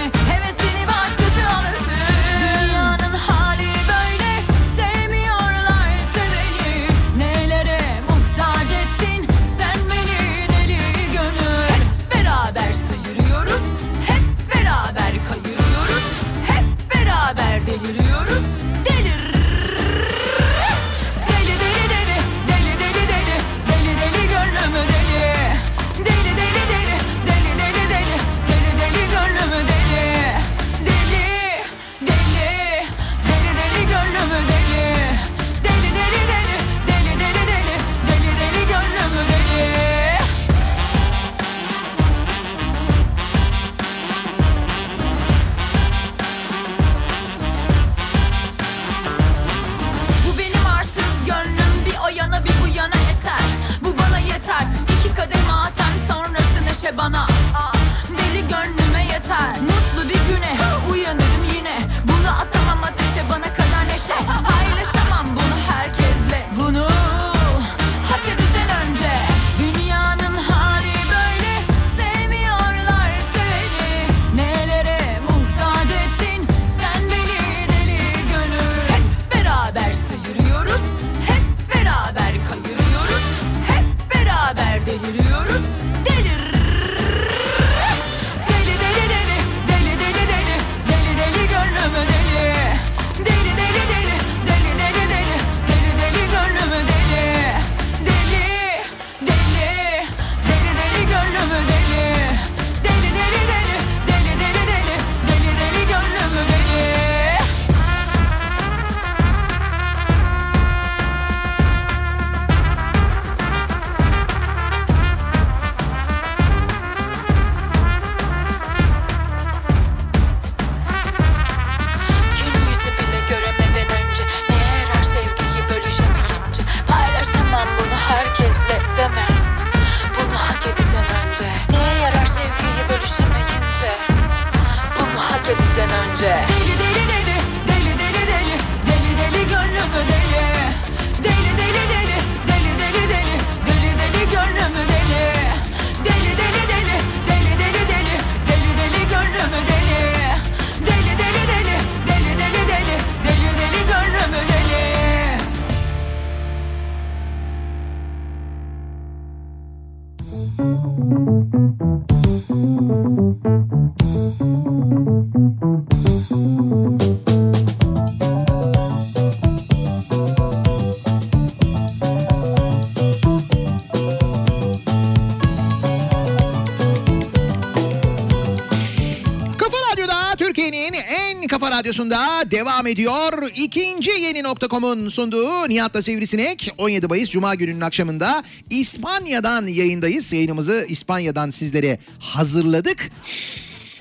kafa 182.10 182.16
radyosunda 182.16 182.50
devam 182.50 182.86
ediyor. 182.86 183.50
İkinci 183.56 184.10
yeni 184.10 184.42
nokta.com'un 184.42 185.08
sunduğu 185.08 185.68
Nihat'la 185.68 186.02
Sivrisinek 186.02 186.74
17 186.78 187.06
Mayıs 187.06 187.30
Cuma 187.30 187.54
gününün 187.54 187.80
akşamında 187.80 188.42
İspanya'dan 188.70 189.66
yayındayız. 189.66 190.32
Yayınımızı 190.32 190.86
İspanya'dan 190.88 191.50
sizlere 191.50 191.98
hazırladık. 192.18 193.10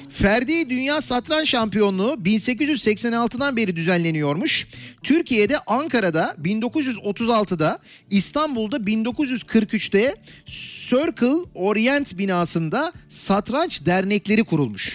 Ferdi 0.09 0.69
Dünya 0.69 1.01
Satranç 1.01 1.49
Şampiyonluğu 1.49 2.13
1886'dan 2.25 3.57
beri 3.57 3.75
düzenleniyormuş. 3.75 4.67
Türkiye'de 5.03 5.59
Ankara'da 5.59 6.35
1936'da, 6.43 7.79
İstanbul'da 8.09 8.77
1943'te 8.77 10.15
Circle 10.89 11.49
Orient 11.55 12.17
binasında 12.17 12.91
satranç 13.09 13.85
dernekleri 13.85 14.43
kurulmuş. 14.43 14.93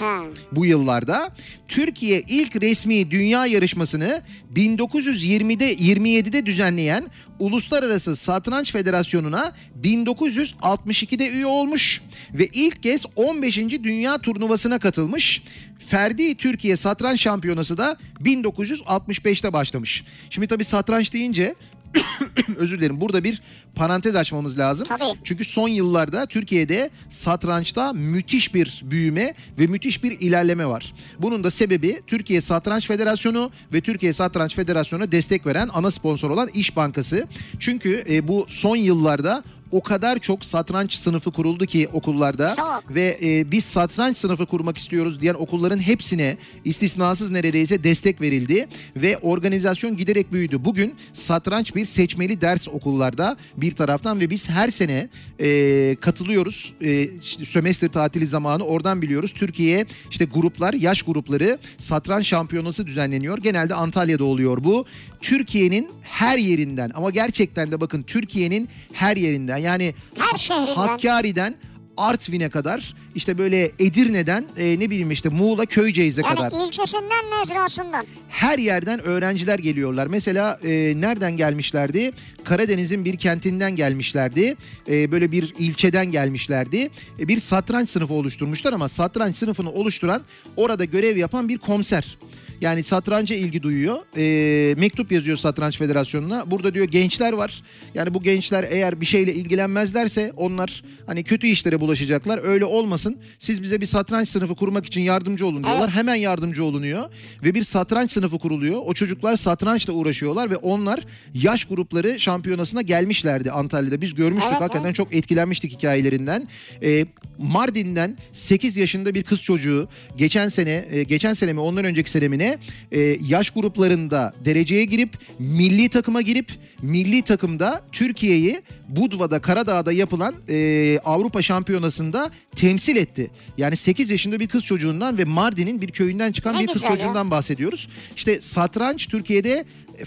Bu 0.52 0.66
yıllarda 0.66 1.34
Türkiye 1.68 2.22
ilk 2.28 2.62
resmi 2.62 3.10
dünya 3.10 3.46
yarışmasını 3.46 4.22
1920'de 4.54 5.74
27'de 5.74 6.46
düzenleyen 6.46 7.10
Uluslararası 7.38 8.16
Satranç 8.16 8.72
Federasyonu'na 8.72 9.52
1962'de 9.82 11.28
üye 11.30 11.46
olmuş 11.46 12.02
ve 12.34 12.46
ilk 12.46 12.82
kez 12.82 13.04
15. 13.16 13.58
Dünya 13.58 14.18
Turnuvası'na 14.18 14.78
katılmış. 14.78 15.42
Ferdi 15.86 16.34
Türkiye 16.34 16.76
Satranç 16.76 17.20
Şampiyonası 17.20 17.78
da 17.78 17.96
1965'te 18.24 19.52
başlamış. 19.52 20.04
Şimdi 20.30 20.46
tabii 20.46 20.64
satranç 20.64 21.12
deyince 21.12 21.54
özür 22.56 22.78
dilerim 22.78 23.00
burada 23.00 23.24
bir 23.24 23.42
parantez 23.74 24.16
açmamız 24.16 24.58
lazım. 24.58 24.86
Tabii. 24.86 25.18
Çünkü 25.24 25.44
son 25.44 25.68
yıllarda 25.68 26.26
Türkiye'de 26.26 26.90
satrançta 27.10 27.92
müthiş 27.92 28.54
bir 28.54 28.82
büyüme 28.84 29.34
ve 29.58 29.66
müthiş 29.66 30.04
bir 30.04 30.20
ilerleme 30.20 30.66
var. 30.66 30.94
Bunun 31.18 31.44
da 31.44 31.50
sebebi 31.50 32.02
Türkiye 32.06 32.40
Satranç 32.40 32.86
Federasyonu 32.86 33.50
ve 33.72 33.80
Türkiye 33.80 34.12
Satranç 34.12 34.54
Federasyonu'na 34.54 35.12
destek 35.12 35.46
veren 35.46 35.70
ana 35.72 35.90
sponsor 35.90 36.30
olan 36.30 36.48
İş 36.54 36.76
Bankası. 36.76 37.26
Çünkü 37.60 38.04
e, 38.08 38.28
bu 38.28 38.46
son 38.48 38.76
yıllarda 38.76 39.42
o 39.74 39.82
kadar 39.82 40.18
çok 40.18 40.44
satranç 40.44 40.94
sınıfı 40.94 41.32
kuruldu 41.32 41.66
ki 41.66 41.88
okullarda 41.92 42.54
Çok. 42.56 42.94
ve 42.94 43.18
e, 43.22 43.50
biz 43.50 43.64
satranç 43.64 44.16
sınıfı 44.16 44.46
kurmak 44.46 44.78
istiyoruz 44.78 45.20
diyen 45.20 45.34
okulların 45.34 45.78
hepsine 45.78 46.36
istisnasız 46.64 47.30
neredeyse 47.30 47.84
destek 47.84 48.20
verildi 48.20 48.68
ve 48.96 49.18
organizasyon 49.18 49.96
giderek 49.96 50.32
büyüdü. 50.32 50.64
Bugün 50.64 50.94
satranç 51.12 51.74
bir 51.74 51.84
seçmeli 51.84 52.40
ders 52.40 52.68
okullarda 52.68 53.36
bir 53.56 53.72
taraftan 53.72 54.20
ve 54.20 54.30
biz 54.30 54.50
her 54.50 54.68
sene 54.68 55.08
e, 55.40 55.96
katılıyoruz. 56.00 56.74
E, 56.80 57.02
işte 57.02 57.44
sömestr 57.44 57.88
tatili 57.88 58.26
zamanı 58.26 58.64
oradan 58.64 59.02
biliyoruz. 59.02 59.32
Türkiye 59.36 59.86
işte 60.10 60.24
gruplar, 60.24 60.74
yaş 60.74 61.02
grupları 61.02 61.58
satranç 61.78 62.26
şampiyonası 62.26 62.86
düzenleniyor. 62.86 63.38
Genelde 63.38 63.74
Antalya'da 63.74 64.24
oluyor 64.24 64.64
bu. 64.64 64.86
Türkiye'nin 65.24 65.90
her 66.02 66.38
yerinden 66.38 66.90
ama 66.94 67.10
gerçekten 67.10 67.72
de 67.72 67.80
bakın 67.80 68.02
Türkiye'nin 68.02 68.68
her 68.92 69.16
yerinden 69.16 69.56
yani 69.58 69.94
Her 70.18 70.38
şehrinden. 70.38 70.74
Hakkari'den 70.74 71.54
Artvin'e 71.96 72.48
kadar 72.48 72.94
işte 73.14 73.38
böyle 73.38 73.70
Edirne'den 73.78 74.44
e, 74.56 74.78
ne 74.80 74.90
bileyim 74.90 75.10
işte 75.10 75.28
Muğla 75.28 75.66
Köyceğiz'e 75.66 76.22
kadar 76.22 76.52
Yani 76.52 76.66
ilçesinden 76.66 77.24
mezrasından. 77.38 78.06
her 78.28 78.58
yerden 78.58 79.00
öğrenciler 79.04 79.58
geliyorlar. 79.58 80.06
Mesela 80.06 80.58
e, 80.64 80.68
nereden 80.96 81.36
gelmişlerdi? 81.36 82.10
Karadeniz'in 82.44 83.04
bir 83.04 83.16
kentinden 83.16 83.76
gelmişlerdi. 83.76 84.56
E, 84.90 85.12
böyle 85.12 85.32
bir 85.32 85.54
ilçeden 85.58 86.10
gelmişlerdi. 86.10 86.90
E, 87.20 87.28
bir 87.28 87.40
satranç 87.40 87.90
sınıfı 87.90 88.14
oluşturmuşlar 88.14 88.72
ama 88.72 88.88
satranç 88.88 89.36
sınıfını 89.36 89.70
oluşturan 89.70 90.22
orada 90.56 90.84
görev 90.84 91.16
yapan 91.16 91.48
bir 91.48 91.58
komiser. 91.58 92.18
Yani 92.64 92.84
satranca 92.84 93.36
ilgi 93.36 93.62
duyuyor. 93.62 93.96
E, 94.16 94.74
mektup 94.74 95.12
yazıyor 95.12 95.36
Satranç 95.36 95.78
Federasyonu'na. 95.78 96.50
Burada 96.50 96.74
diyor 96.74 96.86
gençler 96.86 97.32
var. 97.32 97.62
Yani 97.94 98.14
bu 98.14 98.22
gençler 98.22 98.66
eğer 98.70 99.00
bir 99.00 99.06
şeyle 99.06 99.34
ilgilenmezlerse 99.34 100.32
onlar 100.36 100.82
hani 101.06 101.24
kötü 101.24 101.46
işlere 101.46 101.80
bulaşacaklar. 101.80 102.40
Öyle 102.42 102.64
olmasın. 102.64 103.16
Siz 103.38 103.62
bize 103.62 103.80
bir 103.80 103.86
satranç 103.86 104.28
sınıfı 104.28 104.54
kurmak 104.54 104.86
için 104.86 105.00
yardımcı 105.00 105.46
olun 105.46 105.64
diyorlar. 105.64 105.90
Hemen 105.90 106.14
yardımcı 106.14 106.64
olunuyor. 106.64 107.10
Ve 107.42 107.54
bir 107.54 107.62
satranç 107.62 108.12
sınıfı 108.12 108.38
kuruluyor. 108.38 108.80
O 108.84 108.94
çocuklar 108.94 109.36
satrançla 109.36 109.92
uğraşıyorlar 109.92 110.50
ve 110.50 110.56
onlar 110.56 111.00
yaş 111.34 111.64
grupları 111.64 112.20
şampiyonasına 112.20 112.82
gelmişlerdi 112.82 113.50
Antalya'da. 113.50 114.00
Biz 114.00 114.14
görmüştük 114.14 114.52
Evet, 114.52 114.60
hakikaten 114.60 114.86
evet. 114.86 114.96
çok 114.96 115.14
etkilenmiştik 115.14 115.72
hikayelerinden. 115.72 116.48
Ee, 116.82 117.06
Mardin'den 117.38 118.16
8 118.32 118.76
yaşında 118.76 119.14
bir 119.14 119.22
kız 119.22 119.42
çocuğu 119.42 119.88
geçen 120.16 120.48
sene, 120.48 120.84
e, 120.90 121.02
geçen 121.02 121.34
sene 121.34 121.52
mi 121.52 121.60
ondan 121.60 121.84
önceki 121.84 122.10
sene 122.10 122.28
mi 122.28 122.38
ne 122.38 122.58
e, 122.92 123.00
yaş 123.28 123.50
gruplarında 123.50 124.34
dereceye 124.44 124.84
girip 124.84 125.18
milli 125.38 125.88
takıma 125.88 126.20
girip 126.22 126.52
milli 126.82 127.22
takımda 127.22 127.82
Türkiye'yi 127.92 128.62
Budva'da 128.88 129.40
Karadağ'da 129.40 129.92
yapılan 129.92 130.34
e, 130.48 130.98
Avrupa 131.04 131.42
Şampiyonası'nda 131.42 132.30
temsil 132.56 132.96
etti. 132.96 133.30
Yani 133.58 133.76
8 133.76 134.10
yaşında 134.10 134.40
bir 134.40 134.48
kız 134.48 134.64
çocuğundan 134.64 135.18
ve 135.18 135.24
Mardin'in 135.24 135.80
bir 135.80 135.88
köyünden 135.88 136.32
çıkan 136.32 136.54
Ne 136.54 136.60
bir 136.60 136.66
kız 136.66 136.74
güzel 136.74 136.90
ya. 136.90 136.96
çocuğundan 136.96 137.30
bahsediyoruz. 137.30 137.88
İşte 138.16 138.40
satranç 138.40 139.08
Türkiye'de 139.08 139.64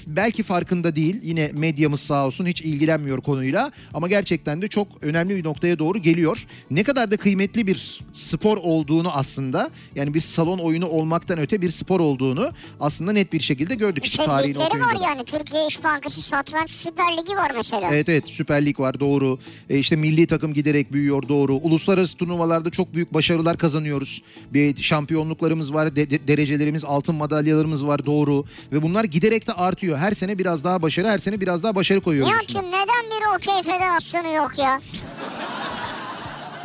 belki 0.08 0.44
farkında 0.44 0.96
değil. 0.96 1.20
Yine 1.24 1.52
medyamız 1.54 2.00
sağ 2.00 2.26
olsun 2.26 2.46
hiç 2.46 2.62
ilgilenmiyor 2.62 3.22
konuyla 3.22 3.72
ama 3.94 4.08
gerçekten 4.08 4.62
de 4.62 4.68
çok 4.68 4.88
önemli 5.02 5.36
bir 5.36 5.44
noktaya 5.44 5.80
doğru 5.80 5.98
geliyor. 5.98 6.46
Ne 6.72 6.84
kadar 6.84 7.12
da 7.12 7.18
kıymetli 7.18 7.68
bir 7.68 8.02
spor 8.14 8.58
olduğunu 8.58 9.12
aslında 9.12 9.70
yani 9.96 10.14
bir 10.14 10.22
salon 10.22 10.60
oyunu 10.60 10.88
olmaktan 10.88 11.40
öte 11.40 11.62
bir 11.62 11.70
spor 11.70 12.00
olduğunu 12.00 12.52
aslında 12.80 13.12
net 13.12 13.34
bir 13.34 13.40
şekilde 13.40 13.76
gördük. 13.76 14.06
İşte 14.06 14.26
tarihini 14.26 14.54
ligleri 14.56 14.82
var 14.82 14.98
yani. 15.10 15.24
Türkiye 15.26 15.68
İş 15.68 15.84
Bankası 15.84 16.22
Satranç 16.22 16.72
Süper 16.72 17.18
Ligi 17.18 17.36
var 17.36 17.52
mesela. 17.56 17.90
Evet 17.94 18.10
evet 18.10 18.24
Süper 18.28 18.66
Lig 18.66 18.80
var 18.80 19.00
doğru. 19.00 19.40
E, 19.70 19.80
işte 19.80 19.96
milli 19.96 20.28
takım 20.28 20.54
giderek 20.54 20.94
büyüyor 20.94 21.28
doğru. 21.30 21.56
Uluslararası 21.56 22.18
turnuvalarda 22.18 22.70
çok 22.70 22.94
büyük 22.94 23.14
başarılar 23.14 23.58
kazanıyoruz. 23.58 24.22
Bir 24.54 24.82
şampiyonluklarımız 24.82 25.74
var, 25.74 25.96
de- 25.96 26.28
derecelerimiz, 26.28 26.86
altın 26.86 27.16
madalyalarımız 27.16 27.86
var 27.88 28.06
doğru. 28.06 28.46
Ve 28.72 28.82
bunlar 28.82 29.04
giderek 29.04 29.48
de 29.48 29.54
artıyor. 29.54 29.77
Her 29.82 30.12
sene 30.12 30.38
biraz 30.38 30.64
daha 30.64 30.82
başarı, 30.82 31.08
her 31.08 31.18
sene 31.18 31.42
biraz 31.42 31.64
daha 31.64 31.76
başarı 31.76 32.02
koyuyoruz. 32.02 32.34
üstüne. 32.42 32.62
Nihat'cığım 32.62 32.80
neden 32.82 33.12
bir 33.20 33.36
okey 33.38 33.74
federasyonu 33.74 34.28
yok 34.36 34.52
ya? 34.58 34.82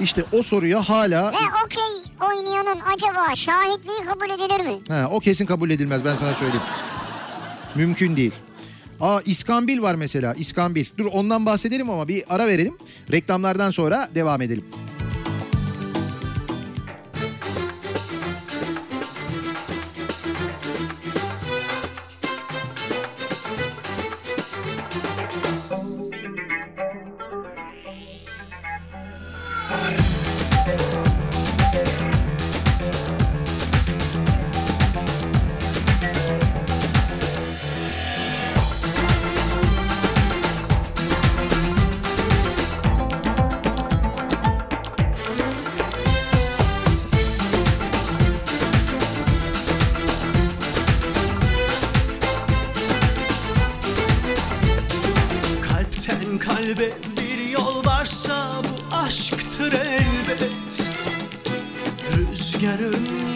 İşte 0.01 0.25
o 0.33 0.43
soruya 0.43 0.83
hala 0.89 1.33
Ve 1.33 1.37
okey 1.65 2.13
oynayanın 2.29 2.81
acaba 2.95 3.35
şahitliği 3.35 3.99
kabul 4.09 4.31
edilir 4.31 4.61
mi? 4.67 4.81
ha, 4.89 5.09
o 5.11 5.21
kesin 5.21 5.47
kabul 5.47 5.71
edilmez 5.71 6.05
ben 6.05 6.15
sana 6.17 6.33
söyleyeyim. 6.35 6.63
Mümkün 7.75 8.17
değil. 8.17 8.33
Aa 9.01 9.21
İskambil 9.25 9.83
var 9.83 9.95
mesela 9.95 10.35
İskambil. 10.35 10.85
Dur 10.99 11.07
ondan 11.13 11.47
bahsedelim 11.47 11.91
ama 11.91 12.09
bir 12.09 12.25
ara 12.31 12.47
verelim. 12.47 12.79
Reklamlardan 13.13 13.71
sonra 13.71 14.09
devam 14.15 14.43
edelim. 14.43 14.65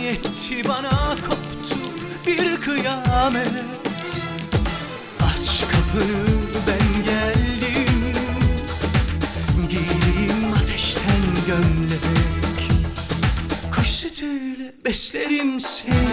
Yetti 0.06 0.68
bana 0.68 1.16
koptu 1.28 1.78
bir 2.26 2.60
kıyamet. 2.60 3.48
Aç 5.20 5.64
kapını 5.72 6.26
ben 6.66 7.04
geldim. 7.04 8.12
Giyeyim 9.68 10.52
ateşten 10.62 11.22
gömlek. 11.46 12.00
Kuş 13.76 13.88
sütüyle 13.88 14.74
beslerim 14.84 15.60
seni. 15.60 16.08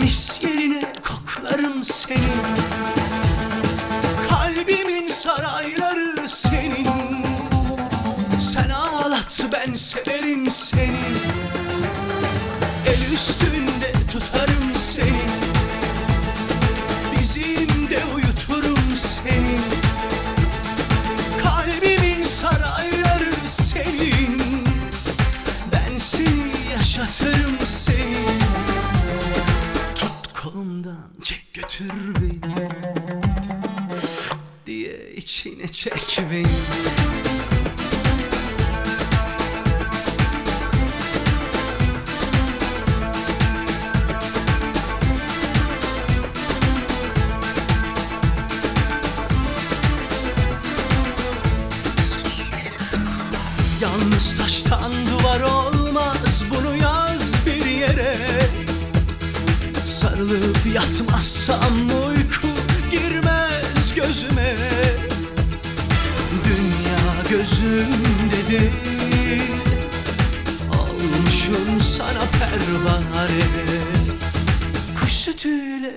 Mis 0.00 0.42
yerine 0.42 0.92
koklarım 1.02 1.84
seni. 1.84 2.32
Kalbimin 4.28 5.08
sarayları 5.08 6.28
senin. 6.28 6.88
Sen 8.40 8.70
ağlat 8.70 9.46
ben 9.52 9.74
severim 9.74 10.50
seni 10.50 11.61
üstünde 13.12 13.92
tutarım 14.12 14.74
seni. 14.74 15.22
Dizimde 17.12 17.98
uyuturum 18.14 18.96
seni. 18.96 19.58
Kalbimin 21.42 22.24
sarayları 22.24 23.32
senin. 23.72 24.40
Ben 25.72 25.96
seni 25.96 26.52
yaşatırım 26.72 27.58
seni. 27.64 28.38
Tut 29.94 30.40
kolumdan 30.42 31.10
çek 31.22 31.54
götür 31.54 31.92
beni. 32.20 32.68
Diye 34.66 35.12
içine 35.16 35.68
çek 35.68 36.18
beni 36.30 36.81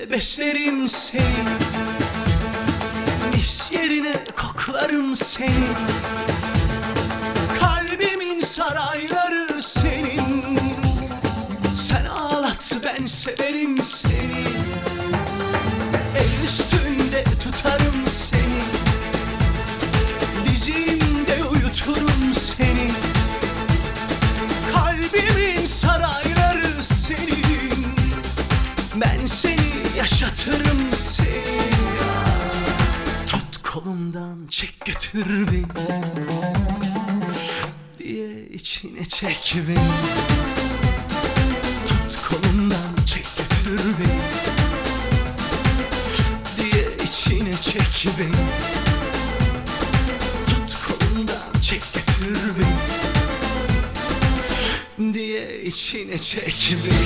beslerim 0.09 0.87
seni 0.87 1.23
Mis 3.33 3.71
yerine 3.71 4.23
koklarım 4.35 5.15
seni 5.15 5.67
çek 39.25 39.55
beni 39.67 39.89
Tut 41.87 42.21
kolumdan 42.29 42.95
çek 43.05 43.25
götür 43.37 43.79
beni. 43.99 44.21
Diye 46.57 46.85
içine 47.07 47.53
çek 47.61 48.07
beni 48.19 48.45
Tut 50.45 50.71
kolumdan 50.87 51.61
çek 51.61 51.83
götür 51.93 52.37
beni. 54.99 55.13
Diye 55.13 55.61
içine 55.63 56.17
çek 56.17 56.75
beni 56.85 57.04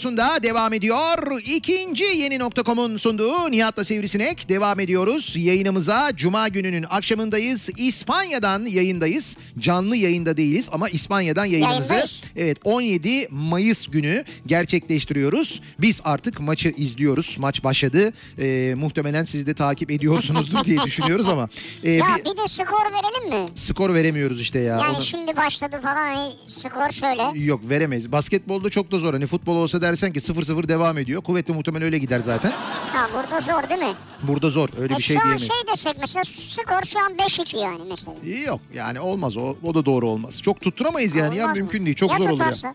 radyosunda 0.00 0.42
devam 0.42 0.72
ediyor. 0.72 1.40
İkinci 1.46 2.04
yeni 2.04 2.38
nokta.com'un 2.38 2.96
sunduğu 2.96 3.50
Nihat'la 3.50 3.84
Sivrisinek 3.84 4.48
devam 4.48 4.80
ediyoruz. 4.80 5.32
Yayınımıza 5.36 6.12
Cuma 6.16 6.48
gününün 6.48 6.84
akşamındayız. 6.90 7.70
İspanya'dan 7.76 8.64
yayındayız. 8.64 9.36
Canlı 9.60 9.96
yayında 9.96 10.36
değiliz 10.36 10.68
ama 10.72 10.88
İspanya'dan 10.88 11.44
yayınımızı 11.44 11.80
Yayındayız. 11.92 12.22
evet 12.36 12.58
17 12.64 13.28
Mayıs 13.30 13.86
günü 13.86 14.24
gerçekleştiriyoruz. 14.46 15.60
Biz 15.80 16.00
artık 16.04 16.40
maçı 16.40 16.68
izliyoruz. 16.76 17.36
Maç 17.38 17.64
başladı. 17.64 18.12
Ee, 18.38 18.74
muhtemelen 18.76 19.24
siz 19.24 19.46
de 19.46 19.54
takip 19.54 19.90
ediyorsunuzdur 19.90 20.64
diye 20.64 20.78
düşünüyoruz 20.84 21.28
ama 21.28 21.48
e, 21.84 21.90
Ya 21.90 22.06
bir 22.18 22.24
bir 22.24 22.36
de 22.36 22.48
skor 22.48 22.84
verelim 22.92 23.40
mi? 23.42 23.46
skor 23.54 23.94
veremiyoruz 23.94 24.40
işte 24.40 24.58
ya. 24.58 24.76
Yani 24.78 24.96
Onu- 24.96 25.02
şimdi 25.02 25.36
başladı 25.36 25.80
falan 25.82 25.94
hani 26.14 26.30
skor 26.46 26.90
şöyle. 26.90 27.38
Yok 27.44 27.60
veremeyiz. 27.68 28.12
Basketbolda 28.12 28.70
çok 28.70 28.92
da 28.92 28.98
zor. 28.98 29.12
Hani 29.14 29.26
futbol 29.26 29.56
olsa 29.56 29.82
dersen 29.82 30.12
ki 30.12 30.20
0-0 30.20 30.68
devam 30.68 30.98
ediyor. 30.98 31.22
Kuvvetli 31.22 31.54
muhtemelen 31.54 31.84
öyle 31.84 31.98
gider 31.98 32.20
zaten. 32.20 32.50
Ha 32.92 33.08
burada 33.14 33.40
zor 33.40 33.68
değil 33.68 33.80
mi? 33.80 33.94
Burada 34.22 34.50
zor. 34.50 34.68
Öyle 34.80 34.94
E 34.94 34.96
bir 34.96 35.02
şey 35.02 35.16
şu 35.16 35.22
an 35.22 35.26
diyemeyiz. 35.28 35.48
şey 35.52 35.72
desek 35.72 35.94
mesela 36.00 36.24
skor 36.24 36.82
şu 36.86 36.98
an 37.04 37.12
5-2 37.14 37.58
yani 37.62 37.80
mesela. 37.88 38.16
Yok 38.46 38.60
yani 38.74 39.00
olmaz 39.00 39.36
o. 39.36 39.49
O 39.62 39.74
da 39.74 39.86
doğru 39.86 40.08
olmaz. 40.08 40.42
Çok 40.42 40.60
tutturamayız 40.60 41.14
yani 41.14 41.36
ya 41.36 41.44
Olmaz 41.44 41.56
mı? 41.56 41.62
mümkün 41.62 41.86
değil. 41.86 41.96
Çok 41.96 42.10
ya 42.10 42.16
zor 42.16 42.24
oluyor. 42.24 42.38
tutarsa? 42.38 42.74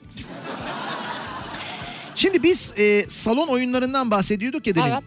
Şimdi 2.16 2.44
biz 2.44 2.74
e, 2.78 3.06
salon 3.08 3.48
oyunlarından 3.48 4.12
bahsediyorduk 4.12 4.68
ya 4.68 4.76
demin. 4.76 4.88
Evet. 4.88 5.04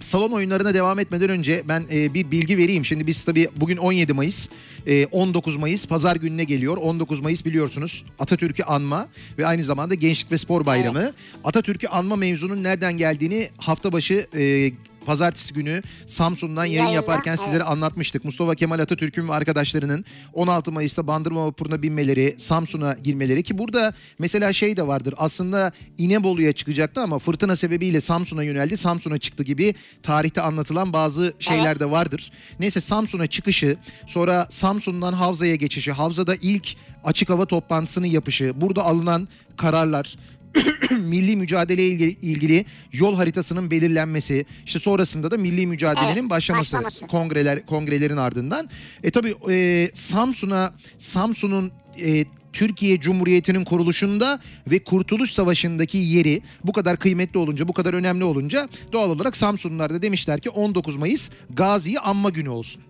Salon 0.00 0.30
oyunlarına 0.30 0.74
devam 0.74 0.98
etmeden 0.98 1.28
önce 1.30 1.62
ben 1.68 1.84
e, 1.92 2.14
bir 2.14 2.30
bilgi 2.30 2.58
vereyim. 2.58 2.84
Şimdi 2.84 3.06
biz 3.06 3.24
tabii 3.24 3.48
bugün 3.56 3.76
17 3.76 4.12
Mayıs, 4.12 4.48
e, 4.86 5.06
19 5.06 5.56
Mayıs 5.56 5.86
pazar 5.86 6.16
gününe 6.16 6.44
geliyor. 6.44 6.76
19 6.76 7.20
Mayıs 7.20 7.44
biliyorsunuz 7.44 8.04
Atatürk'ü 8.18 8.62
anma 8.62 9.08
ve 9.38 9.46
aynı 9.46 9.64
zamanda 9.64 9.94
Gençlik 9.94 10.32
ve 10.32 10.38
Spor 10.38 10.66
Bayramı. 10.66 11.12
Atatürk'ü 11.44 11.86
anma 11.88 12.16
mevzunun 12.16 12.62
nereden 12.62 12.96
geldiğini 12.96 13.50
hafta 13.58 13.92
başı 13.92 14.26
e, 14.36 14.70
pazartesi 15.04 15.54
günü 15.54 15.82
Samsun'dan 16.06 16.64
yayın 16.64 16.76
Yayında, 16.76 16.94
yaparken 16.94 17.30
evet. 17.30 17.40
sizlere 17.40 17.62
anlatmıştık. 17.62 18.24
Mustafa 18.24 18.54
Kemal 18.54 18.78
Atatürk'ün 18.78 19.28
ve 19.28 19.32
arkadaşlarının 19.32 20.04
16 20.32 20.72
Mayıs'ta 20.72 21.06
Bandırma 21.06 21.46
Vapuru'na 21.46 21.82
binmeleri, 21.82 22.34
Samsun'a 22.38 22.94
girmeleri 22.94 23.42
ki 23.42 23.58
burada 23.58 23.92
mesela 24.18 24.52
şey 24.52 24.76
de 24.76 24.86
vardır. 24.86 25.14
Aslında 25.16 25.72
İnebolu'ya 25.98 26.52
çıkacaktı 26.52 27.00
ama 27.00 27.18
fırtına 27.18 27.56
sebebiyle 27.56 28.00
Samsun'a 28.00 28.42
yöneldi. 28.42 28.76
Samsun'a 28.76 29.18
çıktı 29.18 29.42
gibi 29.42 29.74
tarihte 30.02 30.40
anlatılan 30.40 30.92
bazı 30.92 31.34
şeyler 31.38 31.80
de 31.80 31.90
vardır. 31.90 32.32
Neyse 32.60 32.80
Samsun'a 32.80 33.26
çıkışı, 33.26 33.76
sonra 34.06 34.46
Samsun'dan 34.50 35.12
Havza'ya 35.12 35.54
geçişi, 35.54 35.92
Havza'da 35.92 36.34
ilk 36.42 36.76
açık 37.04 37.30
hava 37.30 37.46
toplantısını 37.46 38.06
yapışı, 38.06 38.52
burada 38.56 38.84
alınan 38.84 39.28
kararlar, 39.56 40.16
milli 40.98 41.36
mücadele 41.36 41.86
ilgili, 41.88 42.10
ilgili 42.10 42.64
yol 42.92 43.16
haritasının 43.16 43.70
belirlenmesi, 43.70 44.46
işte 44.66 44.78
sonrasında 44.78 45.30
da 45.30 45.36
milli 45.36 45.66
mücadelenin 45.66 46.20
Evet, 46.20 46.30
başlaması, 46.30 46.76
başlaması. 46.76 47.06
kongreler 47.06 47.66
kongrelerin 47.66 48.16
ardından. 48.16 48.68
E 49.02 49.10
tabii 49.10 49.34
e, 49.50 49.90
Samsun'a 49.94 50.74
Samsun'un 50.98 51.72
e, 52.04 52.24
Türkiye 52.52 53.00
Cumhuriyeti'nin 53.00 53.64
kuruluşunda 53.64 54.40
ve 54.66 54.84
Kurtuluş 54.84 55.30
Savaşı'ndaki 55.30 55.98
yeri 55.98 56.40
bu 56.64 56.72
kadar 56.72 56.96
kıymetli 56.96 57.38
olunca, 57.38 57.68
bu 57.68 57.72
kadar 57.72 57.94
önemli 57.94 58.24
olunca 58.24 58.68
doğal 58.92 59.10
olarak 59.10 59.36
Samsunlular 59.36 59.90
da 59.90 60.02
demişler 60.02 60.40
ki 60.40 60.50
19 60.50 60.96
Mayıs 60.96 61.30
Gazi'yi 61.50 61.98
anma 61.98 62.30
günü 62.30 62.48
olsun. 62.48 62.82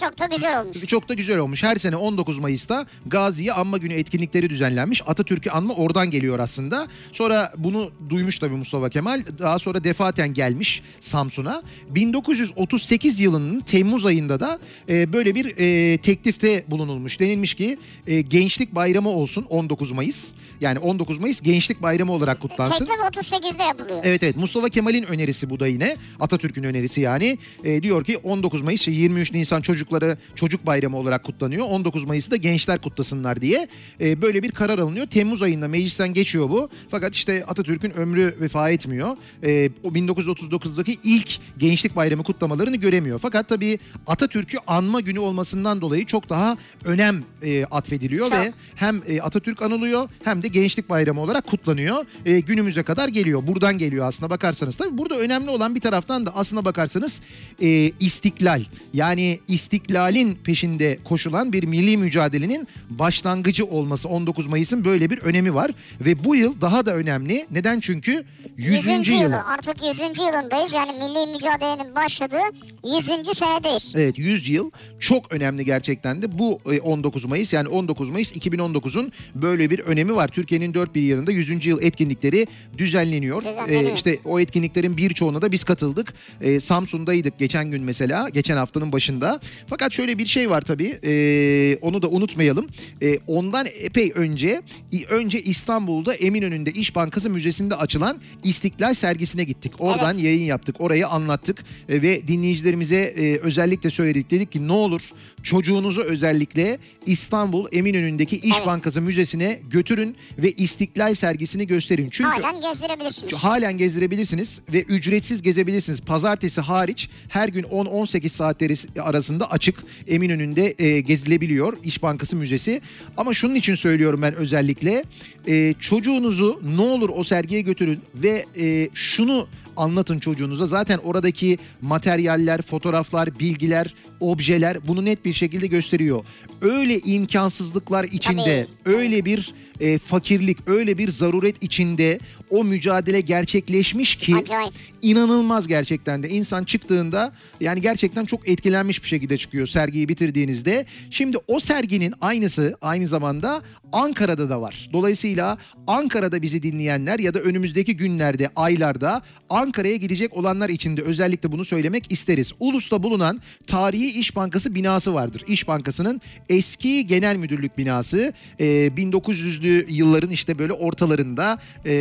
Çok 0.00 0.18
da 0.18 0.26
güzel 0.26 0.60
olmuş. 0.60 0.86
Çok 0.86 1.08
da 1.08 1.14
güzel 1.14 1.38
olmuş. 1.38 1.62
Her 1.62 1.76
sene 1.76 1.96
19 1.96 2.38
Mayıs'ta 2.38 2.86
Gazi'ye 3.06 3.52
anma 3.52 3.78
günü 3.78 3.92
etkinlikleri 3.94 4.50
düzenlenmiş. 4.50 5.02
Atatürk'ü 5.06 5.50
anma 5.50 5.74
oradan 5.74 6.10
geliyor 6.10 6.38
aslında. 6.38 6.86
Sonra 7.12 7.52
bunu 7.58 7.90
duymuş 8.10 8.38
tabii 8.38 8.54
Mustafa 8.54 8.88
Kemal. 8.90 9.22
Daha 9.38 9.58
sonra 9.58 9.84
defaten 9.84 10.34
gelmiş 10.34 10.82
Samsun'a. 11.00 11.62
1938 11.90 13.20
yılının 13.20 13.60
Temmuz 13.60 14.06
ayında 14.06 14.40
da 14.40 14.58
e, 14.88 15.12
böyle 15.12 15.34
bir 15.34 15.54
e, 15.58 15.98
teklifte 15.98 16.64
bulunulmuş. 16.68 17.20
Denilmiş 17.20 17.54
ki 17.54 17.78
e, 18.06 18.20
Gençlik 18.20 18.74
Bayramı 18.74 19.08
olsun 19.08 19.46
19 19.48 19.92
Mayıs. 19.92 20.32
Yani 20.60 20.78
19 20.78 21.18
Mayıs 21.18 21.40
Gençlik 21.40 21.82
Bayramı 21.82 22.12
olarak 22.12 22.40
kutlansın. 22.40 22.86
Teklif 22.86 23.32
38'de 23.32 23.62
yapılıyor. 23.62 24.00
Evet 24.04 24.22
evet 24.22 24.36
Mustafa 24.36 24.68
Kemal'in 24.68 25.02
önerisi 25.02 25.50
bu 25.50 25.60
da 25.60 25.66
yine 25.66 25.96
Atatürk'ün 26.20 26.62
önerisi 26.62 27.00
yani 27.00 27.38
E, 27.64 27.82
diyor 27.82 28.04
ki 28.04 28.18
19 28.18 28.60
Mayıs 28.60 28.88
23 28.88 29.32
Nisan 29.32 29.60
çocukları 29.82 30.16
çocuk 30.34 30.66
bayramı 30.66 30.96
olarak 30.96 31.24
kutlanıyor 31.24 31.66
19 31.66 32.04
Mayıs'ı 32.04 32.30
da 32.30 32.36
gençler 32.36 32.78
kutlasınlar 32.78 33.40
diye 33.40 33.68
E, 34.00 34.22
böyle 34.22 34.42
bir 34.42 34.50
karar 34.50 34.78
alınıyor 34.78 35.06
Temmuz 35.06 35.42
ayında 35.42 35.68
meclisten 35.68 36.12
geçiyor 36.12 36.50
bu 36.50 36.68
fakat 36.88 37.14
işte 37.14 37.44
Atatürk'ün 37.44 37.90
ömrü 37.90 38.36
vefa 38.40 38.70
etmiyor 38.70 39.16
E, 39.44 39.70
o 39.82 39.88
1939'daki 39.88 40.98
ilk 41.04 41.38
gençlik 41.58 41.96
bayramı 41.96 42.22
kutlamalarını 42.22 42.76
göremiyor 42.76 43.18
fakat 43.18 43.48
tabii 43.48 43.78
Atatürk'ü 44.06 44.58
anma 44.66 45.00
günü 45.00 45.18
olmasından 45.18 45.80
dolayı 45.80 46.06
çok 46.06 46.28
daha 46.28 46.56
önem 46.84 47.24
e, 47.42 47.64
atfediliyor 47.64 48.28
Çok. 48.28 48.38
ve 48.38 48.52
hem 48.74 49.02
e, 49.06 49.20
Atatürk 49.20 49.62
anılıyor 49.62 50.08
hem 50.24 50.42
de 50.42 50.48
Gençlik 50.48 50.90
Bayramı 50.90 51.20
olarak 51.20 51.46
kutlanıyor. 51.46 52.06
E, 52.26 52.40
günümüze 52.40 52.82
kadar 52.82 53.08
geliyor. 53.08 53.46
Buradan 53.46 53.78
geliyor 53.78 54.06
aslına 54.06 54.30
bakarsanız. 54.30 54.76
Tabii 54.76 54.98
burada 54.98 55.18
önemli 55.18 55.50
olan 55.50 55.74
bir 55.74 55.80
taraftan 55.80 56.26
da 56.26 56.36
aslına 56.36 56.64
bakarsanız 56.64 57.20
e, 57.62 57.68
istiklal. 58.00 58.62
Yani 58.92 59.40
istiklalin 59.72 60.34
peşinde 60.34 60.98
koşulan 61.04 61.52
bir 61.52 61.64
milli 61.64 61.96
mücadelenin 61.96 62.68
başlangıcı 62.90 63.64
olması 63.64 64.08
19 64.08 64.46
Mayıs'ın 64.46 64.84
böyle 64.84 65.10
bir 65.10 65.18
önemi 65.18 65.54
var. 65.54 65.70
Ve 66.00 66.24
bu 66.24 66.36
yıl 66.36 66.60
daha 66.60 66.86
da 66.86 66.94
önemli. 66.94 67.46
Neden? 67.50 67.80
Çünkü 67.80 68.24
100. 68.56 68.86
100. 68.86 69.08
yılı. 69.08 69.42
Artık 69.42 69.76
100. 69.82 69.98
yılındayız. 70.18 70.72
Yani 70.72 70.92
milli 70.92 71.32
mücadelenin 71.32 71.94
başladığı 71.94 72.42
100. 72.84 73.04
senedeyiz. 73.38 73.92
Evet 73.96 74.18
100 74.18 74.48
yıl 74.48 74.70
çok 75.00 75.32
önemli 75.32 75.64
gerçekten 75.64 76.22
de 76.22 76.38
bu 76.38 76.60
e, 76.72 76.80
19 76.80 77.24
Mayıs 77.24 77.52
yani 77.52 77.68
19 77.68 78.10
Mayıs 78.10 78.32
2019'un 78.32 79.12
böyle 79.34 79.70
bir 79.70 79.78
önemi 79.78 80.16
var. 80.16 80.28
Türkiye'nin 80.28 80.74
dört 80.74 80.94
bir 80.94 81.02
yanında 81.02 81.32
100. 81.32 81.66
yıl 81.66 81.82
etkinlikleri 81.82 82.46
düzenleniyor. 82.78 83.44
Düzenleniyor. 83.44 83.90
E, 83.90 83.94
işte 83.94 84.18
o 84.24 84.40
etkinliklerin 84.40 84.96
birçoğuna 84.96 85.42
da 85.42 85.52
biz 85.52 85.64
katıldık. 85.64 86.14
E, 86.40 86.60
Samsun'daydık 86.60 87.38
geçen 87.38 87.70
gün 87.70 87.82
mesela 87.82 88.28
geçen 88.28 88.56
haftanın 88.56 88.92
başında. 88.92 89.40
Fakat 89.66 89.92
şöyle 89.92 90.18
bir 90.18 90.26
şey 90.26 90.50
var 90.50 90.60
tabii 90.60 90.98
e, 91.04 91.76
onu 91.82 92.02
da 92.02 92.08
unutmayalım. 92.08 92.66
E, 93.02 93.18
ondan 93.26 93.66
epey 93.80 94.12
önce 94.14 94.62
önce 95.08 95.42
İstanbul'da 95.42 96.14
Eminönü'nde 96.14 96.70
İş 96.70 96.96
Bankası 96.96 97.30
Müzesi'nde 97.30 97.74
açılan 97.74 98.20
İstiklal 98.44 98.94
sergisine 98.94 99.44
gittik. 99.44 99.72
Oradan 99.78 100.18
yayın 100.18 100.46
yaptık. 100.46 100.76
Orayı 100.80 101.06
anlattık 101.06 101.64
E, 101.88 102.02
ve 102.02 102.28
dinleyicilerimize 102.28 102.96
e, 102.96 103.38
özellikle 103.38 103.90
söyledik. 103.90 104.30
Dedik 104.30 104.52
ki 104.52 104.68
ne 104.68 104.72
olur 104.72 105.02
çocuğunuzu 105.42 106.02
özellikle 106.02 106.78
İstanbul 107.06 107.66
Eminönü'ndeki 107.72 108.36
İş 108.36 108.54
Evet. 108.56 108.66
Bankası 108.66 109.00
Müzesi'ne 109.00 109.60
götürün 109.70 110.16
ve 110.38 110.52
İstiklal 110.52 111.14
sergisini 111.14 111.66
gösterin. 111.66 112.08
Çünkü 112.10 112.30
Halen 112.30 112.60
gezdirebilirsiniz. 112.60 113.34
halen 113.34 113.78
gezdirebilirsiniz 113.78 114.60
ve 114.72 114.82
ücretsiz 114.82 115.42
gezebilirsiniz. 115.42 116.00
Pazartesi 116.00 116.60
hariç 116.60 117.08
her 117.28 117.48
gün 117.48 117.62
10-18 117.62 118.28
saatleri 118.28 118.74
arasında 119.02 119.50
açık 119.50 119.84
Eminönü'nde 120.08 120.74
e, 120.78 121.00
gezilebiliyor 121.00 121.76
İş 121.84 122.02
Bankası 122.02 122.36
Müzesi. 122.36 122.80
Ama 123.16 123.34
şunun 123.34 123.54
için 123.54 123.74
söylüyorum 123.74 124.22
ben 124.22 124.34
özellikle 124.34 125.04
e, 125.48 125.74
çocuğunuzu 125.80 126.62
ne 126.76 126.80
olur 126.82 127.10
o 127.14 127.24
sergiye 127.24 127.60
götürün 127.60 128.00
ve 128.14 128.44
e, 128.60 128.88
şunu 128.94 129.48
anlatın 129.76 130.18
çocuğunuza. 130.18 130.66
Zaten 130.66 130.98
oradaki 130.98 131.58
materyaller, 131.80 132.62
fotoğraflar, 132.62 133.38
bilgiler, 133.38 133.94
objeler 134.22 134.88
bunu 134.88 135.04
net 135.04 135.24
bir 135.24 135.32
şekilde 135.32 135.66
gösteriyor. 135.66 136.24
Öyle 136.60 136.98
imkansızlıklar 136.98 138.04
içinde, 138.04 138.66
öyle 138.84 139.24
bir 139.24 139.54
e, 139.80 139.98
fakirlik, 139.98 140.58
öyle 140.66 140.98
bir 140.98 141.08
zaruret 141.08 141.62
içinde 141.62 142.18
o 142.50 142.64
mücadele 142.64 143.20
gerçekleşmiş 143.20 144.16
ki 144.16 144.36
Acayip. 144.36 144.74
inanılmaz 145.02 145.66
gerçekten 145.66 146.22
de 146.22 146.28
insan 146.28 146.64
çıktığında 146.64 147.32
yani 147.60 147.80
gerçekten 147.80 148.24
çok 148.24 148.48
etkilenmiş 148.48 149.02
bir 149.02 149.08
şekilde 149.08 149.38
çıkıyor 149.38 149.66
sergiyi 149.66 150.08
bitirdiğinizde. 150.08 150.86
Şimdi 151.10 151.36
o 151.48 151.60
serginin 151.60 152.14
aynısı 152.20 152.76
aynı 152.82 153.08
zamanda 153.08 153.62
Ankara'da 153.92 154.50
da 154.50 154.60
var. 154.60 154.88
Dolayısıyla 154.92 155.58
Ankara'da 155.86 156.42
bizi 156.42 156.62
dinleyenler 156.62 157.18
ya 157.18 157.34
da 157.34 157.38
önümüzdeki 157.38 157.96
günlerde, 157.96 158.48
aylarda 158.56 159.22
Ankara'ya 159.50 159.96
gidecek 159.96 160.36
olanlar 160.36 160.68
için 160.68 160.96
de 160.96 161.02
özellikle 161.02 161.52
bunu 161.52 161.64
söylemek 161.64 162.12
isteriz. 162.12 162.52
Ulus'ta 162.60 163.02
bulunan 163.02 163.40
Tarihi 163.66 164.11
İş 164.12 164.36
Bankası 164.36 164.74
binası 164.74 165.14
vardır. 165.14 165.42
İş 165.46 165.68
Bankası'nın 165.68 166.20
eski 166.48 167.06
genel 167.06 167.36
müdürlük 167.36 167.78
binası 167.78 168.32
e, 168.58 168.64
1900'lü 168.64 169.92
yılların 169.92 170.30
işte 170.30 170.58
böyle 170.58 170.72
ortalarında 170.72 171.58
e, 171.86 171.92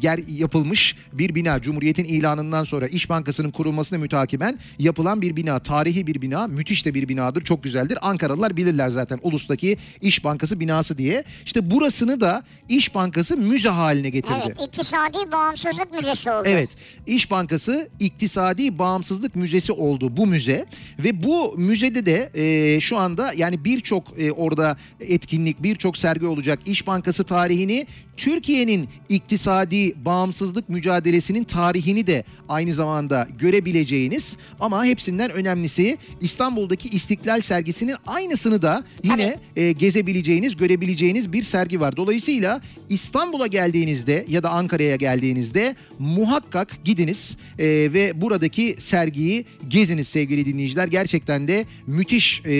ger 0.00 0.18
yapılmış 0.28 0.96
bir 1.12 1.34
bina. 1.34 1.62
Cumhuriyet'in 1.62 2.04
ilanından 2.04 2.64
sonra 2.64 2.86
İş 2.86 3.10
Bankası'nın 3.10 3.50
kurulmasına 3.50 3.98
mütakiben 3.98 4.58
yapılan 4.78 5.22
bir 5.22 5.36
bina. 5.36 5.58
Tarihi 5.58 6.06
bir 6.06 6.22
bina, 6.22 6.46
müthiş 6.46 6.86
de 6.86 6.94
bir 6.94 7.08
binadır, 7.08 7.44
çok 7.44 7.62
güzeldir. 7.62 7.98
Ankaralılar 8.02 8.56
bilirler 8.56 8.88
zaten 8.88 9.18
Ulus'taki 9.22 9.76
İş 10.00 10.24
Bankası 10.24 10.60
binası 10.60 10.98
diye. 10.98 11.24
İşte 11.44 11.70
burasını 11.70 12.20
da 12.20 12.42
İş 12.68 12.94
Bankası 12.94 13.36
müze 13.36 13.68
haline 13.68 14.10
getirdi. 14.10 14.42
Evet 14.46 14.62
iktisadi 14.62 15.32
bağımsızlık 15.32 15.92
müzesi 15.92 16.30
oldu. 16.30 16.42
Evet. 16.46 16.70
İş 17.06 17.30
Bankası 17.30 17.88
İktisadi 18.00 18.78
Bağımsızlık 18.78 19.36
Müzesi 19.36 19.72
oldu 19.72 20.16
bu 20.16 20.26
müze 20.26 20.66
ve 20.98 21.22
bu 21.22 21.31
müzede 21.56 22.06
de 22.06 22.30
e, 22.34 22.80
şu 22.80 22.96
anda 22.96 23.32
yani 23.36 23.64
birçok 23.64 24.20
e, 24.20 24.32
orada 24.32 24.76
etkinlik, 25.00 25.62
birçok 25.62 25.96
sergi 25.96 26.26
olacak. 26.26 26.58
İş 26.66 26.86
Bankası 26.86 27.24
tarihini 27.24 27.86
Türkiye'nin 28.16 28.88
iktisadi 29.08 30.04
bağımsızlık 30.04 30.68
mücadelesinin 30.68 31.44
tarihini 31.44 32.06
de 32.06 32.24
aynı 32.48 32.74
zamanda 32.74 33.28
görebileceğiniz 33.38 34.36
ama 34.60 34.84
hepsinden 34.84 35.30
önemlisi 35.30 35.98
İstanbul'daki 36.20 36.88
İstiklal 36.88 37.40
sergisinin 37.40 37.96
aynısını 38.06 38.62
da 38.62 38.84
yine 39.02 39.36
e, 39.56 39.72
gezebileceğiniz, 39.72 40.56
görebileceğiniz 40.56 41.32
bir 41.32 41.42
sergi 41.42 41.80
var. 41.80 41.96
Dolayısıyla 41.96 42.60
İstanbul'a 42.88 43.46
geldiğinizde 43.46 44.26
ya 44.28 44.42
da 44.42 44.50
Ankara'ya 44.50 44.96
geldiğinizde 44.96 45.76
muhakkak 45.98 46.84
gidiniz 46.84 47.36
e, 47.58 47.64
ve 47.66 48.20
buradaki 48.20 48.74
sergiyi 48.78 49.44
geziniz 49.68 50.08
sevgili 50.08 50.46
dinleyiciler. 50.46 50.88
Gerçekten 50.88 51.48
de 51.48 51.64
müthiş 51.86 52.42
e, 52.46 52.50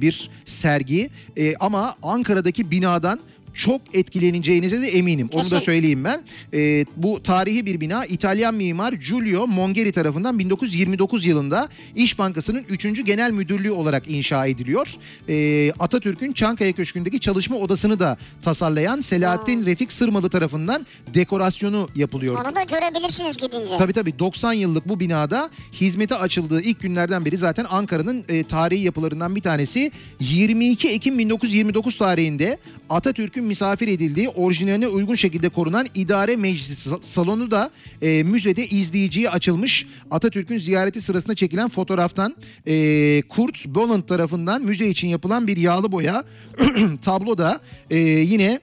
bir 0.00 0.30
sergi 0.44 1.10
E, 1.36 1.54
ama 1.60 1.96
Ankara'daki 2.02 2.70
binadan 2.70 3.20
çok 3.56 3.80
etkileneceğinize 3.92 4.82
de 4.82 4.88
eminim. 4.88 5.28
Onu 5.32 5.50
da 5.50 5.60
söyleyeyim 5.60 6.04
ben. 6.04 6.22
Ee, 6.54 6.84
bu 6.96 7.22
tarihi 7.22 7.66
bir 7.66 7.80
bina 7.80 8.06
İtalyan 8.06 8.54
mimar 8.54 8.92
Giulio 8.92 9.46
Mongeri 9.46 9.92
tarafından 9.92 10.38
1929 10.38 11.26
yılında 11.26 11.68
İş 11.94 12.18
Bankası'nın 12.18 12.64
3. 12.68 13.04
Genel 13.04 13.30
Müdürlüğü 13.30 13.70
olarak 13.70 14.10
inşa 14.10 14.46
ediliyor. 14.46 14.88
Ee, 15.28 15.72
Atatürk'ün 15.78 16.32
Çankaya 16.32 16.72
Köşkü'ndeki 16.72 17.20
çalışma 17.20 17.56
odasını 17.56 18.00
da 18.00 18.16
tasarlayan 18.42 19.00
Selahattin 19.00 19.66
Refik 19.66 19.92
Sırmalı 19.92 20.30
tarafından 20.30 20.86
dekorasyonu 21.14 21.88
yapılıyor. 21.94 22.44
Onu 22.44 22.54
da 22.54 22.62
görebilirsiniz 22.62 23.36
gidince. 23.36 23.78
Tabii 23.78 23.92
tabii 23.92 24.18
90 24.18 24.52
yıllık 24.52 24.88
bu 24.88 25.00
binada 25.00 25.50
hizmete 25.72 26.14
açıldığı 26.14 26.60
ilk 26.60 26.80
günlerden 26.80 27.24
beri 27.24 27.36
zaten 27.36 27.66
Ankara'nın 27.70 28.24
e, 28.28 28.44
tarihi 28.44 28.84
yapılarından 28.84 29.36
bir 29.36 29.42
tanesi. 29.42 29.90
22 30.20 30.88
Ekim 30.88 31.18
1929 31.18 31.98
tarihinde 31.98 32.58
Atatürk'ün 32.90 33.44
misafir 33.44 33.88
edildiği 33.88 34.28
orijinaline 34.28 34.88
uygun 34.88 35.14
şekilde 35.14 35.48
korunan 35.48 35.86
idare 35.94 36.36
meclisi 36.36 36.90
sa- 36.90 37.02
salonu 37.02 37.50
da 37.50 37.70
e, 38.02 38.22
müzede 38.22 38.66
izleyiciye 38.66 39.30
açılmış. 39.30 39.86
Atatürk'ün 40.10 40.58
ziyareti 40.58 41.00
sırasında 41.00 41.34
çekilen 41.34 41.68
fotoğraftan 41.68 42.36
e, 42.66 43.22
Kurt 43.28 43.66
Boland 43.66 44.02
tarafından 44.02 44.62
müze 44.62 44.88
için 44.88 45.08
yapılan 45.08 45.46
bir 45.46 45.56
yağlı 45.56 45.92
boya 45.92 46.24
tablo 47.02 47.38
da 47.38 47.60
e, 47.90 47.98
yine 47.98 48.60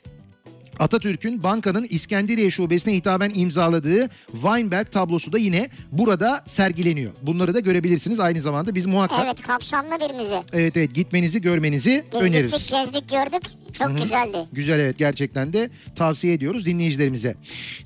Atatürk'ün 0.79 1.43
bankanın 1.43 1.87
İskenderiye 1.89 2.49
şubesine 2.49 2.93
hitaben 2.95 3.31
imzaladığı 3.35 4.09
Weinberg 4.31 4.91
tablosu 4.91 5.33
da 5.33 5.37
yine 5.37 5.69
burada 5.91 6.43
sergileniyor. 6.45 7.11
Bunları 7.21 7.53
da 7.53 7.59
görebilirsiniz 7.59 8.19
aynı 8.19 8.41
zamanda 8.41 8.75
biz 8.75 8.85
muhakkak 8.85 9.19
Evet 9.25 9.41
kapsamlı 9.41 9.91
bir 10.09 10.15
müze. 10.23 10.43
evet 10.53 10.77
evet 10.77 10.93
gitmenizi 10.95 11.41
görmenizi 11.41 12.03
Biz 12.13 12.21
öneririz. 12.21 12.51
gittik 12.53 12.69
gezdik 12.71 13.09
gördük. 13.09 13.41
Çok 13.73 13.97
güzeldi. 13.97 14.37
Güzel 14.53 14.79
evet 14.79 14.97
gerçekten 14.97 15.53
de 15.53 15.69
tavsiye 15.95 16.33
ediyoruz 16.33 16.65
dinleyicilerimize. 16.65 17.35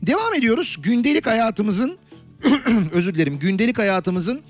Devam 0.01 0.33
ediyoruz 0.33 0.75
gündelik 0.83 1.27
hayatımızın 1.27 1.97
özür 2.91 3.15
dilerim 3.15 3.39
gündelik 3.39 3.77
hayatımızın 3.79 4.41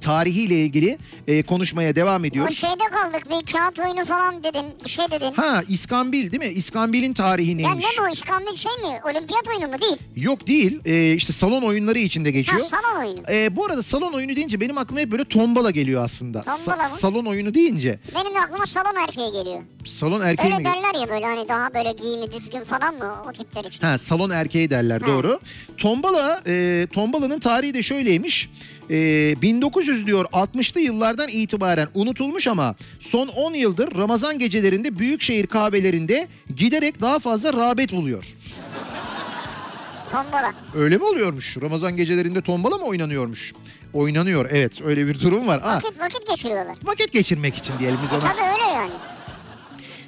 tarihiyle 0.00 0.54
ilgili 0.54 0.98
e, 1.28 1.42
konuşmaya 1.42 1.96
devam 1.96 2.24
ediyoruz. 2.24 2.56
şeyde 2.56 2.84
kaldık 2.92 3.22
bir 3.30 3.52
kağıt 3.52 3.78
oyunu 3.78 4.04
falan 4.04 4.44
dedin. 4.44 4.64
Bir 4.84 4.90
şey 4.90 5.04
dedin. 5.10 5.32
Ha 5.36 5.62
İskambil 5.68 6.32
değil 6.32 6.42
mi? 6.52 6.58
İskambil'in 6.58 7.14
tarihi 7.14 7.50
Ya 7.50 7.56
neymiş? 7.56 7.84
ne 7.98 8.04
bu 8.04 8.08
İskambil 8.08 8.54
şey 8.56 8.72
mi? 8.72 9.00
Olimpiyat 9.04 9.48
oyunu 9.48 9.72
mu 9.72 9.80
değil? 9.80 9.96
Yok 10.16 10.46
değil. 10.46 10.80
E, 10.84 11.12
işte 11.12 11.32
salon 11.32 11.62
oyunları 11.62 11.98
içinde 11.98 12.28
Ha 12.28 12.32
geçiyor. 12.32 12.58
salon 12.58 13.06
oyunu. 13.06 13.20
E, 13.30 13.56
bu 13.56 13.64
arada 13.66 13.82
salon 13.82 14.12
oyunu 14.12 14.36
deyince 14.36 14.60
benim 14.60 14.78
aklıma 14.78 15.00
hep 15.00 15.10
böyle 15.12 15.24
tombala 15.24 15.70
geliyor 15.70 16.04
aslında. 16.04 16.42
Tombala 16.42 16.82
mı? 16.82 16.88
salon 16.88 17.26
oyunu 17.26 17.54
deyince 17.54 17.98
Benim 18.14 18.34
de 18.34 18.40
aklıma 18.40 18.66
salon 18.66 18.94
erkeği 19.02 19.32
geliyor. 19.32 19.62
salon 19.86 20.20
erkeği 20.20 20.46
Öyle 20.46 20.58
mi? 20.58 20.64
derler 20.64 21.00
ya 21.00 21.08
böyle 21.08 21.26
hani 21.26 21.48
daha 21.48 21.74
böyle 21.74 21.92
giyimi 21.92 22.32
düzgün 22.32 22.62
falan 22.62 22.94
mı 22.94 23.14
o 23.28 23.32
tipler 23.32 23.64
için. 23.64 23.82
Ha 23.86 23.98
salon 23.98 24.30
erkeği 24.30 24.70
derler 24.70 25.06
doğru. 25.06 25.40
Tombala, 25.78 26.42
e, 26.46 26.86
tombalanın 26.92 27.38
tarihi 27.40 27.74
de 27.74 27.82
şöyleymiş. 27.82 28.50
E, 28.90 29.34
1900 29.42 30.06
diyor 30.06 30.24
60'lı 30.24 30.80
yıllardan 30.80 31.28
itibaren 31.28 31.88
unutulmuş 31.94 32.46
ama 32.48 32.74
son 33.00 33.28
10 33.28 33.54
yıldır 33.54 33.96
Ramazan 33.96 34.38
gecelerinde 34.38 34.98
büyükşehir 34.98 35.46
kahvelerinde 35.46 36.28
giderek 36.56 37.00
daha 37.00 37.18
fazla 37.18 37.52
rağbet 37.52 37.92
buluyor. 37.92 38.24
Tombala. 40.12 40.52
Öyle 40.74 40.96
mi 40.96 41.04
oluyormuş? 41.04 41.56
Ramazan 41.62 41.96
gecelerinde 41.96 42.40
tombala 42.42 42.76
mı 42.78 42.84
oynanıyormuş? 42.84 43.52
Oynanıyor 43.92 44.48
evet 44.50 44.82
öyle 44.84 45.06
bir 45.06 45.20
durum 45.20 45.46
var. 45.46 45.60
Vakit 45.64 46.00
vakit 46.00 46.26
geçiriyorlar. 46.26 46.76
vakit 46.84 47.12
geçirmek 47.12 47.54
için 47.56 47.74
diyelim 47.78 47.98
biz 48.04 48.12
E 48.12 48.14
ona. 48.14 48.20
tabii 48.32 48.42
öyle 48.42 48.74
yani. 48.74 48.90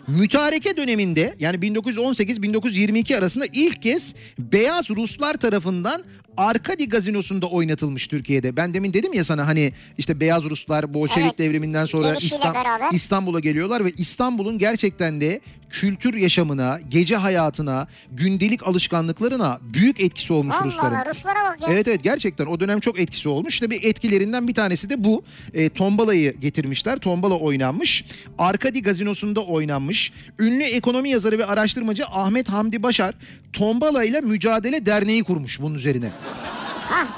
Mütareke 0.08 0.76
döneminde 0.76 1.34
yani 1.40 1.56
1918-1922 1.56 3.16
arasında 3.18 3.44
ilk 3.52 3.82
kez 3.82 4.14
beyaz 4.38 4.90
Ruslar 4.90 5.34
tarafından 5.34 6.02
Arkadi 6.38 6.88
gazinosunda 6.88 7.46
oynatılmış 7.46 8.06
Türkiye'de. 8.06 8.56
Ben 8.56 8.74
demin 8.74 8.94
dedim 8.94 9.12
ya 9.12 9.24
sana 9.24 9.46
hani 9.46 9.72
işte 9.98 10.20
beyaz 10.20 10.44
Ruslar 10.44 10.94
Bolşevik 10.94 11.26
Evet. 11.26 11.38
devriminden 11.38 11.84
sonra 11.84 12.14
İstan- 12.14 12.54
beraber. 12.54 12.92
İstanbul'a 12.92 13.40
geliyorlar 13.40 13.84
ve 13.84 13.90
İstanbul'un 13.90 14.58
gerçekten 14.58 15.20
de 15.20 15.40
kültür 15.70 16.14
yaşamına, 16.14 16.80
gece 16.88 17.16
hayatına, 17.16 17.86
gündelik 18.12 18.66
alışkanlıklarına 18.66 19.58
büyük 19.62 20.00
etkisi 20.00 20.32
olmuş 20.32 20.54
Allah 20.60 20.64
Rusların. 20.66 20.94
Allah 20.94 21.06
Ruslara 21.10 21.44
bak 21.44 21.60
ya. 21.60 21.68
Evet 21.70 21.88
evet 21.88 22.02
gerçekten 22.04 22.46
o 22.46 22.60
dönem 22.60 22.80
çok 22.80 23.00
etkisi 23.00 23.28
olmuş. 23.28 23.54
İşte 23.54 23.70
bir 23.70 23.84
etkilerinden 23.84 24.48
bir 24.48 24.54
tanesi 24.54 24.90
de 24.90 25.04
bu. 25.04 25.24
E, 25.54 25.68
tombalayı 25.68 26.36
getirmişler. 26.40 26.98
Tombala 26.98 27.34
oynanmış. 27.34 28.04
Arkadi 28.38 28.82
gazinosunda 28.82 29.40
oynanmış. 29.40 30.12
Ünlü 30.38 30.62
ekonomi 30.64 31.10
yazarı 31.10 31.38
ve 31.38 31.46
araştırmacı 31.46 32.06
Ahmet 32.06 32.48
Hamdi 32.48 32.82
Başar 32.82 33.14
Tombala 33.52 34.04
ile 34.04 34.20
Mücadele 34.20 34.86
Derneği 34.86 35.24
kurmuş 35.24 35.60
bunun 35.60 35.74
üzerine. 35.74 36.10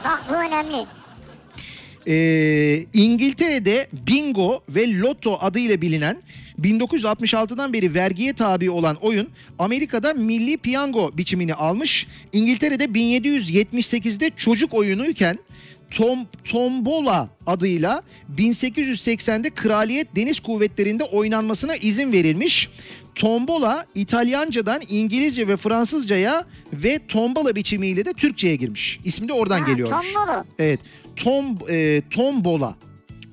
Bak 0.05 0.25
bu 0.29 0.35
önemli. 0.35 0.87
Ee, 2.09 2.87
İngiltere'de 2.95 3.89
bingo 3.93 4.63
ve 4.69 4.99
lotto 4.99 5.39
adıyla 5.41 5.81
bilinen 5.83 6.17
1966'dan 6.61 7.73
beri 7.73 7.95
vergiye 7.95 8.33
tabi 8.33 8.71
olan 8.71 8.97
oyun 8.97 9.29
Amerika'da 9.59 10.15
milli 10.15 10.57
piyango 10.57 11.11
biçimini 11.17 11.55
almış. 11.55 12.07
İngiltere'de 12.33 12.85
1778'de 12.85 14.31
çocuk 14.37 14.75
oyunuyken 14.75 15.39
Tom, 15.91 16.19
Tombola 16.45 17.29
adıyla 17.47 18.03
1880'de 18.37 19.51
Kraliyet 19.51 20.17
Deniz 20.17 20.41
Kuvvetleri'nde 20.41 21.05
oynanmasına 21.05 21.77
izin 21.77 22.13
verilmiş. 22.13 22.69
Tombola 23.15 23.87
İtalyancadan 23.95 24.81
İngilizce 24.89 25.49
ve 25.49 25.57
Fransızcaya 25.57 26.45
ve 26.73 27.07
tombala 27.07 27.55
biçimiyle 27.55 28.05
de 28.05 28.13
Türkçe'ye 28.13 28.57
girmiş. 28.57 29.01
İsmi 29.05 29.29
de 29.29 29.33
oradan 29.33 29.59
Ha, 29.61 29.67
geliyormuş. 29.67 30.13
tombolo. 30.13 30.45
Evet. 30.59 30.81
Tom 31.17 31.45
e, 31.71 32.03
tombola. 32.11 32.75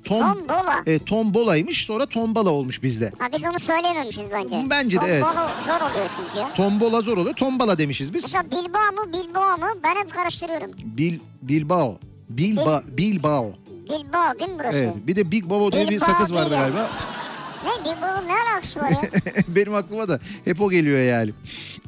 Tom, 0.04 0.22
Tombola. 0.22 0.84
E, 0.86 1.00
tombolaymış 1.00 1.86
sonra 1.86 2.06
tombala 2.06 2.50
olmuş 2.50 2.84
bizde. 2.84 3.12
Ha 3.20 3.28
biz 3.34 3.44
onu 3.44 3.60
söylememişiz 3.60 4.24
bence. 4.32 4.64
Bence 4.70 5.02
de, 5.02 5.06
evet. 5.08 5.24
Tombolo 5.24 5.48
zor 5.68 5.92
oluyor 5.92 6.10
çünkü 6.18 6.40
ya. 6.40 6.54
Tombola 6.54 7.02
zor 7.02 7.18
oluyor. 7.18 7.36
Tombala 7.36 7.78
demişiz 7.78 8.14
biz. 8.14 8.24
Mesela 8.24 8.44
Bilbao 8.44 8.92
mu 9.06 9.14
Bilbao 9.14 9.58
mu 9.58 9.66
ben 9.84 9.96
hep 9.96 10.14
karıştırıyorum. 10.14 10.72
Bil, 10.78 11.20
Bilbao. 11.42 12.00
Bilba, 12.30 12.84
Bilbao. 12.88 13.54
Bilbao 13.70 14.40
değil 14.40 14.50
mi 14.52 14.56
burası? 14.60 14.78
Evet. 14.78 14.94
Bir 15.08 15.16
de 15.16 15.32
Big 15.32 15.46
Babo 15.50 15.72
diye 15.72 15.90
bir 15.90 16.00
sakız 16.00 16.34
vardı 16.34 16.50
galiba. 16.50 16.90
Ne 17.66 17.86
Bilbao 17.86 18.28
ne 18.28 18.34
alakası 18.34 18.80
var 18.80 18.90
ya? 18.90 19.02
Benim 19.48 19.74
aklıma 19.76 20.08
da 20.10 20.20
hep 20.46 20.62
o 20.62 20.70
geliyor 20.70 21.00
yani. 21.00 21.32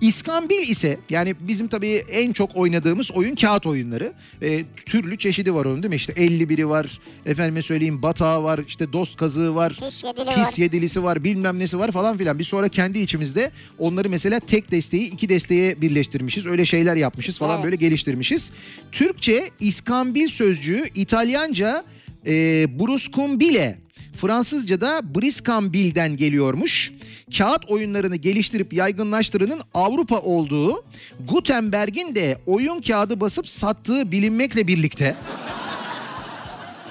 İskambil 0.02 0.68
ise 0.68 0.98
yani 1.10 1.36
bizim 1.40 1.68
tabii 1.68 2.04
en 2.12 2.34
çok 2.34 2.58
oynadığımız 2.58 3.12
oyun 3.12 3.36
kağıt 3.36 3.66
oyunları. 3.66 4.14
E, 4.42 4.64
türlü 4.86 5.18
çeşidi 5.18 5.54
var 5.54 5.66
onun 5.66 5.84
değil 5.84 5.90
mi? 5.90 5.96
İşte 5.96 6.14
51'i 6.14 6.70
var, 6.70 7.00
efendime 7.26 7.62
söyleyeyim 7.62 8.02
batağı 8.02 8.44
var, 8.44 8.60
işte 8.68 8.94
dost 8.94 9.18
kazığı 9.18 9.56
var, 9.56 9.74
Pis 9.80 10.04
yedili 10.04 10.26
pis 10.26 10.38
var. 10.38 10.58
yedilisi 10.58 11.04
var, 11.04 11.24
bilmem 11.24 11.60
nesi 11.60 11.80
var 11.80 11.92
falan 11.92 12.18
filan. 12.18 12.40
Biz 12.40 12.48
sonra 12.48 12.70
kendi 12.70 13.00
içimizde 13.00 13.52
onları 13.78 14.10
mesela 14.10 14.40
tek 14.40 14.72
desteği 14.72 15.10
iki 15.12 15.30
desteğe 15.30 15.82
birleştirmişiz. 15.82 16.46
Öyle 16.46 16.66
şeyler 16.66 16.96
yapmışız 16.96 17.38
falan 17.38 17.56
Evet. 17.56 17.64
böyle 17.64 17.76
geliştirmişiz. 17.76 18.52
Türkçe 18.92 19.50
iskambil 19.60 20.28
sözcüğü 20.28 20.84
İtalyanca 20.96 21.84
e, 22.28 22.32
bruscumbile, 22.80 23.78
Fransızca'da 24.22 25.02
briskambil'den 25.16 26.18
geliyormuş. 26.18 26.92
Kağıt 27.38 27.66
oyunlarını 27.66 28.16
geliştirip 28.16 28.74
yaygınlaştıranın 28.74 29.62
Avrupa 29.74 30.18
olduğu, 30.20 30.84
Gutenberg'in 31.30 32.16
de 32.16 32.38
oyun 32.46 32.82
kağıdı 32.82 33.20
basıp 33.20 33.50
sattığı 33.50 34.12
bilinmekle 34.12 34.68
birlikte 34.68 35.16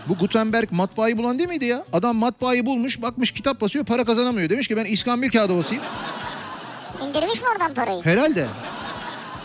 bu 0.09 0.15
Gutenberg 0.15 0.71
matbaayı 0.73 1.19
bulan 1.19 1.39
değil 1.39 1.49
miydi 1.49 1.65
ya? 1.65 1.85
Adam 1.93 2.17
matbaayı 2.17 2.67
bulmuş, 2.67 3.03
bakmış 3.03 3.31
kitap 3.31 3.61
basıyor, 3.61 3.85
para 3.85 4.05
kazanamıyor. 4.05 4.51
Demiş 4.51 4.69
ki 4.69 4.77
ben 4.77 4.85
iskambil 4.85 5.31
kağıdı 5.31 5.57
basayım. 5.59 5.83
İndirmiş 7.09 7.43
mi 7.43 7.49
oradan 7.53 7.75
parayı? 7.75 8.05
Herhalde. 8.05 8.47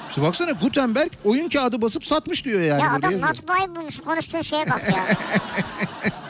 İşte 0.09 0.21
baksana 0.21 0.51
Gutenberg 0.51 1.11
oyun 1.23 1.49
kağıdı 1.49 1.81
basıp 1.81 2.05
satmış 2.05 2.45
diyor 2.45 2.61
yani. 2.61 2.81
ya 2.81 2.93
adam 2.93 3.19
matbaayı 3.19 3.75
bulmuş 3.75 3.99
konuştuğun 3.99 4.41
şeye 4.41 4.65
bak 4.69 4.83
ya. 4.95 5.05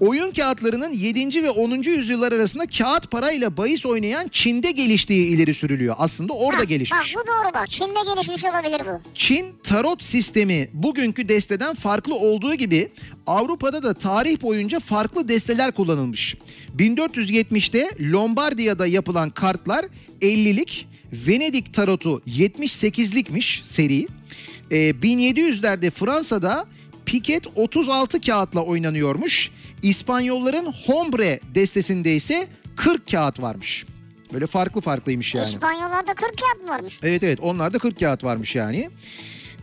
Oyun 0.00 0.30
kağıtlarının 0.30 0.92
7. 0.92 1.42
ve 1.42 1.50
10. 1.50 1.70
yüzyıllar 1.82 2.32
arasında 2.32 2.66
kağıt 2.66 3.10
parayla 3.10 3.56
bahis 3.56 3.86
oynayan 3.86 4.28
Çin'de 4.28 4.70
geliştiği 4.70 5.26
ileri 5.26 5.54
sürülüyor. 5.54 5.94
Aslında 5.98 6.32
orada 6.32 6.60
Ha, 6.60 6.64
gelişmiş. 6.64 7.14
Bak 7.16 7.22
bu 7.24 7.26
doğru 7.26 7.54
bak. 7.54 7.70
Çin'de 7.70 8.14
gelişmiş 8.14 8.44
olabilir 8.44 8.80
bu. 8.86 9.00
Çin 9.14 9.46
tarot 9.62 10.02
sistemi 10.02 10.68
bugünkü 10.72 11.28
desteden 11.28 11.74
farklı 11.74 12.14
olduğu 12.14 12.54
gibi 12.54 12.88
Avrupa'da 13.26 13.82
da 13.82 13.94
tarih 13.94 14.42
boyunca 14.42 14.80
farklı 14.80 15.28
desteler 15.28 15.72
kullanılmış. 15.72 16.36
1470'te 16.78 17.90
Lombardiya'da 18.00 18.86
yapılan 18.86 19.30
kartlar 19.30 19.84
50'lik, 20.22 20.88
Venedik 21.12 21.74
tarotu 21.74 22.22
78'likmiş 22.26 23.60
seri. 23.64 24.06
Ee, 24.70 24.76
1700'lerde 24.90 25.90
Fransa'da 25.90 26.66
Piket 27.06 27.46
36 27.56 28.20
kağıtla 28.20 28.60
oynanıyormuş. 28.60 29.50
İspanyolların 29.82 30.72
Hombre 30.86 31.40
destesinde 31.54 32.14
ise 32.14 32.48
40 32.76 33.10
kağıt 33.10 33.40
varmış. 33.40 33.86
Böyle 34.32 34.46
farklı 34.46 34.80
farklıymış 34.80 35.34
yani. 35.34 35.46
İspanyollarda 35.46 36.14
40 36.14 36.18
kağıt 36.20 36.62
mı 36.62 36.68
varmış? 36.68 36.98
Evet 37.02 37.24
evet 37.24 37.40
onlarda 37.40 37.78
40 37.78 38.00
kağıt 38.00 38.24
varmış 38.24 38.54
yani. 38.54 38.90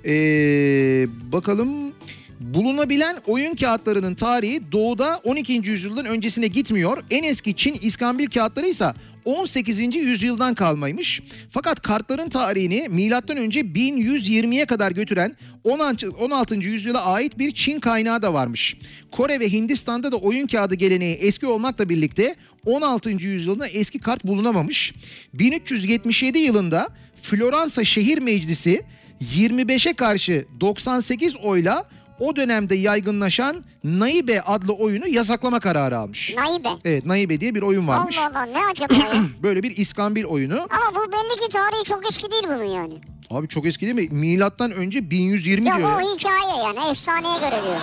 Ee, 0.06 1.08
bakalım 1.32 1.94
bulunabilen 2.40 3.18
oyun 3.28 3.56
kağıtlarının 3.56 4.16
tarihi 4.16 4.72
doğuda 4.72 5.22
12. 5.24 5.54
yüzyıldan 5.54 6.06
öncesine 6.06 6.48
gitmiyor. 6.48 7.04
En 7.12 7.24
eski 7.24 7.56
Çin 7.56 7.78
iskambil 7.82 8.28
kağıtları 8.28 8.68
ise 8.68 8.94
18. 9.26 9.80
yüzyıldan 9.96 10.56
kalmaymış. 10.56 11.22
Fakat 11.50 11.82
kartların 11.82 12.30
tarihini 12.30 12.88
milattan 12.90 13.38
önce 13.38 13.60
1120'ye 13.60 14.66
kadar 14.66 14.92
götüren 14.92 15.36
16. 15.64 16.12
16. 16.12 16.56
yüzyıla 16.56 17.06
ait 17.06 17.40
bir 17.40 17.52
Çin 17.52 17.80
kaynağı 17.80 18.22
da 18.22 18.34
varmış. 18.34 18.78
Kore 19.12 19.40
ve 19.40 19.52
Hindistan'da 19.52 20.12
da 20.12 20.18
oyun 20.18 20.48
kağıdı 20.48 20.76
geleneği 20.76 21.16
eski 21.16 21.48
olmakla 21.48 21.90
birlikte 21.90 22.36
16. 22.66 23.10
yüzyılda 23.10 23.68
eski 23.68 24.00
kart 24.00 24.24
bulunamamış. 24.24 24.94
1377 25.34 26.40
yılında 26.40 26.90
Floransa 27.22 27.84
Şehir 27.84 28.18
Meclisi 28.18 28.82
25'e 29.22 29.94
karşı 29.94 30.46
98 30.62 31.38
oyla 31.38 31.90
o 32.24 32.36
dönemde 32.36 32.76
yaygınlaşan 32.76 33.64
Naibe 33.84 34.42
adlı 34.42 34.74
oyunu 34.74 35.08
yasaklama 35.08 35.60
kararı 35.60 35.98
almış. 35.98 36.34
Naibe. 36.38 36.70
Evet 36.86 37.06
Naibe 37.06 37.40
diye 37.40 37.56
bir 37.56 37.62
oyun 37.62 37.88
varmış. 37.88 38.18
Allah 38.18 38.32
Allah 38.40 38.46
ne 38.46 38.66
acaba? 38.72 38.94
Böyle 39.44 39.64
bir 39.64 39.78
iskambil 39.78 40.24
oyunu. 40.24 40.56
Ama 40.56 40.96
bu 40.96 41.12
belli 41.12 41.40
ki 41.46 41.50
tarihi 41.52 41.84
çok 41.84 42.08
eski 42.10 42.32
değil 42.32 42.44
bunun 42.48 42.64
yani. 42.64 42.94
Abi 43.30 43.48
çok 43.48 43.66
eski 43.66 43.86
değil 43.86 44.10
mi? 44.12 44.18
Milattan 44.20 44.72
önce 44.72 45.12
1120 45.12 45.68
Ya 45.68 45.78
diyor 45.78 45.90
ya. 45.90 45.98
o 45.98 46.16
hikaye 46.16 46.64
yani 46.64 46.90
efsaneye 46.92 47.40
göre 47.40 47.62
diyor. 47.66 47.82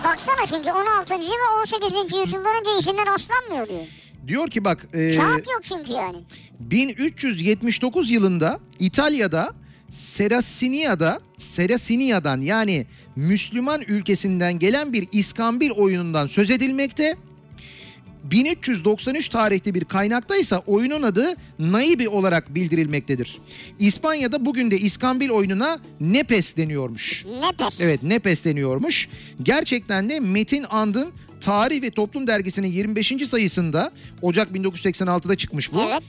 E 0.00 0.04
baksana 0.04 0.46
çünkü 0.46 0.70
16. 0.70 1.14
ve 1.14 1.26
18. 1.62 1.92
yüzyıldan 1.92 2.52
önce 2.60 2.70
işinden 2.80 3.06
rastlanmıyor 3.14 3.68
diyor. 3.68 3.84
Diyor 4.28 4.48
ki 4.50 4.64
bak 4.64 4.86
e, 4.94 5.16
Kağıt 5.16 5.46
yok 5.46 5.60
çünkü 5.62 5.92
yani. 5.92 6.18
1379 6.60 8.10
yılında 8.10 8.60
İtalya'da 8.78 9.54
Serasinia'da 9.90 11.20
Serasinia'dan 11.38 12.40
yani 12.40 12.86
Müslüman 13.16 13.82
ülkesinden 13.88 14.58
gelen 14.58 14.92
bir 14.92 15.08
iskambil 15.12 15.70
oyunundan 15.70 16.26
söz 16.26 16.50
edilmekte. 16.50 17.16
1393 18.24 19.28
tarihli 19.28 19.74
bir 19.74 19.84
kaynakta 19.84 20.36
ise 20.36 20.56
oyunun 20.56 21.02
adı 21.02 21.34
Naibi 21.58 22.08
olarak 22.08 22.54
bildirilmektedir. 22.54 23.38
İspanya'da 23.78 24.44
bugün 24.44 24.70
de 24.70 24.78
iskambil 24.78 25.30
oyununa 25.30 25.78
Nepes 26.00 26.56
deniyormuş. 26.56 27.24
Nepes. 27.40 27.80
Evet 27.80 28.02
Nepes 28.02 28.44
deniyormuş. 28.44 29.08
Gerçekten 29.42 30.10
de 30.10 30.20
Metin 30.20 30.64
And'ın 30.70 31.12
Tarih 31.40 31.82
ve 31.82 31.90
Toplum 31.90 32.26
Dergisi'nin 32.26 32.68
25. 32.68 33.12
sayısında 33.28 33.92
Ocak 34.22 34.50
1986'da 34.50 35.36
çıkmış 35.36 35.72
bu 35.72 35.80
Evet. 35.90 36.02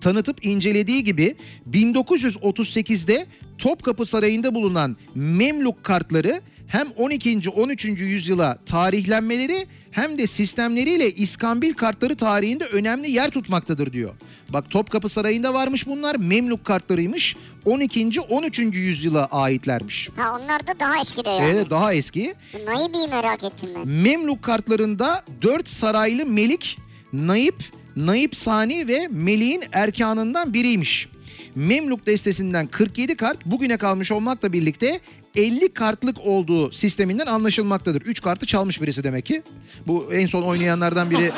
tanıtıp 0.00 0.46
incelediği 0.46 1.04
gibi 1.04 1.36
1938'de 1.70 3.26
Topkapı 3.58 4.06
Sarayı'nda 4.06 4.54
bulunan 4.54 4.96
Memluk 5.14 5.84
kartları 5.84 6.40
hem 6.66 6.88
12. 6.96 7.50
13. 7.50 7.84
yüzyıla 7.84 8.58
tarihlenmeleri 8.66 9.66
hem 9.90 10.18
de 10.18 10.26
sistemleriyle 10.26 11.10
İskambil 11.10 11.72
kartları 11.72 12.16
tarihinde 12.16 12.64
önemli 12.64 13.10
yer 13.10 13.30
tutmaktadır 13.30 13.92
diyor. 13.92 14.14
Bak 14.48 14.70
Topkapı 14.70 15.08
Sarayı'nda 15.08 15.54
varmış 15.54 15.86
bunlar 15.86 16.16
Memluk 16.16 16.64
kartlarıymış 16.64 17.36
12. 17.64 18.20
13. 18.20 18.58
yüzyıla 18.58 19.26
aitlermiş. 19.26 20.08
Ha 20.16 20.38
onlar 20.40 20.66
da 20.66 20.80
daha 20.80 21.00
eski 21.00 21.24
de 21.24 21.30
yani. 21.30 21.50
Evet 21.54 21.70
daha 21.70 21.94
eski. 21.94 22.34
Naibi'yi 22.66 23.08
merak 23.08 23.44
ettim 23.44 23.68
ben. 23.76 23.88
Memluk 23.88 24.42
kartlarında 24.42 25.24
4 25.42 25.68
saraylı 25.68 26.26
melik, 26.26 26.78
naip, 27.12 27.64
naip 27.96 28.36
sani 28.36 28.88
ve 28.88 29.08
meliğin 29.10 29.62
erkanından 29.72 30.54
biriymiş. 30.54 31.08
Memluk 31.54 32.06
destesinden 32.06 32.66
47 32.66 33.16
kart 33.16 33.46
bugüne 33.46 33.76
kalmış 33.76 34.12
olmakla 34.12 34.52
birlikte 34.52 35.00
50 35.36 35.74
kartlık 35.74 36.16
olduğu 36.26 36.72
sisteminden 36.72 37.26
anlaşılmaktadır. 37.26 38.02
3 38.02 38.22
kartı 38.22 38.46
çalmış 38.46 38.82
birisi 38.82 39.04
demek 39.04 39.26
ki. 39.26 39.42
Bu 39.86 40.12
en 40.12 40.26
son 40.26 40.42
oynayanlardan 40.42 41.10
biri 41.10 41.32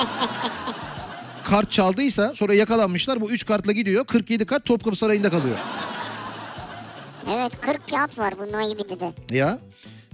kart 1.44 1.70
çaldıysa 1.72 2.34
sonra 2.34 2.54
yakalanmışlar. 2.54 3.20
Bu 3.20 3.30
3 3.30 3.46
kartla 3.46 3.72
gidiyor. 3.72 4.04
47 4.04 4.44
kart 4.46 4.64
Topkapı 4.64 4.96
Sarayı'nda 4.96 5.30
kalıyor. 5.30 5.56
Evet 7.34 7.60
40 7.60 7.88
kağıt 7.90 8.18
var 8.18 8.34
bu 8.38 8.52
Naibi'de 8.52 9.00
de. 9.00 9.12
Ya 9.30 9.58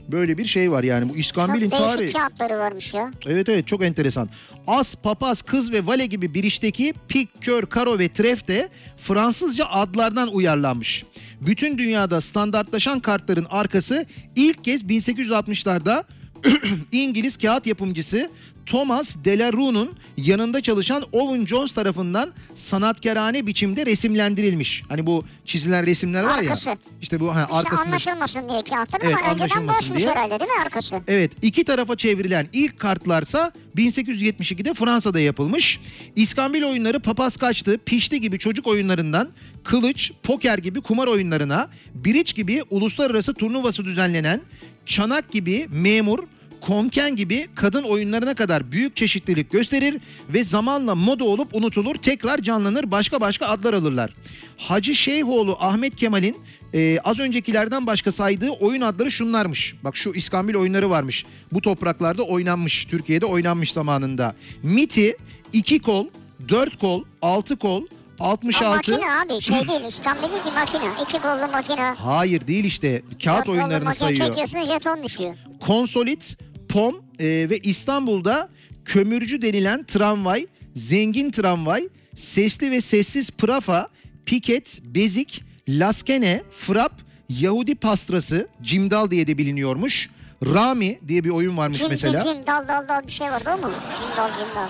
böyle 0.08 0.38
bir 0.38 0.44
şey 0.44 0.70
var 0.70 0.84
yani 0.84 1.04
bu 1.04 1.08
Çok 1.08 1.18
İskambil'in 1.18 1.70
değişik 1.70 1.88
tarihi. 1.88 2.12
kağıtları 2.12 2.58
varmış 2.58 2.94
ya. 2.94 3.10
Evet 3.26 3.48
evet 3.48 3.66
çok 3.66 3.84
enteresan. 3.84 4.28
As, 4.66 4.94
papaz, 4.94 5.42
kız 5.42 5.72
ve 5.72 5.86
vale 5.86 6.06
gibi 6.06 6.34
bir 6.34 6.44
işteki 6.44 6.94
pik, 7.08 7.42
kör, 7.42 7.66
karo 7.66 7.98
ve 7.98 8.08
tref 8.08 8.48
de 8.48 8.68
Fransızca 8.96 9.66
adlardan 9.66 10.28
uyarlanmış. 10.34 11.04
Bütün 11.40 11.78
dünyada 11.78 12.20
standartlaşan 12.20 13.00
kartların 13.00 13.46
arkası 13.50 14.06
ilk 14.36 14.64
kez 14.64 14.82
1860'larda 14.84 16.04
İngiliz 16.92 17.36
kağıt 17.36 17.66
yapımcısı 17.66 18.30
Thomas 18.72 19.16
Delarue'nun 19.24 19.90
yanında 20.16 20.60
çalışan 20.60 21.04
Owen 21.12 21.46
Jones 21.46 21.72
tarafından 21.72 22.32
sanatkarane 22.54 23.46
biçimde 23.46 23.86
resimlendirilmiş. 23.86 24.82
Hani 24.88 25.06
bu 25.06 25.24
çizilen 25.44 25.86
resimler 25.86 26.22
var 26.22 26.38
Arkası. 26.38 26.68
ya. 26.68 26.76
İşte 27.02 27.20
bu 27.20 27.34
ha, 27.34 27.42
İşte 27.42 27.54
arkasında. 27.56 27.80
anlaşılmasın 27.80 28.48
diye 28.48 28.62
kağıtları 28.62 29.00
Evet, 29.04 29.16
ama 29.24 29.32
önceden 29.32 29.68
boşmuş 29.68 29.98
diye. 29.98 30.10
herhalde 30.10 30.40
değil 30.40 30.50
mi 30.50 30.56
arkası? 30.64 31.00
Evet 31.08 31.32
iki 31.42 31.64
tarafa 31.64 31.96
çevrilen 31.96 32.46
ilk 32.52 32.78
kartlarsa 32.78 33.52
1872'de 33.76 34.74
Fransa'da 34.74 35.20
yapılmış. 35.20 35.80
İskambil 36.16 36.62
oyunları 36.62 37.00
papaz 37.00 37.36
kaçtı, 37.36 37.78
pişti 37.86 38.20
gibi 38.20 38.38
çocuk 38.38 38.66
oyunlarından 38.66 39.28
kılıç, 39.64 40.12
poker 40.22 40.58
gibi 40.58 40.80
kumar 40.80 41.06
oyunlarına, 41.06 41.68
biriç 41.94 42.34
gibi 42.34 42.62
uluslararası 42.70 43.34
turnuvası 43.34 43.84
düzenlenen, 43.84 44.40
çanak 44.86 45.32
gibi 45.32 45.66
memur, 45.70 46.18
konken 46.66 47.16
gibi 47.16 47.48
kadın 47.54 47.82
oyunlarına 47.82 48.34
kadar 48.34 48.72
büyük 48.72 48.96
çeşitlilik 48.96 49.50
gösterir 49.50 50.00
ve 50.28 50.44
zamanla 50.44 50.94
moda 50.94 51.24
olup 51.24 51.54
unutulur 51.54 51.94
tekrar 51.94 52.38
canlanır 52.38 52.90
başka 52.90 53.20
başka 53.20 53.46
adlar 53.46 53.74
alırlar. 53.74 54.14
Hacı 54.58 54.94
Şeyhoğlu 54.94 55.56
Ahmet 55.60 55.96
Kemal'in 55.96 56.36
e, 56.74 56.98
az 57.04 57.18
öncekilerden 57.18 57.86
başka 57.86 58.12
saydığı 58.12 58.50
oyun 58.50 58.80
adları 58.80 59.10
şunlarmış. 59.10 59.74
Bak 59.84 59.96
şu 59.96 60.10
İskambil 60.10 60.54
oyunları 60.54 60.90
varmış. 60.90 61.26
Bu 61.52 61.60
topraklarda 61.60 62.22
oynanmış. 62.22 62.84
Türkiye'de 62.84 63.26
oynanmış 63.26 63.72
zamanında. 63.72 64.34
Miti, 64.62 65.16
iki 65.52 65.78
kol, 65.78 66.06
dört 66.48 66.78
kol, 66.78 67.04
altı 67.22 67.56
kol, 67.56 67.82
O 68.20 68.24
66... 68.24 68.90
makine 68.92 69.12
abi 69.12 69.40
şey 69.40 69.56
değil 69.68 69.80
İskambil 69.88 70.22
değil 70.22 70.42
ki 70.42 70.50
makine. 70.54 70.84
İki 71.02 71.18
kollu 71.18 71.52
makine. 71.52 71.82
Hayır 71.82 72.46
değil 72.46 72.64
işte. 72.64 73.02
Kağıt 73.24 73.38
Dört 73.38 73.46
kollu 73.46 73.56
oyunlarını 73.56 73.84
makine 73.84 73.98
sayıyor. 73.98 74.26
çekiyorsun 74.26 74.72
jeton 74.74 75.02
düşüyor. 75.02 75.34
Konsolit, 75.60 76.36
POM 76.72 76.94
e, 77.18 77.24
ve 77.50 77.58
İstanbul'da 77.58 78.48
kömürcü 78.84 79.42
denilen 79.42 79.84
tramvay, 79.84 80.46
zengin 80.74 81.30
tramvay, 81.30 81.88
sesli 82.14 82.70
ve 82.70 82.80
sessiz 82.80 83.30
prafa, 83.30 83.88
piket, 84.26 84.80
bezik, 84.84 85.42
laskene, 85.68 86.42
frap, 86.50 86.92
Yahudi 87.28 87.74
pastrası, 87.74 88.48
cimdal 88.62 89.10
diye 89.10 89.26
de 89.26 89.38
biliniyormuş. 89.38 90.10
Rami 90.44 91.00
diye 91.08 91.24
bir 91.24 91.30
oyun 91.30 91.56
varmış 91.56 91.78
Cim 91.78 91.88
mesela. 91.88 92.24
cim 92.24 92.32
cim 92.32 92.46
dal 92.46 92.68
dal 92.68 92.88
dal 92.88 93.06
bir 93.06 93.12
şey 93.12 93.30
vardı 93.30 93.50
o 93.54 93.58
mu? 93.58 93.72
Cim 94.00 94.08
dal 94.16 94.32
cim 94.32 94.46
dal. 94.56 94.68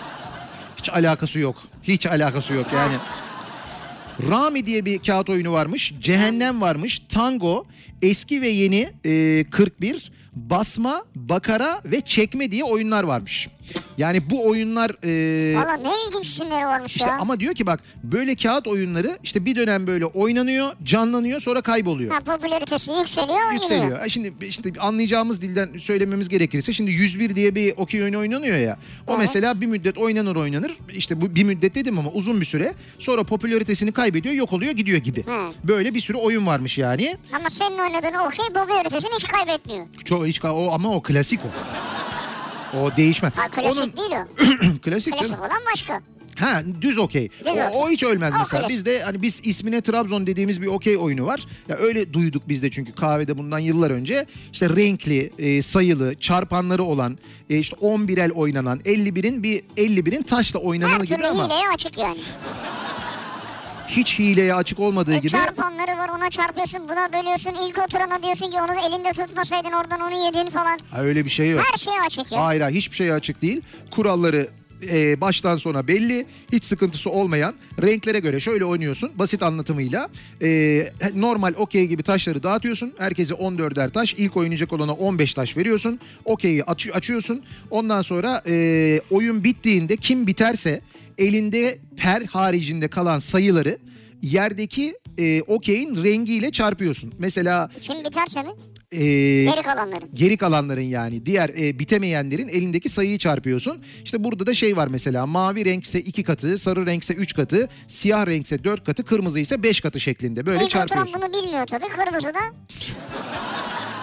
Hiç 0.76 0.88
alakası 0.88 1.38
yok. 1.38 1.62
Hiç 1.82 2.06
alakası 2.06 2.52
yok 2.52 2.66
yani. 2.74 2.94
Rami 4.30 4.66
diye 4.66 4.84
bir 4.84 4.98
kağıt 4.98 5.28
oyunu 5.28 5.52
varmış. 5.52 5.94
Cehennem 6.00 6.60
varmış. 6.60 7.02
Tango, 7.08 7.66
eski 8.02 8.42
ve 8.42 8.48
yeni 8.48 8.92
e, 9.04 9.44
41, 9.50 10.12
basma, 10.36 11.04
bakara 11.14 11.80
ve 11.84 12.00
çekme 12.00 12.50
diye 12.50 12.64
oyunlar 12.64 13.04
varmış. 13.04 13.48
Yani 13.98 14.30
bu 14.30 14.48
oyunlar 14.48 14.90
e, 15.04 15.56
Valla 15.56 15.76
ne 15.76 15.90
ilginç 16.06 16.26
isimleri 16.26 16.64
varmış 16.66 16.96
işte 16.96 17.08
ya. 17.08 17.18
ama 17.20 17.40
diyor 17.40 17.54
ki 17.54 17.66
bak 17.66 17.80
böyle 18.02 18.34
kağıt 18.36 18.66
oyunları 18.66 19.18
işte 19.22 19.44
bir 19.44 19.56
dönem 19.56 19.86
böyle 19.86 20.06
oynanıyor, 20.06 20.72
canlanıyor 20.82 21.40
sonra 21.40 21.60
kayboluyor. 21.62 22.14
Ha, 22.14 22.20
popülaritesi 22.20 22.92
yükseliyor, 22.92 23.52
Yükseliyor. 23.52 23.84
iniyor. 23.84 23.98
Ha, 23.98 24.08
Şimdi 24.08 24.32
işte 24.46 24.72
anlayacağımız 24.80 25.42
dilden 25.42 25.78
söylememiz 25.78 26.28
gerekirse 26.28 26.72
şimdi 26.72 26.90
101 26.90 27.36
diye 27.36 27.54
bir 27.54 27.74
okey 27.76 28.02
oyunu 28.02 28.18
oynanıyor 28.18 28.56
ya. 28.56 28.76
O 29.06 29.10
Evet. 29.10 29.18
mesela 29.18 29.60
bir 29.60 29.66
müddet 29.66 29.98
oynanır 29.98 30.36
oynanır. 30.36 30.72
İşte 30.92 31.20
bu 31.20 31.34
bir 31.34 31.44
müddet 31.44 31.74
dedim 31.74 31.98
ama 31.98 32.10
uzun 32.10 32.40
bir 32.40 32.46
süre. 32.46 32.74
Sonra 32.98 33.24
popülaritesini 33.24 33.92
kaybediyor, 33.92 34.34
yok 34.34 34.52
oluyor, 34.52 34.72
gidiyor 34.72 34.98
gibi. 34.98 35.26
Hı. 35.26 35.50
Böyle 35.64 35.94
bir 35.94 36.00
sürü 36.00 36.16
oyun 36.16 36.46
varmış 36.46 36.78
yani. 36.78 37.16
Ama 37.32 37.50
senin 37.50 37.78
oynadığın 37.78 38.26
okey 38.26 38.46
popülaritesini 38.54 39.10
hiç 39.14 39.28
kaybetmiyor. 39.28 39.86
Çok 40.04 40.26
hiç 40.26 40.44
o 40.44 40.70
ama 40.72 40.94
o 40.94 41.02
klasik 41.02 41.40
o. 41.44 41.48
O 42.80 42.96
değişmez. 42.96 43.32
Ha, 43.36 43.48
klasik 43.48 43.72
Onun 43.72 43.96
değil 43.96 44.10
o. 44.10 44.78
klasik. 44.82 45.18
Klasik 45.18 45.38
olan 45.38 45.60
başka. 45.72 46.00
Ha 46.38 46.62
düz 46.80 46.98
okey. 46.98 47.28
O, 47.46 47.50
okey. 47.50 47.62
o 47.74 47.90
hiç 47.90 48.02
ölmez 48.02 48.34
O 48.34 48.38
mesela. 48.38 48.60
klasik. 48.60 48.76
Bizde 48.76 49.02
hani 49.02 49.22
biz 49.22 49.40
ismine 49.44 49.80
Trabzon 49.80 50.26
dediğimiz 50.26 50.62
bir 50.62 50.66
okey 50.66 50.96
oyunu 50.96 51.26
var. 51.26 51.46
Ya 51.68 51.76
öyle 51.76 52.12
duyduk 52.12 52.48
bizde 52.48 52.70
çünkü 52.70 52.92
kahvede 52.92 53.38
bundan 53.38 53.58
yıllar 53.58 53.90
önce. 53.90 54.26
İşte 54.52 54.70
renkli, 54.70 55.32
e, 55.38 55.62
sayılı, 55.62 56.14
çarpanları 56.14 56.82
olan, 56.82 57.18
e, 57.50 57.58
işte 57.58 57.76
11 57.80 58.18
el 58.18 58.30
oynanan, 58.30 58.78
51'in 58.78 59.42
bir 59.42 59.62
51'in 59.76 60.22
taşla 60.22 60.60
Her 60.60 60.64
oynananı 60.64 60.98
türlü 60.98 61.16
gibi 61.16 61.26
ama 61.26 61.46
hileye 61.46 61.68
açık 61.74 61.98
yani. 61.98 62.18
Hiç 63.96 64.18
hileye 64.18 64.54
açık 64.54 64.78
olmadığı 64.80 65.14
E, 65.14 65.18
gibi. 65.18 65.28
çarpanları 65.28 65.98
var 65.98 66.08
ona 66.18 66.30
çarpıyorsun 66.30 66.88
buna 66.88 67.12
bölüyorsun. 67.12 67.54
İlk 67.68 67.78
oturana 67.78 68.22
diyorsun 68.22 68.50
ki 68.50 68.56
onu 68.56 68.80
elinde 68.88 69.12
tutmasaydın 69.12 69.72
oradan 69.72 70.00
onu 70.00 70.24
yedin 70.26 70.50
falan. 70.50 70.78
Ha, 70.90 71.02
öyle 71.02 71.24
bir 71.24 71.30
şey 71.30 71.50
yok. 71.50 71.62
Her 71.72 71.78
şey 71.78 71.92
açık 72.06 72.32
ya. 72.32 72.44
Hayır 72.44 72.60
hayır 72.60 72.76
hiçbir 72.76 72.96
şey 72.96 73.12
açık 73.12 73.42
değil. 73.42 73.60
Kuralları 73.90 74.48
e, 74.92 75.20
baştan 75.20 75.56
sona 75.56 75.88
belli. 75.88 76.26
Hiç 76.52 76.64
sıkıntısı 76.64 77.10
olmayan 77.10 77.54
renklere 77.82 78.18
göre 78.20 78.40
şöyle 78.40 78.64
oynuyorsun 78.64 79.10
basit 79.14 79.42
anlatımıyla. 79.42 80.08
E, 80.42 80.92
normal 81.14 81.54
okey 81.56 81.86
gibi 81.86 82.02
taşları 82.02 82.42
dağıtıyorsun. 82.42 82.92
Herkese 82.98 83.34
14'er 83.34 83.88
taş. 83.90 84.14
İlk 84.14 84.36
oynayacak 84.36 84.72
olana 84.72 84.92
15 84.92 85.34
taş 85.34 85.56
veriyorsun. 85.56 86.00
Okeyi 86.24 86.64
aç, 86.64 86.88
açıyorsun. 86.94 87.42
Ondan 87.70 88.02
sonra 88.02 88.42
e, 88.48 89.00
oyun 89.10 89.44
bittiğinde 89.44 89.96
kim 89.96 90.26
biterse 90.26 90.80
elinde 91.26 91.78
per 91.96 92.22
haricinde 92.26 92.88
kalan 92.88 93.18
sayıları 93.18 93.78
yerdeki 94.22 94.94
e, 95.18 95.42
okeyin 95.42 96.04
rengiyle 96.04 96.50
çarpıyorsun. 96.50 97.14
Mesela 97.18 97.70
Kim 97.80 98.04
biterse 98.04 98.42
mi? 98.42 98.50
e, 98.92 98.98
Geri 99.44 99.62
kalanların. 99.62 100.08
geri 100.14 100.36
kalanların 100.36 100.80
yani 100.82 101.26
diğer 101.26 101.48
e, 101.48 101.78
bitemeyenlerin 101.78 102.48
elindeki 102.48 102.88
sayıyı 102.88 103.18
çarpıyorsun. 103.18 103.82
İşte 104.04 104.24
burada 104.24 104.46
da 104.46 104.54
şey 104.54 104.76
var 104.76 104.88
mesela 104.88 105.26
mavi 105.26 105.64
renkse 105.64 106.00
iki 106.00 106.22
katı, 106.22 106.58
sarı 106.58 106.86
renkse 106.86 107.14
üç 107.14 107.34
katı, 107.34 107.68
siyah 107.88 108.26
renkse 108.26 108.64
dört 108.64 108.84
katı, 108.84 109.04
kırmızı 109.04 109.40
ise 109.40 109.62
beş 109.62 109.80
katı 109.80 110.00
şeklinde 110.00 110.46
böyle 110.46 110.62
İlk 110.64 110.70
çarpıyorsun. 110.70 111.14
bunu 111.22 111.42
bilmiyor 111.42 111.66
tabii. 111.66 111.88
Kırmızı 111.88 112.26
da 112.34 112.40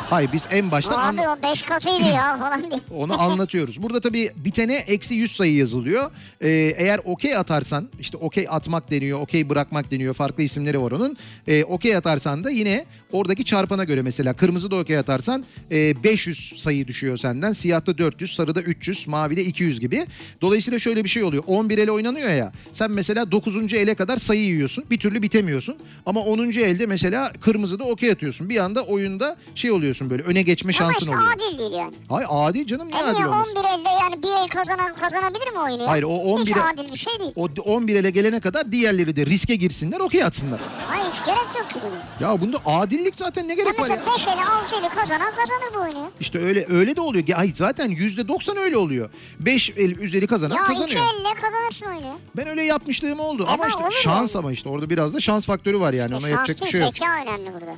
Hayır 0.09 0.29
biz 0.33 0.47
en 0.51 0.71
baştan 0.71 0.93
abi 1.13 1.21
anla- 1.21 1.37
o 1.39 1.43
5 1.43 1.63
katıydı 1.63 2.03
ya 2.03 2.37
falan 2.39 2.71
diye. 2.71 2.79
onu 2.95 3.21
anlatıyoruz. 3.21 3.83
Burada 3.83 3.99
tabii 4.01 4.31
bitene 4.35 4.75
eksi 4.75 5.15
100 5.15 5.31
sayı 5.35 5.55
yazılıyor. 5.55 6.11
Ee, 6.41 6.49
eğer 6.77 6.99
okey 7.05 7.37
atarsan 7.37 7.89
işte 7.99 8.17
okey 8.17 8.47
atmak 8.49 8.91
deniyor, 8.91 9.19
okey 9.21 9.49
bırakmak 9.49 9.91
deniyor. 9.91 10.13
Farklı 10.13 10.43
isimleri 10.43 10.81
var 10.81 10.91
onun. 10.91 11.17
Ee, 11.47 11.63
okey 11.63 11.95
atarsan 11.95 12.43
da 12.43 12.49
yine 12.49 12.85
oradaki 13.11 13.45
çarpana 13.45 13.83
göre 13.83 14.01
mesela 14.01 14.33
kırmızı 14.33 14.71
da 14.71 14.75
okey 14.75 14.97
atarsan 14.97 15.45
e, 15.71 16.03
500 16.03 16.53
sayı 16.57 16.87
düşüyor 16.87 17.17
senden. 17.17 17.51
Siyahta 17.51 17.97
400, 17.97 18.35
sarıda 18.35 18.61
300, 18.61 19.07
mavide 19.07 19.43
200 19.43 19.79
gibi. 19.79 20.07
Dolayısıyla 20.41 20.79
şöyle 20.79 21.03
bir 21.03 21.09
şey 21.09 21.23
oluyor. 21.23 21.43
11 21.47 21.77
ele 21.77 21.91
oynanıyor 21.91 22.29
ya. 22.29 22.51
Sen 22.71 22.91
mesela 22.91 23.31
9. 23.31 23.73
ele 23.73 23.95
kadar 23.95 24.17
sayı 24.17 24.41
yiyorsun. 24.41 24.85
Bir 24.91 24.97
türlü 24.97 25.21
bitemiyorsun. 25.21 25.75
Ama 26.05 26.19
10. 26.19 26.39
elde 26.49 26.85
mesela 26.85 27.31
kırmızıda 27.41 27.83
okey 27.83 28.11
atıyorsun. 28.11 28.49
Bir 28.49 28.57
anda 28.57 28.81
oyunda 28.83 29.35
şey 29.55 29.71
oluyorsun 29.71 30.09
böyle 30.09 30.23
öne 30.23 30.41
geçme 30.41 30.73
Ama 30.79 30.93
şansın 30.93 31.05
işte 31.05 31.15
oluyor. 31.17 31.31
adil 31.35 31.59
değil 31.59 31.71
yani. 31.71 31.93
Hayır 32.09 32.27
adil 32.31 32.65
canım 32.65 32.87
ne 32.87 32.91
Tabii 32.91 33.03
adil 33.09 33.23
olmaz. 33.23 33.47
11 33.47 33.59
elde 33.59 33.89
yani 33.89 34.23
bir 34.23 34.43
el 34.43 34.47
kazanan 34.47 34.95
kazanabilir 34.95 35.51
mi 35.51 35.59
oyunu? 35.59 35.87
Hayır, 35.89 36.03
o 36.03 36.07
11 36.07 36.45
Hiç 36.45 36.57
adil 36.73 36.91
bir 36.93 36.97
şey 36.97 37.19
değil. 37.19 37.31
O 37.35 37.47
11 37.65 37.95
ele 37.95 38.09
gelene 38.09 38.39
kadar 38.39 38.71
diğerleri 38.71 39.15
de 39.15 39.25
riske 39.25 39.55
girsinler 39.55 39.99
okey 39.99 40.23
atsınlar. 40.23 40.59
Hayır 40.87 41.05
hiç 41.13 41.25
gerek 41.25 41.37
yok 41.59 41.69
ki 41.69 41.79
bunun. 41.83 42.29
Ya 42.29 42.41
bunda 42.41 42.57
adillik 42.99 43.15
zaten 43.15 43.47
ne 43.47 43.51
Ya 43.51 43.55
gerek 43.63 43.79
var 43.79 43.89
ya? 43.89 44.01
5 44.15 44.27
eli 44.27 44.35
6 44.45 44.75
eli 44.75 44.89
kazanan 44.89 45.31
kazanır 45.35 45.73
bu 45.73 45.79
oyunu. 45.79 45.99
ya. 45.99 46.11
İşte 46.19 46.39
öyle 46.39 46.65
öyle 46.69 46.95
de 46.95 47.01
oluyor. 47.01 47.23
Ay 47.35 47.51
zaten 47.55 47.91
%90 47.91 48.57
öyle 48.59 48.77
oluyor. 48.77 49.09
5 49.39 49.69
el 49.69 49.91
üzeri 49.91 50.27
kazanan 50.27 50.55
Ya 50.55 50.61
kazanıyor. 50.63 51.01
elle 51.19 51.33
kazanırsın 51.41 51.85
oyunu. 51.85 52.19
Ben 52.37 52.47
öyle 52.47 52.63
yapmışlığım 52.63 53.19
oldu 53.19 53.43
ama 53.49 53.53
Ama 53.53 53.67
işte 53.67 54.01
şans 54.01 54.35
yani. 54.35 54.39
ama 54.43 54.51
işte 54.51 54.69
orada 54.69 54.89
biraz 54.89 55.13
da 55.13 55.19
şans 55.19 55.45
faktörü 55.45 55.79
var 55.79 55.93
yani 55.93 56.05
İşte 56.05 56.15
ona 56.15 56.21
şans 56.37 56.49
yapacak 56.49 56.61
bir 56.61 56.71
şey 56.71 56.81
yok. 56.81 56.93
zeka 56.97 57.11
önemli 57.21 57.53
burada. 57.53 57.75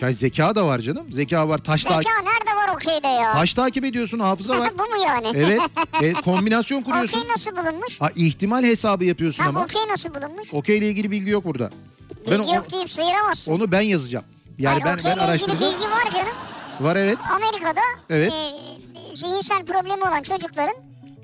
Ya 0.00 0.12
zeka 0.12 0.54
da 0.54 0.66
var 0.66 0.78
canım. 0.78 1.12
Zeka 1.12 1.48
var. 1.48 1.58
Taş 1.58 1.82
Zeka 1.82 1.94
takip 1.94 2.10
nerede 2.10 2.56
var 2.56 2.74
okeyde 2.74 3.06
ya? 3.08 3.32
taş 3.32 3.54
takip 3.54 3.84
ediyorsun, 3.84 4.18
hafıza 4.18 4.58
var. 4.58 4.70
bu 4.78 4.82
mu 4.82 5.04
yani? 5.06 5.26
Evet. 5.34 5.60
E, 6.02 6.12
kombinasyon 6.24 6.82
kuruyorsun. 6.82 7.18
Okey 7.18 7.30
nasıl 7.30 7.56
bulunmuş? 7.56 8.00
Ha, 8.00 8.10
ihtimal 8.16 8.62
hesabı 8.64 9.04
yapıyorsun 9.04 9.44
Tam 9.44 9.56
ama. 9.56 9.64
okey 9.64 9.82
nasıl 9.90 10.14
bulunmuş? 10.14 10.54
Okey 10.54 10.78
ile 10.78 10.86
ilgili 10.88 11.10
bilgi 11.10 11.30
yok 11.30 11.44
burada. 11.44 11.70
Ben 12.30 12.38
Bilgi 12.38 12.50
o- 12.50 12.54
yok 12.54 12.72
deyip 12.72 12.90
sıyıramazsın. 12.90 13.52
onu 13.52 13.72
ben 13.72 13.80
yazacağım. 13.80 14.24
Yani 14.58 14.80
Hayır, 14.82 14.98
ben 15.04 15.04
ben 15.04 15.18
araştıracağım. 15.18 15.72
bilgi 15.72 15.84
var 15.90 16.10
canım. 16.14 16.32
Var 16.80 16.96
evet. 16.96 17.18
Amerika'da 17.36 17.80
Evet. 18.10 18.32
e, 18.32 19.16
zihinsel 19.16 19.64
problemi 19.64 20.02
olan 20.04 20.22
çocukların 20.22 20.74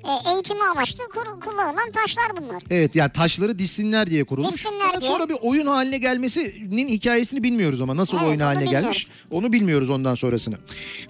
e, 0.03 0.31
eğitimi 0.31 0.63
amaçlı 0.63 1.03
kur- 1.09 1.39
kullanılan 1.39 1.91
taşlar 1.91 2.25
bunlar. 2.41 2.63
Evet 2.69 2.95
yani 2.95 3.11
taşları 3.11 3.59
dizsinler 3.59 4.09
diye 4.09 4.23
kurulmuş. 4.23 4.53
Dizsinler 4.53 4.79
Fakat 4.85 5.01
diye. 5.01 5.11
Sonra 5.11 5.29
bir 5.29 5.37
oyun 5.41 5.67
haline 5.67 5.97
gelmesinin 5.97 6.87
hikayesini 6.87 7.43
bilmiyoruz 7.43 7.81
ama 7.81 7.97
nasıl 7.97 8.17
Evet, 8.17 8.27
oyun 8.27 8.39
haline 8.39 8.65
gelmiş 8.65 8.97
bilmiyoruz. 9.07 9.07
onu 9.31 9.53
bilmiyoruz 9.53 9.89
ondan 9.89 10.15
sonrasını. 10.15 10.57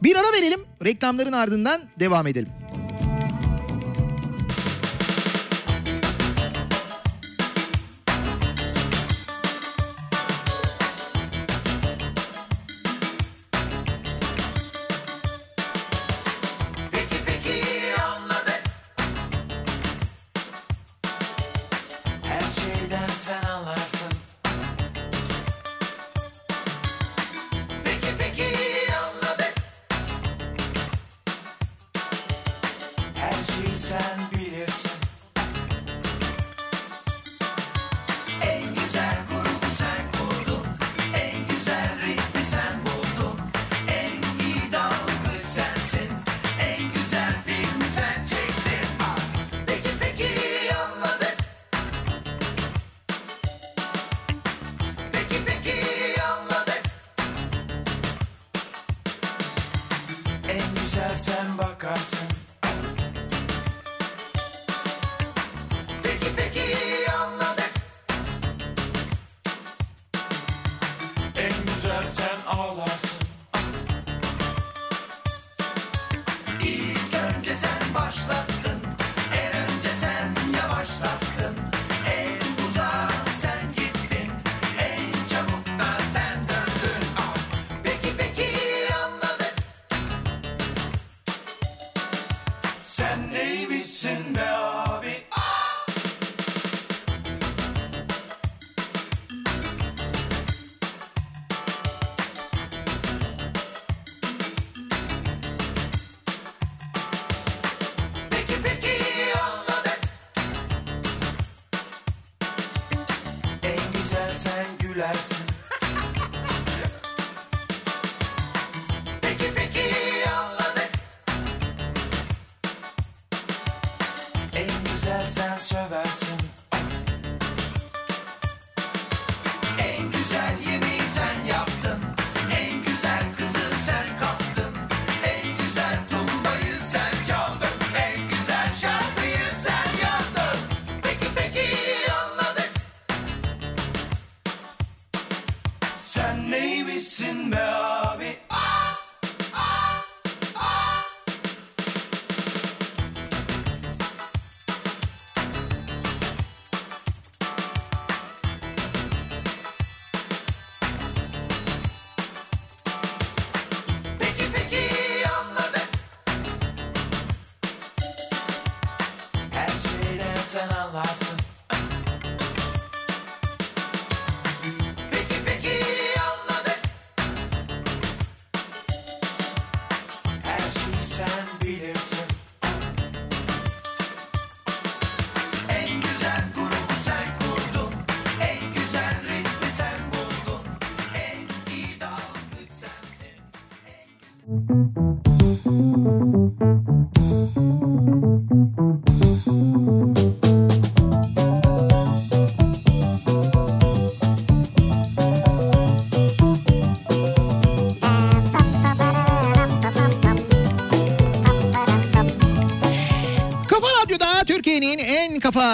Bir 0.03 0.15
ara 0.15 0.33
verelim 0.33 0.59
reklamların 0.85 1.33
ardından 1.33 1.81
devam 1.99 2.27
edelim. 2.27 2.49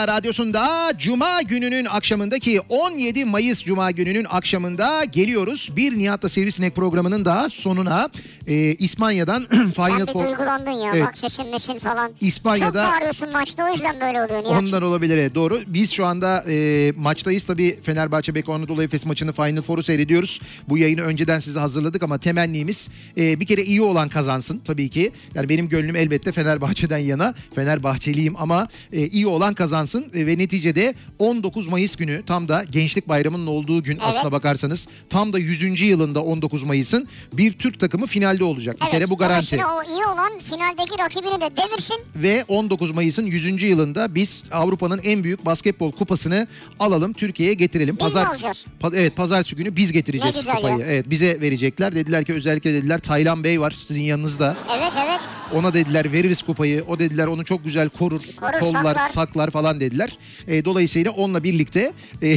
Kafa 0.06 0.18
radyosunda 0.18 0.94
Cuma 0.98 1.42
gününün 1.42 1.86
akşamındaki 1.86 2.62
17 2.70 3.26
Mayıs 3.26 3.64
Cuma 3.64 3.92
gününün 3.92 4.26
akşamında 4.30 5.04
geliyoruz. 5.04 5.72
Bir 5.76 5.98
Nihat'la 5.98 6.30
Sivrisinek 6.30 6.76
programının 6.76 7.26
da 7.26 7.50
sonuna 7.50 8.10
e, 8.48 8.56
İspanya'dan 8.56 9.48
Final 9.76 10.06
Four... 10.06 10.26
duygulandın 10.26 10.72
ya 10.72 10.92
Evet. 10.96 11.06
bak 11.08 11.18
sesin 11.18 11.50
mesin 11.52 11.80
falan. 11.80 12.12
İspanya'da- 12.22 12.84
Çok 12.86 12.94
bağırıyorsun 12.94 13.32
maçta 13.32 13.66
o 13.66 13.74
yüzden 13.74 14.02
böyle 14.02 14.24
oluyor 14.24 14.44
Nihat. 14.44 14.62
Ondan 14.64 14.84
olabilir 14.84 15.18
evet, 15.18 15.36
doğru. 15.36 15.62
Biz 15.68 15.92
şu 15.92 16.06
anda 16.06 16.44
e, 16.48 16.92
maçtayız 16.98 17.44
tabii 17.44 17.80
Fenerbahçe 17.84 18.36
Beko 18.36 18.54
Anadolu 18.54 18.84
Efes 18.84 19.06
maçını 19.06 19.34
Final 19.34 19.62
Four'u 19.62 19.84
seyrediyoruz. 19.84 20.42
Bu 20.70 20.78
yayını 20.78 21.02
önceden 21.02 21.40
size 21.40 21.60
hazırladık 21.60 22.04
ama 22.04 22.18
temennimiz 22.18 22.90
e, 23.18 23.40
bir 23.40 23.46
kere 23.46 23.64
iyi 23.64 23.82
olan 23.82 24.10
kazansın 24.10 24.60
tabii 24.66 24.90
ki. 24.90 25.12
Yani 25.36 25.50
benim 25.50 25.70
gönlüm 25.70 25.96
elbette 25.96 26.32
Fenerbahçe'den 26.32 26.98
yana. 26.98 27.34
Fenerbahçeliyim 27.56 28.36
ama 28.38 28.68
e, 28.94 29.08
iyi 29.08 29.28
olan 29.28 29.54
kazansın 29.54 29.95
E, 30.16 30.28
ve 30.28 30.38
neticede 30.38 30.94
19 31.20 31.68
Mayıs 31.68 31.96
günü 31.96 32.24
tam 32.26 32.48
da 32.48 32.64
Gençlik 32.72 33.08
Bayramı'nın 33.08 33.48
olduğu 33.48 33.84
gün 33.84 34.00
aslına 34.02 34.32
bakarsanız 34.32 34.88
tam 35.10 35.34
da 35.34 35.40
100. 35.40 35.82
yılında 35.82 36.24
19 36.24 36.64
Mayıs'ın 36.64 37.08
bir 37.34 37.52
Türk 37.54 37.80
takımı 37.80 38.08
finalde 38.08 38.44
olacak. 38.44 38.78
Bir 38.86 38.92
kere 38.92 39.10
bu 39.10 39.18
garanti. 39.18 39.56
O 39.66 39.84
iyi 39.84 40.06
olan 40.06 40.40
finaldeki 40.40 41.00
rakibini 41.00 41.42
de 41.42 41.50
devirsin. 41.58 41.96
Ve 42.16 42.46
19 42.48 42.92
Mayıs'ın 42.92 43.26
100. 43.26 43.64
yılında 43.64 44.16
biz 44.16 44.44
Avrupa'nın 44.52 45.00
en 45.04 45.24
büyük 45.24 45.46
basketbol 45.46 45.92
kupasını 45.92 46.48
alalım 46.80 47.14
Türkiye'ye 47.14 47.54
getirelim. 47.54 47.98
Biz 48.00 48.16
alacağız? 48.16 48.66
Pa- 48.82 48.96
evet 48.98 49.16
pazartesi 49.16 49.56
günü 49.56 49.76
biz 49.76 49.92
getireceğiz 49.92 50.46
kupayı. 50.46 50.78
ya. 50.80 50.86
Evet 50.86 51.10
bize 51.10 51.42
verecekler. 51.42 51.96
Dediler 51.96 52.26
ki 52.26 52.34
özellikle 52.34 52.74
dediler 52.74 53.00
Taylan 53.00 53.44
Bey 53.44 53.62
var 53.62 53.72
sizin 53.88 54.02
yanınızda. 54.02 54.58
Evet 54.78 54.94
evet. 55.06 55.20
Ona 55.54 55.74
dediler 55.74 56.12
veririz 56.12 56.42
kupayı. 56.44 56.84
O 56.88 57.00
dediler 57.00 57.28
onu 57.28 57.46
çok 57.46 57.64
güzel 57.66 57.90
korur, 57.90 58.22
Korur, 58.40 58.60
kollar, 58.60 58.84
saklar. 58.84 59.10
saklar. 59.10 59.50
falan 59.50 59.80
dediler. 59.86 60.18
E, 60.48 60.66
dolayısıyla 60.66 61.12
onunla 61.12 61.44
birlikte 61.44 61.94
e, 62.22 62.28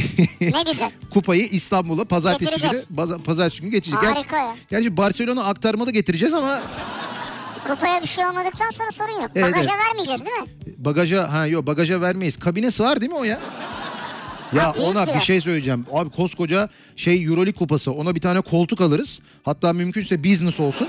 Ne 0.41 0.63
güzel. 0.71 0.91
kupayı 1.09 1.45
İstanbul'a 1.47 2.05
pazartesi 2.05 2.61
günü, 2.61 3.23
pazartesi 3.23 3.61
günü 3.61 3.71
getirecek. 3.71 4.03
Ger- 4.03 4.13
Harika 4.13 4.37
ya. 4.37 4.55
Gerçi 4.69 4.97
Barcelona 4.97 5.43
aktarmalı 5.43 5.91
getireceğiz 5.91 6.33
ama 6.33 6.61
Kupaya 7.67 8.01
bir 8.01 8.07
şey 8.07 8.25
olmadıktan 8.25 8.69
sonra 8.69 8.91
sorun 8.91 9.21
yok. 9.21 9.31
Evet, 9.35 9.53
Bagaja 9.53 9.69
evet. 9.75 9.85
vermeyeceğiz 9.87 10.25
değil 10.25 10.37
mi? 10.37 10.47
Bagaja 10.77 11.33
ha 11.33 11.45
yok 11.47 11.67
bagaja 11.67 12.01
vermeyiz. 12.01 12.37
Kabine 12.37 12.71
sığar 12.71 13.01
değil 13.01 13.11
mi 13.11 13.17
o 13.17 13.23
ya? 13.23 13.39
Ya 14.53 14.73
büyük 14.75 14.87
ona 14.87 15.07
bir 15.15 15.19
şey 15.19 15.41
söyleyeceğim. 15.41 15.85
Abi 15.93 16.09
koskoca 16.09 16.69
şey 16.95 17.23
Euroleague 17.23 17.53
kupası. 17.53 17.91
Ona 17.91 18.15
bir 18.15 18.21
tane 18.21 18.41
koltuk 18.41 18.81
alırız. 18.81 19.19
Hatta 19.43 19.73
mümkünse 19.73 20.23
business 20.23 20.59
olsun. 20.59 20.87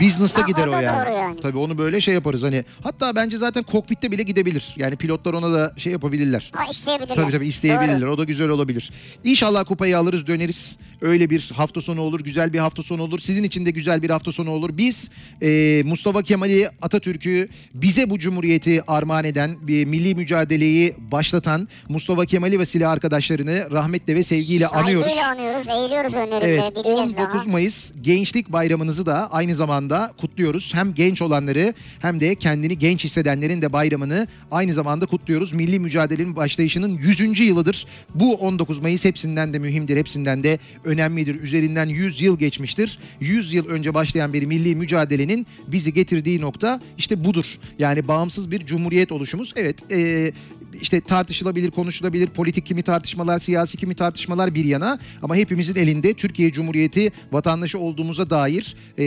Business'ta 0.00 0.40
gider 0.40 0.66
o 0.66 0.70
o, 0.70 0.80
yani. 0.80 1.14
yani. 1.14 1.40
Tabii 1.40 1.58
onu 1.58 1.78
böyle 1.78 2.00
şey 2.00 2.14
yaparız 2.14 2.42
hani. 2.42 2.64
Hatta 2.82 3.14
bence 3.14 3.38
zaten 3.38 3.62
kokpitte 3.62 4.12
bile 4.12 4.22
gidebilir. 4.22 4.74
Yani 4.76 4.96
pilotlar 4.96 5.34
ona 5.34 5.52
da 5.52 5.72
şey 5.76 5.92
yapabilirler. 5.92 6.50
Ha 6.54 6.64
isteyebilirler. 6.70 7.14
Tabii 7.14 7.32
tabii 7.32 7.46
isteyebilirler. 7.46 8.00
Doğru. 8.00 8.12
O 8.12 8.18
da 8.18 8.24
güzel 8.24 8.48
olabilir. 8.48 8.90
İnşallah 9.24 9.64
kupayı 9.64 9.98
alırız 9.98 10.26
döneriz. 10.26 10.78
Öyle 11.02 11.30
bir 11.30 11.50
hafta 11.54 11.80
sonu 11.80 12.00
olur. 12.00 12.20
Güzel 12.20 12.52
bir 12.52 12.58
hafta 12.58 12.82
sonu 12.82 13.02
olur. 13.02 13.18
Sizin 13.18 13.44
için 13.44 13.66
de 13.66 13.70
güzel 13.70 14.02
bir 14.02 14.10
hafta 14.10 14.32
sonu 14.32 14.50
olur. 14.50 14.70
Biz 14.76 15.10
e, 15.42 15.82
Mustafa 15.84 16.22
Kemal'i 16.22 16.68
Atatürk'ü 16.82 17.48
bize 17.74 18.10
bu 18.10 18.18
cumhuriyeti 18.18 18.82
armağan 18.86 19.24
eden 19.24 19.56
bir 19.68 19.84
milli 19.84 20.14
mücadeleyi 20.14 20.94
başlatan 20.98 21.68
Mustafa 21.88 22.26
Kemal'i 22.26 22.58
ve 22.58 22.66
silah 22.66 22.90
arkadaşlarını 22.90 23.70
rahmetle 23.70 24.14
ve 24.14 24.22
sevgiyle 24.22 24.66
anıyoruz. 24.66 25.06
Saygıyla 25.06 25.30
anıyoruz, 25.30 25.68
eğiliyoruz 25.68 26.14
önlerinde 26.14 26.46
Evet 26.46 26.76
bir 26.76 26.82
kez 26.82 26.98
19 26.98 27.16
daha. 27.16 27.44
Mayıs 27.44 27.92
Gençlik 28.00 28.52
Bayramınızı 28.52 29.06
da 29.06 29.32
aynı 29.32 29.54
zamanda 29.54 30.12
kutluyoruz. 30.20 30.74
Hem 30.74 30.94
genç 30.94 31.22
olanları 31.22 31.74
hem 32.00 32.20
de 32.20 32.34
kendini 32.34 32.78
genç 32.78 33.04
hissedenlerin 33.04 33.62
de 33.62 33.72
bayramını 33.72 34.26
aynı 34.50 34.72
zamanda 34.72 35.06
kutluyoruz. 35.06 35.52
Milli 35.52 35.80
mücadelenin 35.80 36.36
başlayışının 36.36 36.98
100. 36.98 37.40
yılıdır. 37.40 37.86
Bu 38.14 38.34
19 38.34 38.78
Mayıs 38.78 39.04
hepsinden 39.04 39.54
de 39.54 39.58
mühimdir, 39.58 39.96
hepsinden 39.96 40.42
de 40.42 40.58
önemlidir. 40.88 41.42
Üzerinden 41.42 41.86
100 41.86 42.22
yıl 42.22 42.38
geçmiştir. 42.38 42.98
100 43.20 43.54
yıl 43.54 43.68
önce 43.68 43.94
başlayan 43.94 44.32
bir 44.32 44.42
milli 44.42 44.76
mücadelenin 44.76 45.46
bizi 45.66 45.92
getirdiği 45.92 46.40
nokta 46.40 46.80
işte 46.98 47.24
budur. 47.24 47.46
Yani 47.78 48.08
bağımsız 48.08 48.50
bir 48.50 48.66
cumhuriyet 48.66 49.12
oluşumuz. 49.12 49.52
Evet 49.56 49.92
e, 49.92 50.32
işte 50.80 51.00
tartışılabilir, 51.00 51.70
konuşulabilir 51.70 52.26
politik 52.26 52.66
kimi 52.66 52.82
tartışmalar, 52.82 53.38
siyasi 53.38 53.76
kimi 53.76 53.94
tartışmalar 53.94 54.54
bir 54.54 54.64
yana 54.64 54.98
ama 55.22 55.36
hepimizin 55.36 55.76
elinde 55.76 56.14
Türkiye 56.14 56.52
Cumhuriyeti 56.52 57.12
vatandaşı 57.32 57.78
olduğumuza 57.78 58.30
dair 58.30 58.76
e, 58.98 59.04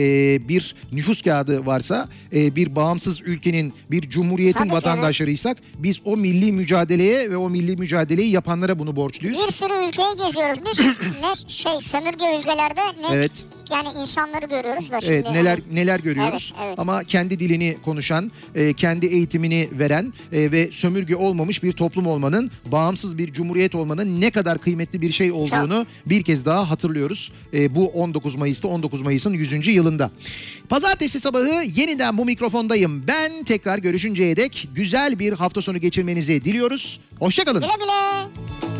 bir 0.48 0.74
nüfus 0.92 1.22
kağıdı 1.22 1.66
varsa, 1.66 2.08
e, 2.34 2.56
bir 2.56 2.76
bağımsız 2.76 3.20
ülkenin, 3.20 3.72
bir 3.90 4.10
cumhuriyetin 4.10 4.58
Tabii 4.58 4.72
vatandaşlarıysak 4.72 5.58
biz 5.78 6.00
o 6.04 6.16
milli 6.16 6.52
mücadeleye 6.52 7.30
ve 7.30 7.36
o 7.36 7.50
milli 7.50 7.76
mücadeleyi 7.76 8.30
yapanlara 8.30 8.78
bunu 8.78 8.96
borçluyuz. 8.96 9.38
Bir 9.46 9.52
sürü 9.52 9.88
ülkeyi 9.88 10.26
geziyoruz 10.26 10.60
biz. 10.70 10.80
ne 11.22 11.48
şey 11.48 11.72
sömürge 11.80 12.38
ülkelerde 12.38 12.80
ne 13.00 13.14
Evet. 13.14 13.32
yani 13.72 13.88
insanları 14.00 14.46
görüyoruz 14.46 14.90
da 14.90 15.00
şimdi. 15.00 15.12
Evet 15.14 15.30
neler 15.30 15.58
hani- 15.58 15.74
neler 15.74 16.00
görüyoruz 16.00 16.52
Evet, 16.56 16.66
evet. 16.66 16.78
ama 16.78 17.04
kendi 17.04 17.38
dilini 17.38 17.76
konuşan, 17.84 18.32
e, 18.54 18.72
kendi 18.72 19.06
eğitimini 19.06 19.68
veren 19.72 20.12
e, 20.32 20.52
ve 20.52 20.72
sömürge 20.72 21.16
olmamış 21.16 21.51
bir 21.62 21.72
toplum 21.72 22.06
olmanın, 22.06 22.50
bağımsız 22.66 23.18
bir 23.18 23.32
cumhuriyet 23.32 23.74
olmanın 23.74 24.20
ne 24.20 24.30
kadar 24.30 24.58
kıymetli 24.58 25.00
bir 25.00 25.10
şey 25.10 25.32
olduğunu 25.32 25.86
bir 26.06 26.22
kez 26.22 26.46
daha 26.46 26.70
hatırlıyoruz. 26.70 27.32
E, 27.54 27.74
bu 27.74 27.88
19 27.88 28.34
Mayıs'ta 28.34 28.68
19 28.68 29.00
Mayıs'ın 29.00 29.32
100. 29.32 29.66
yılında. 29.66 30.10
Pazartesi 30.68 31.20
sabahı 31.20 31.64
yeniden 31.74 32.18
bu 32.18 32.24
mikrofondayım. 32.24 33.06
Ben 33.06 33.44
tekrar 33.44 33.78
görüşünceye 33.78 34.36
dek 34.36 34.68
güzel 34.74 35.18
bir 35.18 35.32
hafta 35.32 35.62
sonu 35.62 35.78
geçirmenizi 35.78 36.44
diliyoruz. 36.44 37.00
Hoşçakalın. 37.18 37.60
Güle 37.60 37.72
güle. 37.78 38.71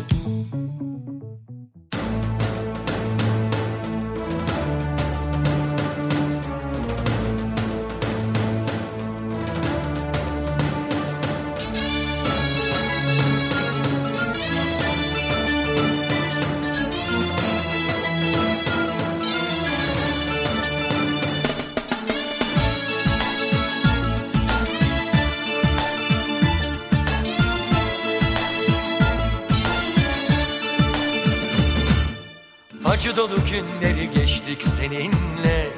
Acı 33.13 33.21
dolu 33.21 33.37
günleri 33.51 34.11
geçtik 34.11 34.63
seninle. 34.63 35.69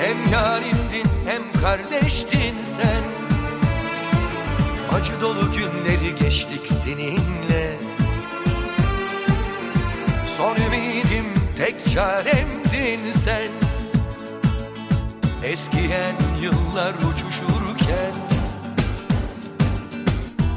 Hem 0.00 0.32
yarimdin 0.32 1.06
hem 1.26 1.62
kardeştin 1.62 2.54
sen. 2.64 3.00
Acı 4.92 5.20
dolu 5.20 5.52
günleri 5.52 6.14
geçtik 6.20 6.68
seninle. 6.68 7.76
Son 10.36 10.56
ümidim 10.56 11.26
tek 11.56 11.90
çaremdin 11.90 13.10
sen. 13.10 13.50
Eskiyen 15.44 16.16
yıllar 16.40 16.94
uçuşurken. 16.94 18.14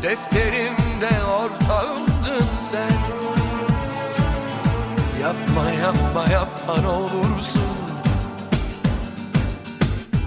Defterimde 0.01 1.23
ortağımdın 1.23 2.45
sen 2.60 3.38
Yapma 5.21 5.71
yapma 5.71 6.33
yapma 6.33 6.81
ne 6.81 6.87
olursun. 6.87 7.61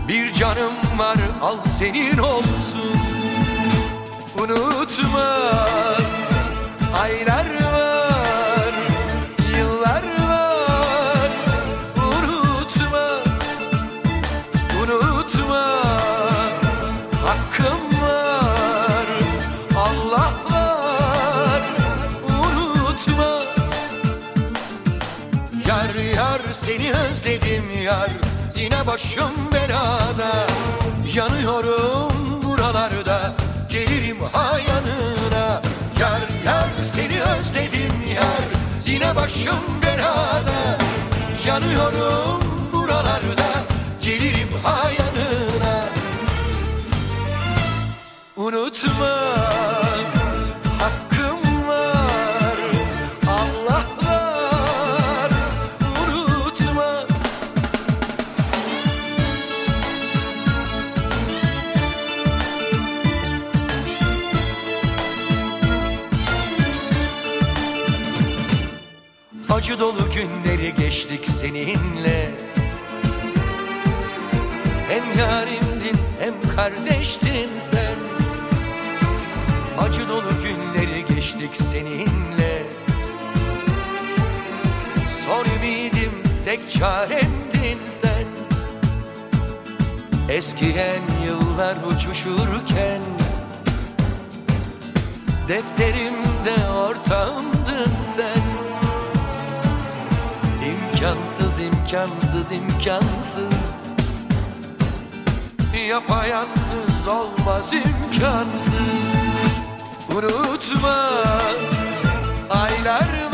Bir 0.08 0.32
canım 0.32 0.72
var 0.96 1.16
al 1.42 1.56
senin 1.66 2.18
olsun. 2.18 3.00
Unutma 4.38 5.36
aylar 7.02 7.61
yar 27.92 28.10
Yine 28.56 28.86
başım 28.86 29.32
belada. 29.52 30.46
Yanıyorum 31.14 32.12
buralarda 32.42 33.34
Gelirim 33.68 34.18
ha 34.32 34.58
yanına. 34.58 35.62
Yar 36.00 36.22
yar 36.46 36.68
seni 36.94 37.22
özledim 37.22 38.02
yar 38.14 38.44
Yine 38.86 39.16
başım 39.16 39.62
belada. 39.82 40.78
Yanıyorum 41.46 42.40
buralarda 42.72 43.50
Gelirim 44.02 44.48
ha 44.64 44.90
yanına. 44.90 45.84
Unutma 48.36 49.81
Acı 69.62 69.78
dolu 69.78 70.10
günleri 70.14 70.74
geçtik 70.74 71.28
seninle. 71.28 72.30
Hem 74.88 75.18
yarimdin 75.18 75.96
hem 76.20 76.56
kardeştin 76.56 77.48
sen. 77.56 77.94
Acı 79.78 80.08
dolu 80.08 80.30
günleri 80.42 81.04
geçtik 81.04 81.56
seninle. 81.56 82.62
Son 85.26 85.44
ümidim 85.44 86.12
tek 86.44 86.70
çaremdin 86.70 87.78
sen. 87.86 88.26
Eskiyen 90.28 91.02
yıllar 91.26 91.76
uçuşurken 91.94 93.02
Defterimde 95.48 96.68
ortağımdın 96.68 97.92
sen 98.02 98.51
İmkansız 101.02 101.58
imkansız 101.58 102.52
imkansız. 102.52 103.82
Yapayalnız 105.88 107.08
olmaz 107.08 107.72
imkansız. 107.72 108.74
Unutma 110.16 111.08
aylar 112.50 113.31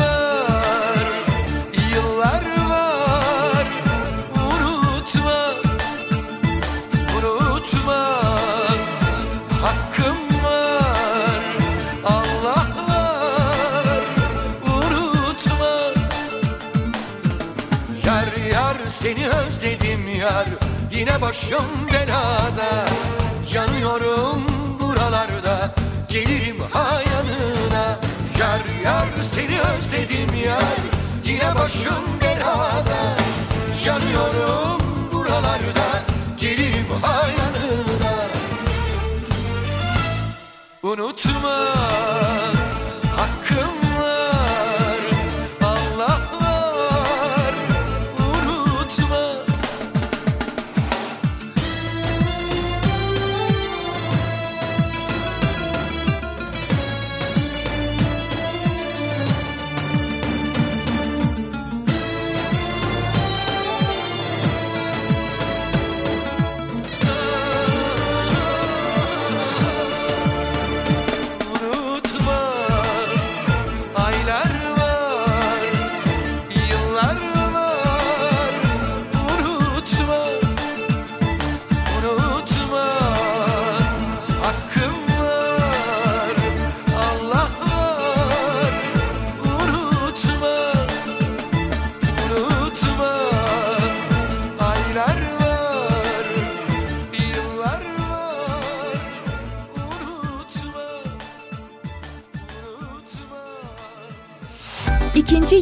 yar. 20.28 20.46
Yine 20.92 21.20
başım 21.20 21.66
belada 21.92 22.86
Yanıyorum 23.52 24.42
buralarda. 24.80 25.74
Gelirim 26.08 26.60
ha 26.72 27.00
yanına 27.12 27.98
Yar 28.38 28.84
yar 28.84 29.08
seni 29.22 29.60
özledim 29.60 30.34
yar. 30.44 30.78
Yine 31.24 31.54
başım 31.58 32.04
belada 32.20 33.16
Yanıyorum 33.84 34.82
buralarda. 35.12 36.02
Gelirim 36.40 36.86
ha 37.02 37.26
yanına 37.38 38.18
Unutma 40.82 41.58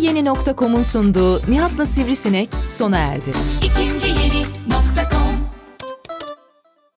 İkinci 0.06 0.18
yeni 0.18 0.28
nokta.com'un 0.28 0.82
sunduğu 0.82 1.50
Nihat'la 1.50 1.86
Sivrisinek 1.86 2.48
sona 2.68 2.98
erdi. 2.98 3.30
İkinci 3.62 4.08